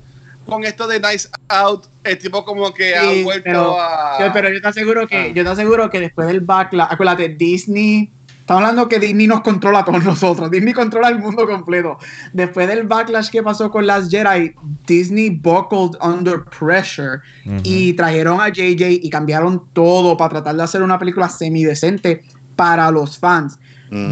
[0.47, 4.17] con esto de Nice Out, el tipo como que ha vuelto pero, a.
[4.21, 5.27] yo- pero yo te aseguro que, Ah.
[5.29, 8.11] yo te aseguro que después del backlash, acuérdate, Disney,
[8.47, 11.99] estamos hablando que Disney nos controla a todos nosotros, Disney controla el mundo completo.
[12.33, 14.55] Después del backlash que pasó con las Jedi,
[14.87, 17.19] Disney buckled under pressure
[17.65, 22.23] y trajeron a JJ y cambiaron todo para tratar de hacer una película semidecente
[22.55, 23.59] para los fans.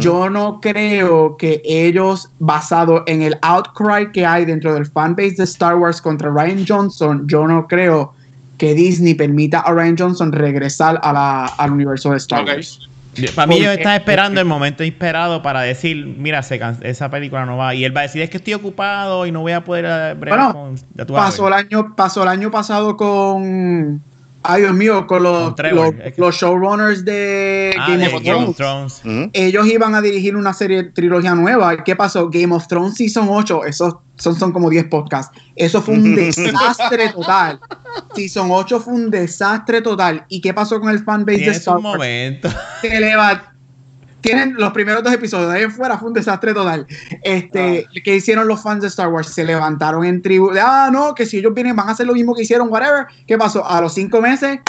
[0.01, 5.43] Yo no creo que ellos, basado en el outcry que hay dentro del fanbase de
[5.45, 8.13] Star Wars contra Ryan Johnson, yo no creo
[8.57, 12.45] que Disney permita a Ryan Johnson regresar a la- al universo de Star.
[12.57, 12.89] Wars.
[13.35, 17.57] Para mí, ellos están esperando el momento esperado para decir: Mira, se esa película no
[17.57, 17.73] va.
[17.73, 20.15] Y él va a decir: Es que estoy ocupado y no voy a poder eh,
[20.17, 20.75] Bueno, con.
[21.07, 21.53] Pasó ver".
[21.53, 24.01] el año, pasó el año pasado con.
[24.47, 28.07] Ay, Dios mío, con los, Con Trevor, los, es que- los showrunners de Ah, Game
[28.07, 29.01] de of Game of Thrones.
[29.01, 29.19] Thrones.
[29.23, 29.29] Ujú.
[29.33, 31.83] ellos iban a dirigir una serie trilogía nueva.
[31.83, 32.29] ¿Qué pasó?
[32.29, 35.37] Game of Thrones Season 8, esos son, son como 10 podcasts.
[35.55, 37.59] Eso fue un desastre total.
[38.15, 40.25] Season 8 fue un desastre total.
[40.29, 41.97] ¿Y qué pasó con el fanbase de Star un Wars?
[41.97, 42.49] momento.
[42.81, 43.51] Se leva-
[44.25, 46.87] Tienen los primeros dos episodios, de ahí en fuera fue un desastre total.
[47.21, 49.29] Este, ¿Qué hicieron los fans de Star Wars?
[49.29, 50.51] Se levantaron en tribu.
[50.51, 53.05] de, ah, no, que si ellos vienen van a hacer lo mismo que hicieron, whatever.
[53.27, 53.63] ¿Qué pasó?
[53.63, 54.59] A los cinco meses,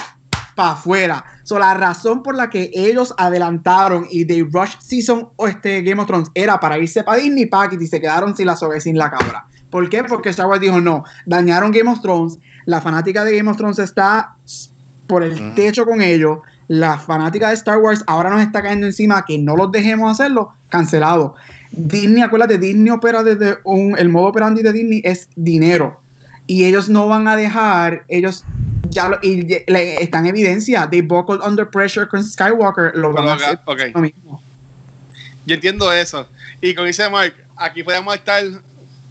[0.55, 1.25] para afuera.
[1.45, 6.03] So, la razón por la que ellos adelantaron y de Rush Season o este Game
[6.03, 8.99] of Thrones era para irse para Disney Packet y se quedaron sin la soga sin
[8.99, 9.47] la cabra.
[9.71, 10.05] ¿Por qué?
[10.05, 13.79] Porque Star Wars dijo no, dañaron Game of Thrones, la fanática de Game of Thrones
[13.79, 14.35] está
[15.07, 19.25] por el techo con ellos, la fanática de Star Wars ahora nos está cayendo encima
[19.25, 21.35] que no los dejemos hacerlo, cancelado.
[21.71, 26.01] Disney, acuérdate, Disney opera desde un, el modo operandi de Disney es dinero
[26.47, 28.45] y ellos no van a dejar, ellos
[28.89, 33.29] ya lo, y le- está en evidencia, they buckled under pressure con Skywalker, lo van
[33.29, 33.59] a hacer
[33.95, 34.43] lo mismo.
[35.45, 36.29] Yo entiendo eso.
[36.61, 38.43] Y como dice Mark, aquí podemos estar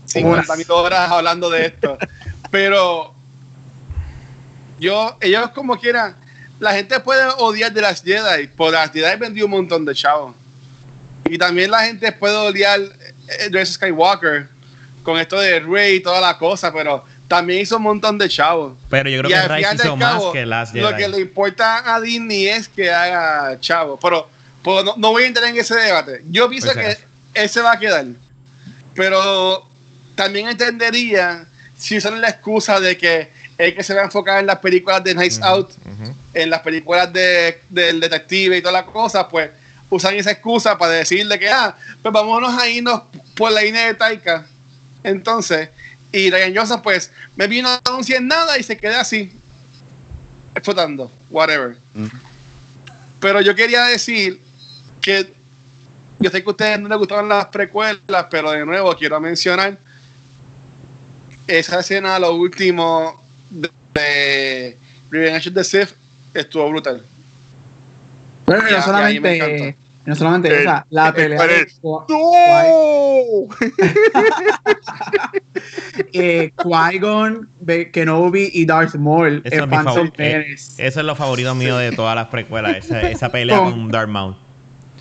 [0.06, 0.58] 50 Horas.
[0.58, 1.96] mil horas hablando de esto.
[2.50, 3.14] Pero
[4.78, 6.14] yo, ellos como quieran,
[6.58, 10.34] la gente puede odiar de las Jedi, por las Jedi vendió un montón de chavos.
[11.28, 14.48] Y también la gente puede odiar eh, de Skywalker
[15.02, 18.74] con esto de Rey y toda la cosa, pero también hizo un montón de chavos.
[18.88, 20.84] Pero yo creo Y que del hizo más cabo, que Last Jedi.
[20.84, 23.98] Lo que le importa a Disney es que haga chavo.
[24.00, 24.28] Pero,
[24.62, 26.22] pero no, no voy a entrar en ese debate.
[26.30, 27.06] Yo pienso Pues, que eh.
[27.34, 28.04] él se va a quedar.
[28.94, 29.68] Pero
[30.14, 31.46] también entendería
[31.76, 35.02] si usan la excusa de que es que se va a enfocar en las películas
[35.02, 36.14] de Nice Out, Ujú.
[36.34, 39.50] en las películas de, del detective y todas las cosas, pues
[39.88, 43.02] usan esa excusa para decirle que, ah, pues vámonos a irnos
[43.34, 44.46] por la línea de Taika.
[45.02, 45.70] Entonces,
[46.12, 49.32] y Ryan Johnson, pues, me vino a anunciar nada y se queda así,
[50.54, 51.76] explotando, whatever.
[53.20, 54.42] Pero yo quería decir
[55.00, 55.32] que
[56.18, 59.78] yo sé que a ustedes no les gustaban las precuelas, pero de nuevo quiero mencionar
[61.46, 64.76] esa escena, lo último de, de
[65.10, 65.94] Revenge of the Sith,
[66.34, 67.02] estuvo brutal.
[68.44, 71.38] Pero no solamente, no solamente El- esa, la el- pelea.
[71.82, 73.56] Qui-
[76.12, 77.48] eh, Qui-Gon,
[77.92, 80.54] Kenobi y Darth Maul Eso es Phantom eh.
[80.78, 82.76] Eso es lo favorito mío de todas las precuelas.
[82.76, 84.36] Esa, esa pelea Con- con Darth Maul.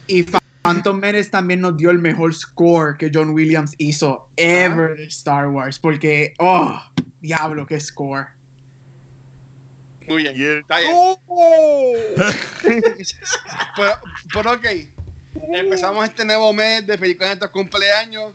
[0.07, 0.25] Y
[0.63, 5.47] Phantom Menace también nos dio el mejor score que John Williams hizo ever de Star
[5.49, 5.77] Wars.
[5.79, 6.81] Porque, oh,
[7.21, 8.29] diablo, qué score.
[10.07, 10.35] Muy bien.
[10.35, 10.95] Y el- Está bien.
[13.75, 13.99] pero,
[14.33, 14.65] pero ok,
[15.53, 18.33] empezamos este nuevo mes de películas de estos cumpleaños.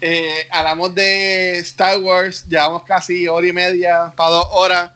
[0.00, 4.90] Eh, hablamos de Star Wars, llevamos casi hora y media para dos horas,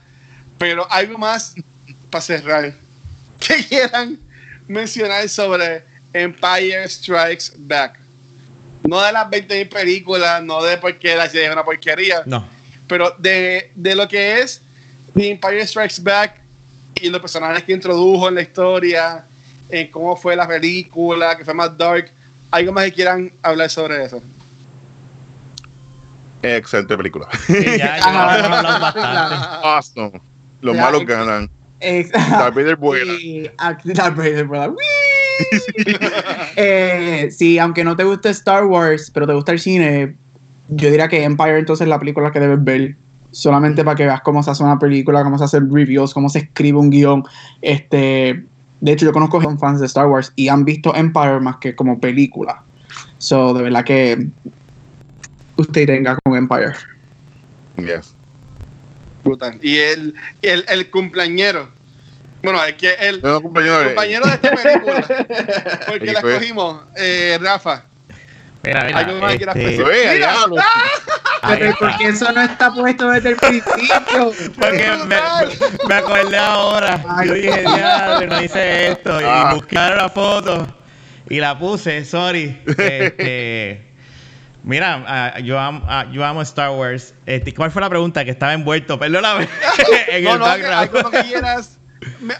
[0.58, 1.54] pero algo más
[2.10, 2.74] para cerrar.
[3.40, 4.18] que quieran
[4.68, 7.98] mencionar sobre Empire Strikes Back?
[8.86, 12.46] No de las 20.000 películas, no de por qué la serie es una porquería, No.
[12.88, 14.62] pero de, de lo que es
[15.14, 16.42] The Empire Strikes Back
[17.00, 19.24] y los personajes que introdujo en la historia,
[19.68, 22.10] en cómo fue la película, que fue más dark.
[22.50, 24.22] ¿Algo más que quieran hablar sobre eso?
[26.42, 27.28] Excelente película.
[27.48, 29.66] Ya, que hemos hablado bastante.
[29.66, 30.20] awesome.
[30.62, 31.50] Los Ya, malos ganan.
[31.80, 33.12] Darth Vader vuela.
[33.84, 34.74] Darth Vader vuela.
[36.56, 40.16] Eh, sí, aunque no te guste Star Wars, pero te gusta el cine,
[40.68, 42.96] yo diría que Empire entonces es la película que debes ver.
[43.32, 46.40] Solamente para que veas cómo se hace una película, cómo se hacen reviews, cómo se
[46.40, 47.24] escribe un guion.
[47.62, 48.44] Este,
[48.80, 51.56] de hecho, yo conozco que son fans de Star Wars y han visto Empire más
[51.58, 52.62] que como película.
[53.18, 54.26] So, de verdad que
[55.56, 56.72] usted tenga con Empire.
[57.76, 58.14] Yes.
[59.22, 59.58] Brutal.
[59.62, 61.68] Y el, el, el cumpleañero.
[62.42, 65.06] Bueno, es que el No, compañero, eh, compañero de esta película,
[65.86, 67.84] porque la escogimos, eh, Rafa.
[68.62, 69.86] Mira, mira, Algo más que quieras este, pensar.
[69.86, 70.56] Oye, Mira, diablo.
[71.42, 71.76] ahí Pero.
[71.78, 74.32] ¿por qué eso no está puesto desde el principio?
[74.58, 75.16] Porque me,
[75.88, 77.02] me acordé ahora.
[77.08, 79.20] Ay, Yo dije, diablo, no hice esto.
[79.20, 79.52] Y Ah.
[79.54, 80.76] busqué la foto
[81.28, 82.60] y la puse, sorry.
[82.66, 83.82] Este,
[84.62, 87.14] mira, ah, yo, amo, ah, yo amo Star Wars.
[87.24, 88.24] Este, ¿Cuál fue la pregunta?
[88.26, 89.48] Que estaba envuelto, perdóname.
[90.08, 90.96] en no, el no, que background.
[90.96, 91.78] algo que quieras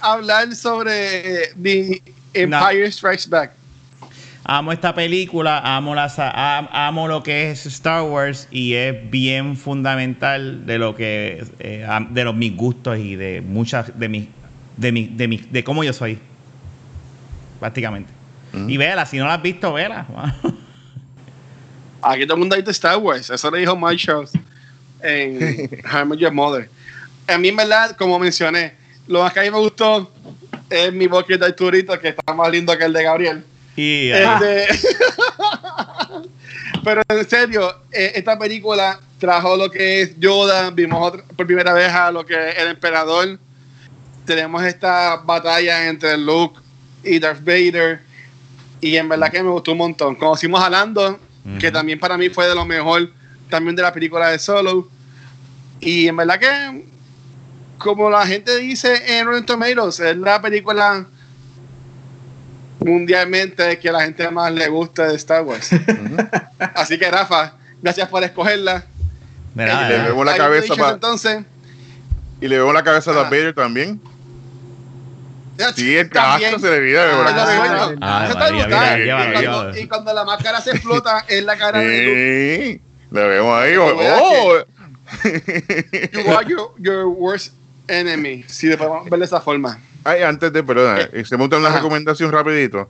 [0.02, 2.02] hablar sobre eh, The
[2.34, 3.52] Empire Strikes Back.
[4.44, 6.08] Amo esta película, amo, la,
[6.72, 12.24] amo lo que es Star Wars y es bien fundamental de lo que eh, de
[12.24, 14.28] los mis gustos y de muchas de mis
[14.80, 16.18] de mi, de mi, de cómo yo soy.
[17.60, 18.10] Prácticamente.
[18.66, 20.06] Y vela, si no la has visto, vela.
[22.02, 23.30] Aquí todo el mundo visto Star Wars.
[23.30, 24.32] Eso le dijo Mike Charles
[25.02, 26.68] en How Your Mother.
[27.28, 28.74] A mí, en verdad, como mencioné,
[29.06, 30.10] lo más que a mí me gustó
[30.68, 33.44] es mi bucket de Arturito, que está más lindo que el de Gabriel.
[34.11, 34.69] Este-
[36.85, 41.73] Pero en serio, eh, esta película trajo lo que es Yoda, vimos otra- por primera
[41.73, 43.39] vez a lo que es el emperador.
[44.24, 46.61] Tenemos esta batalla entre Luke
[47.05, 48.01] y Darth Vader.
[48.81, 50.15] Y en verdad que me gustó un montón.
[50.15, 51.19] Conocimos a Lando,
[51.59, 53.11] que también para mí fue de lo mejor
[53.51, 54.89] también de la película de Solo.
[55.81, 56.85] Y en verdad que,
[57.78, 61.07] como la gente dice en Rotten Tomatoes, es la película
[62.81, 65.70] mundialmente que a la gente más le gusta de Star Wars.
[66.74, 68.85] Así que Rafa, gracias por escogerla.
[69.55, 71.44] de Eh, nada, le de vemos la cabeza entonces.
[72.40, 73.16] Y le veo la cabeza a Ah.
[73.19, 74.01] Darth Vader también.
[75.74, 77.94] Sí, el casco se le de Ah.
[78.01, 78.28] Ah,
[79.77, 82.70] y, cuando, y la máscara se explota es la cara de.
[82.81, 82.81] Sí,
[83.11, 83.73] le vemos ahí.
[83.77, 84.55] Vea Oh,
[86.12, 87.52] You are your, your worst
[87.89, 88.44] enemy.
[88.47, 89.78] Si le podemos ver de esa forma.
[90.05, 91.78] Ay, antes de, perdona, Eh, se me gusta una ajá.
[91.78, 92.89] recomendación rapidito.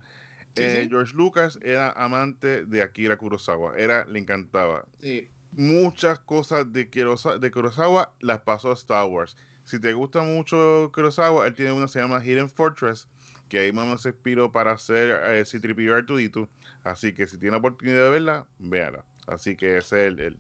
[0.57, 0.89] Sí, Eh, sí.
[0.91, 4.87] George Lucas era amante de Akira Kurosawa, era, le encantaba.
[5.01, 5.28] Sí.
[5.57, 9.37] Muchas cosas de Kurosawa, de Kurosawa las pasó a Star Wars.
[9.65, 13.09] Si te gusta mucho Kurosawa, él tiene una que se llama Hidden Fortress,
[13.49, 16.49] que ahí más se inspiró para hacer eh, C-3PO Artudito.
[16.85, 19.05] Así que si tiene la oportunidad de verla, véala.
[19.27, 20.39] Así que ese es el, el-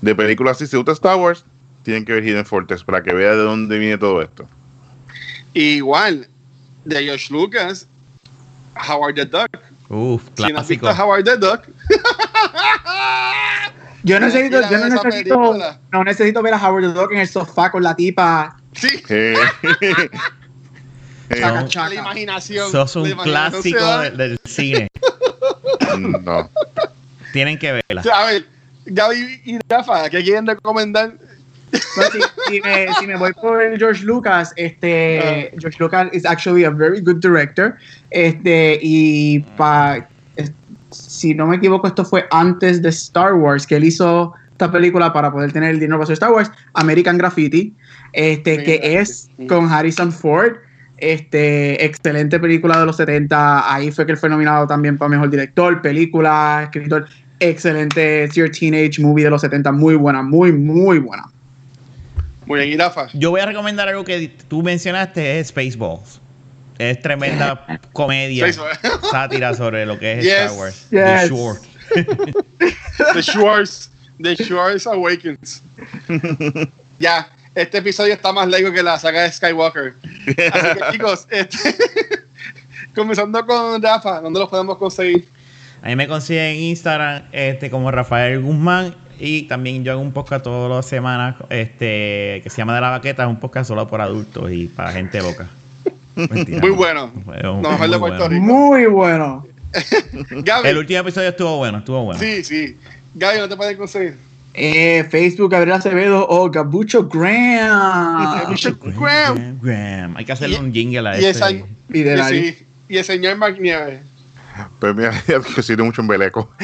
[0.00, 1.44] de películas así, si te gusta Star Wars,
[1.82, 4.46] tienen que ver Hidden Fortress para que vea de dónde viene todo esto.
[5.54, 6.28] Igual,
[6.84, 7.86] de George Lucas,
[8.88, 9.48] Howard the Duck.
[9.88, 11.02] Uf, Si no has visto clásico.
[11.04, 11.62] Howard the Duck,
[14.04, 15.78] Yo necesito, yo no esa necesito, película.
[15.92, 18.88] no necesito ver a Howard the Duck en el sofá con la tipa sí,
[21.30, 21.68] Eh, chaca, No.
[21.68, 21.88] chaca.
[21.90, 22.72] la imaginación.
[22.72, 24.88] Sos un imaginación clásico de- del cine.
[25.98, 26.48] no.
[27.34, 28.02] Tienen que O verla.
[28.02, 28.46] sea, a ver,
[28.86, 31.12] Gaby y Rafa, ¿qué quieren recomendar?
[31.72, 35.56] Si, si me, si me voy por el George Lucas, este, Ah.
[35.58, 37.76] George Lucas is actually a very good director.
[38.10, 40.06] Este, y pa,
[40.90, 45.12] si no me equivoco, esto fue antes de Star Wars, que él hizo esta película
[45.12, 47.74] para poder tener el dinero para hacer Star Wars, American Graffiti,
[48.12, 48.96] este, American que Graffiti.
[49.42, 50.56] es con Harrison Ford.
[51.00, 53.72] Este, excelente película de los 70.
[53.72, 57.06] Ahí fue que él fue nominado también para mejor director, película, escritor.
[57.38, 58.24] Excelente.
[58.24, 59.70] It's Your Teenage Movie de los 70.
[59.70, 61.24] Muy buena, muy, muy buena.
[62.48, 63.08] Muy bien, y Rafa.
[63.12, 66.18] Yo voy a recomendar algo que tú mencionaste, es Spaceballs.
[66.78, 68.46] Es tremenda comedia,
[69.10, 70.86] sátira sobre lo que es Yes, Star Wars.
[70.88, 71.28] The.
[71.28, 71.60] Shore.
[73.14, 73.90] The Schwartz.
[74.22, 75.62] The Schwartz Awakens.
[76.98, 79.94] ya, este episodio está más largo que la saga de Skywalker.
[80.02, 81.74] Así que, chicos, este,
[82.94, 85.28] comenzando con Rafa, ¿dónde los podemos conseguir?
[85.82, 90.12] A mí me consiguen en Instagram este, como Rafael Guzmán y también yo hago un
[90.12, 93.86] podcast todas las semanas este, que se llama De la Baqueta, es un podcast solo
[93.86, 95.48] por adultos y para gente loca.
[96.14, 96.76] Mentira, Muy no.
[96.76, 97.04] bueno.
[97.54, 98.28] Un- mejor muy de Puerto bueno.
[98.28, 98.44] Rico.
[98.44, 99.46] Muy bueno.
[100.30, 100.68] Gaby.
[100.68, 102.20] El último episodio estuvo bueno, estuvo bueno.
[102.20, 102.76] Sí, sí.
[103.14, 104.16] Gaby, ¿no te pueden conseguir?
[104.54, 108.40] Eh, Facebook, Gabriel Acevedo o Gabucho Graham.
[108.42, 109.58] Gabucho Graham, Graham.
[109.62, 110.16] Graham.
[110.16, 111.30] Hay que hacerle Y- un jingle a y este.
[111.30, 111.62] esa- Y
[112.02, 112.58] de Y, la sí,
[112.88, 114.00] y el señor Mark Nieves.
[114.78, 116.50] Pues mira, yo siento mucho en Beleco.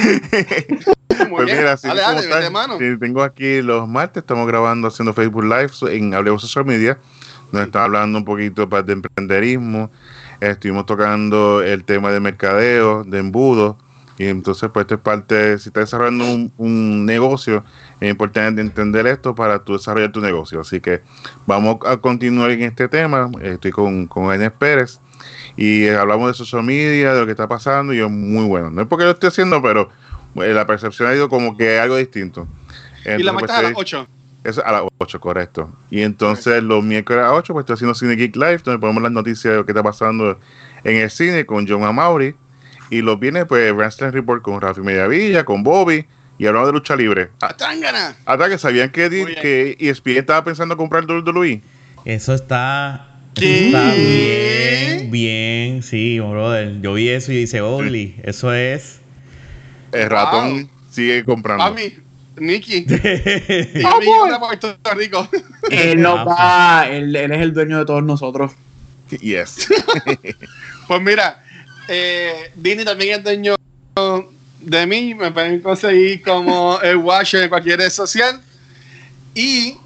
[1.19, 1.59] Muy Pues bien.
[1.59, 2.81] mira, así dale, dale, tal, mano.
[2.81, 6.99] eh, tengo aquí los martes, estamos grabando, haciendo Facebook Live en Hablemos Social Media,
[7.53, 9.91] donde está hablando un poquito pues, de emprenderismo,
[10.41, 13.79] estuvimos tocando el tema de mercadeo, de embudo,
[14.19, 17.65] y entonces pues esto es parte, si estás desarrollando un, un negocio,
[18.01, 20.61] es importante entender esto para tú desarrollar tu negocio.
[20.61, 21.03] Así que
[21.47, 25.01] vamos a continuar en este tema, estoy con, con Enes Pérez,
[25.57, 28.71] y eh, hablamos de social media, de lo que está pasando, y es muy bueno.
[28.71, 29.89] No es porque lo estoy haciendo, pero
[30.37, 32.47] eh, la percepción ha ido como que algo distinto.
[33.05, 34.09] y la Entonces, marca pues, a las estoy- 8.
[34.45, 35.71] es a las 8, correcto.
[35.91, 39.03] Y entonces los miércoles a las 8, pues estoy haciendo Cine Geek Live, donde ponemos
[39.03, 40.39] las noticias de lo que está pasando
[40.85, 42.35] en el cine con John Amaury.
[42.91, 46.05] Y los viene, pues, Wrestling Report con Rafi Mediavilla, con Bobby,
[46.37, 47.31] y hablamos de lucha libre.
[47.41, 48.15] Ah, ¡Tangana!
[48.27, 51.63] Hasta que sabían que, que ESPN estaba pensando comprar WWE.
[52.05, 53.09] Eso está.
[53.35, 53.67] ¿Qué?
[53.67, 56.81] está bien, bien, sí, brother.
[56.81, 59.01] Yo vi eso y dice, Oli, eso es.
[59.93, 60.09] El Wow.
[60.09, 61.65] ratón sigue comprando.
[61.65, 61.95] Mami,
[62.37, 62.83] Nicky.
[64.41, 65.29] Puerto Rico.
[65.71, 68.53] Él nos va, él, él es el dueño de todos nosotros.
[69.21, 69.69] Yes.
[70.87, 71.43] Pues mira,
[71.89, 73.55] eh, Disney también es dueño
[74.61, 75.15] de mí.
[75.15, 78.39] Me pueden conseguir como el Watcher en cualquier red social.
[79.35, 79.79] Y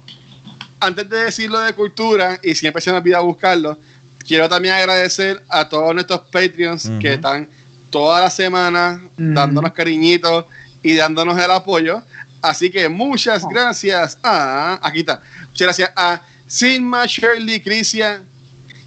[0.79, 3.77] antes de decirlo de cultura, y siempre se me olvida buscarlo,
[4.25, 7.49] quiero también agradecer a todos nuestros Patreons que están
[7.89, 10.45] toda la semana dándonos cariñitos
[10.83, 12.03] y dándonos el apoyo.
[12.41, 14.79] Así que muchas gracias a.
[14.81, 15.21] Aquí está.
[15.47, 18.21] Muchas gracias a Sigma, Shirley, Crisia,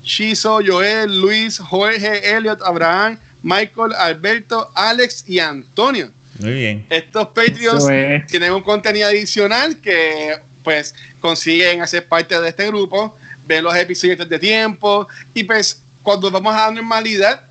[0.02, 6.10] Shizo, Joel, Luis, Jorge, Elliot, Abraham, Michael, Alberto, Alex y Antonio.
[6.38, 6.86] Muy bien.
[6.88, 8.26] Estos Patreons es.
[8.26, 13.16] tienen un contenido adicional que pues consiguen hacer parte de este grupo,
[13.46, 17.42] ver los episodios de tiempo y pues cuando vamos a la normalidad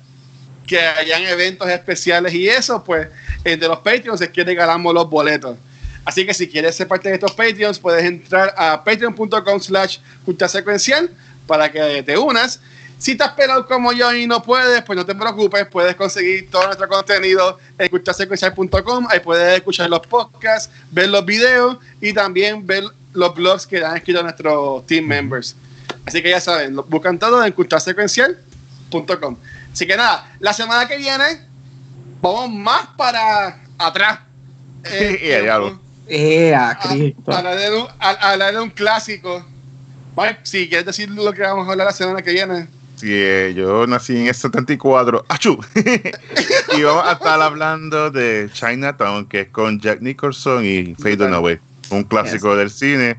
[0.66, 3.08] que hayan eventos especiales y eso, pues
[3.44, 5.56] entre los Patreons es que regalamos los boletos.
[6.04, 9.98] Así que si quieres ser parte de estos Patreons, puedes entrar a patreon.com slash
[10.48, 11.10] secuencial
[11.46, 12.60] para que te unas.
[12.98, 16.66] Si has pelado como yo y no puedes, pues no te preocupes, puedes conseguir todo
[16.66, 19.08] nuestro contenido en culturasecuencial.com.
[19.10, 22.84] Ahí puedes escuchar los podcasts, ver los videos y también ver
[23.14, 25.54] los blogs que han escrito nuestros team members.
[26.06, 29.36] Así que ya saben, lo buscan todo en culturasecuencial.com.
[29.72, 31.40] Así que nada, la semana que viene
[32.20, 34.20] vamos más para atrás.
[34.84, 37.30] Eh, Y allá lo- ¡Eh, a a, Cristo!
[37.30, 39.46] a hablar de un, a- a hablar de un clásico.
[40.16, 42.66] Mike, si quieres decir lo que vamos a hablar la semana que viene.
[42.96, 45.24] Sí, eh, yo nací en el 74.
[45.28, 45.56] ¡Achú!
[46.76, 51.16] y vamos a estar hablando de Chinatown, que es con Jack Nicholson y Faye.
[51.16, 51.60] Dunaway,
[51.96, 53.16] un clásico del cine.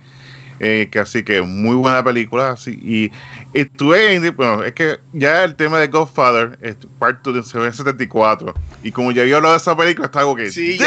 [0.59, 2.51] eh, que así que muy buena película.
[2.51, 3.11] Así, y
[3.57, 4.33] estuve en.
[4.35, 8.53] Bueno, es que ya el tema de Godfather es parte de 74.
[8.83, 10.51] Y como ya había hablado de esa película, está algo que.
[10.51, 10.77] Sí.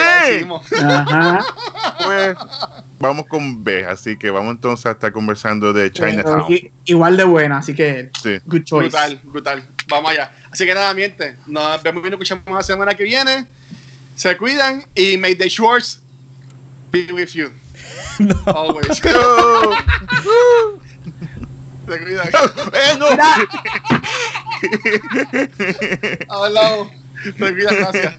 [2.04, 2.36] Pues
[2.98, 3.84] vamos con B.
[3.84, 6.44] Así que vamos entonces a estar conversando de Chinatown.
[6.52, 8.38] i- igual de buena, así que Sí.
[8.46, 8.88] good choice.
[8.90, 9.68] Brutal, brutal.
[9.88, 10.32] Vamos allá.
[10.50, 11.36] Así que nada, miente.
[11.46, 13.46] Nos vemos y nos escuchamos la semana que viene.
[14.14, 16.00] Se cuidan y may the shorts
[16.90, 17.50] be with you.
[18.46, 18.86] Always.
[21.86, 22.28] Se cuidan.
[22.72, 23.06] ¡Eh, no!
[26.28, 26.88] Hablamos.
[27.22, 28.14] Se cuidan, gracias.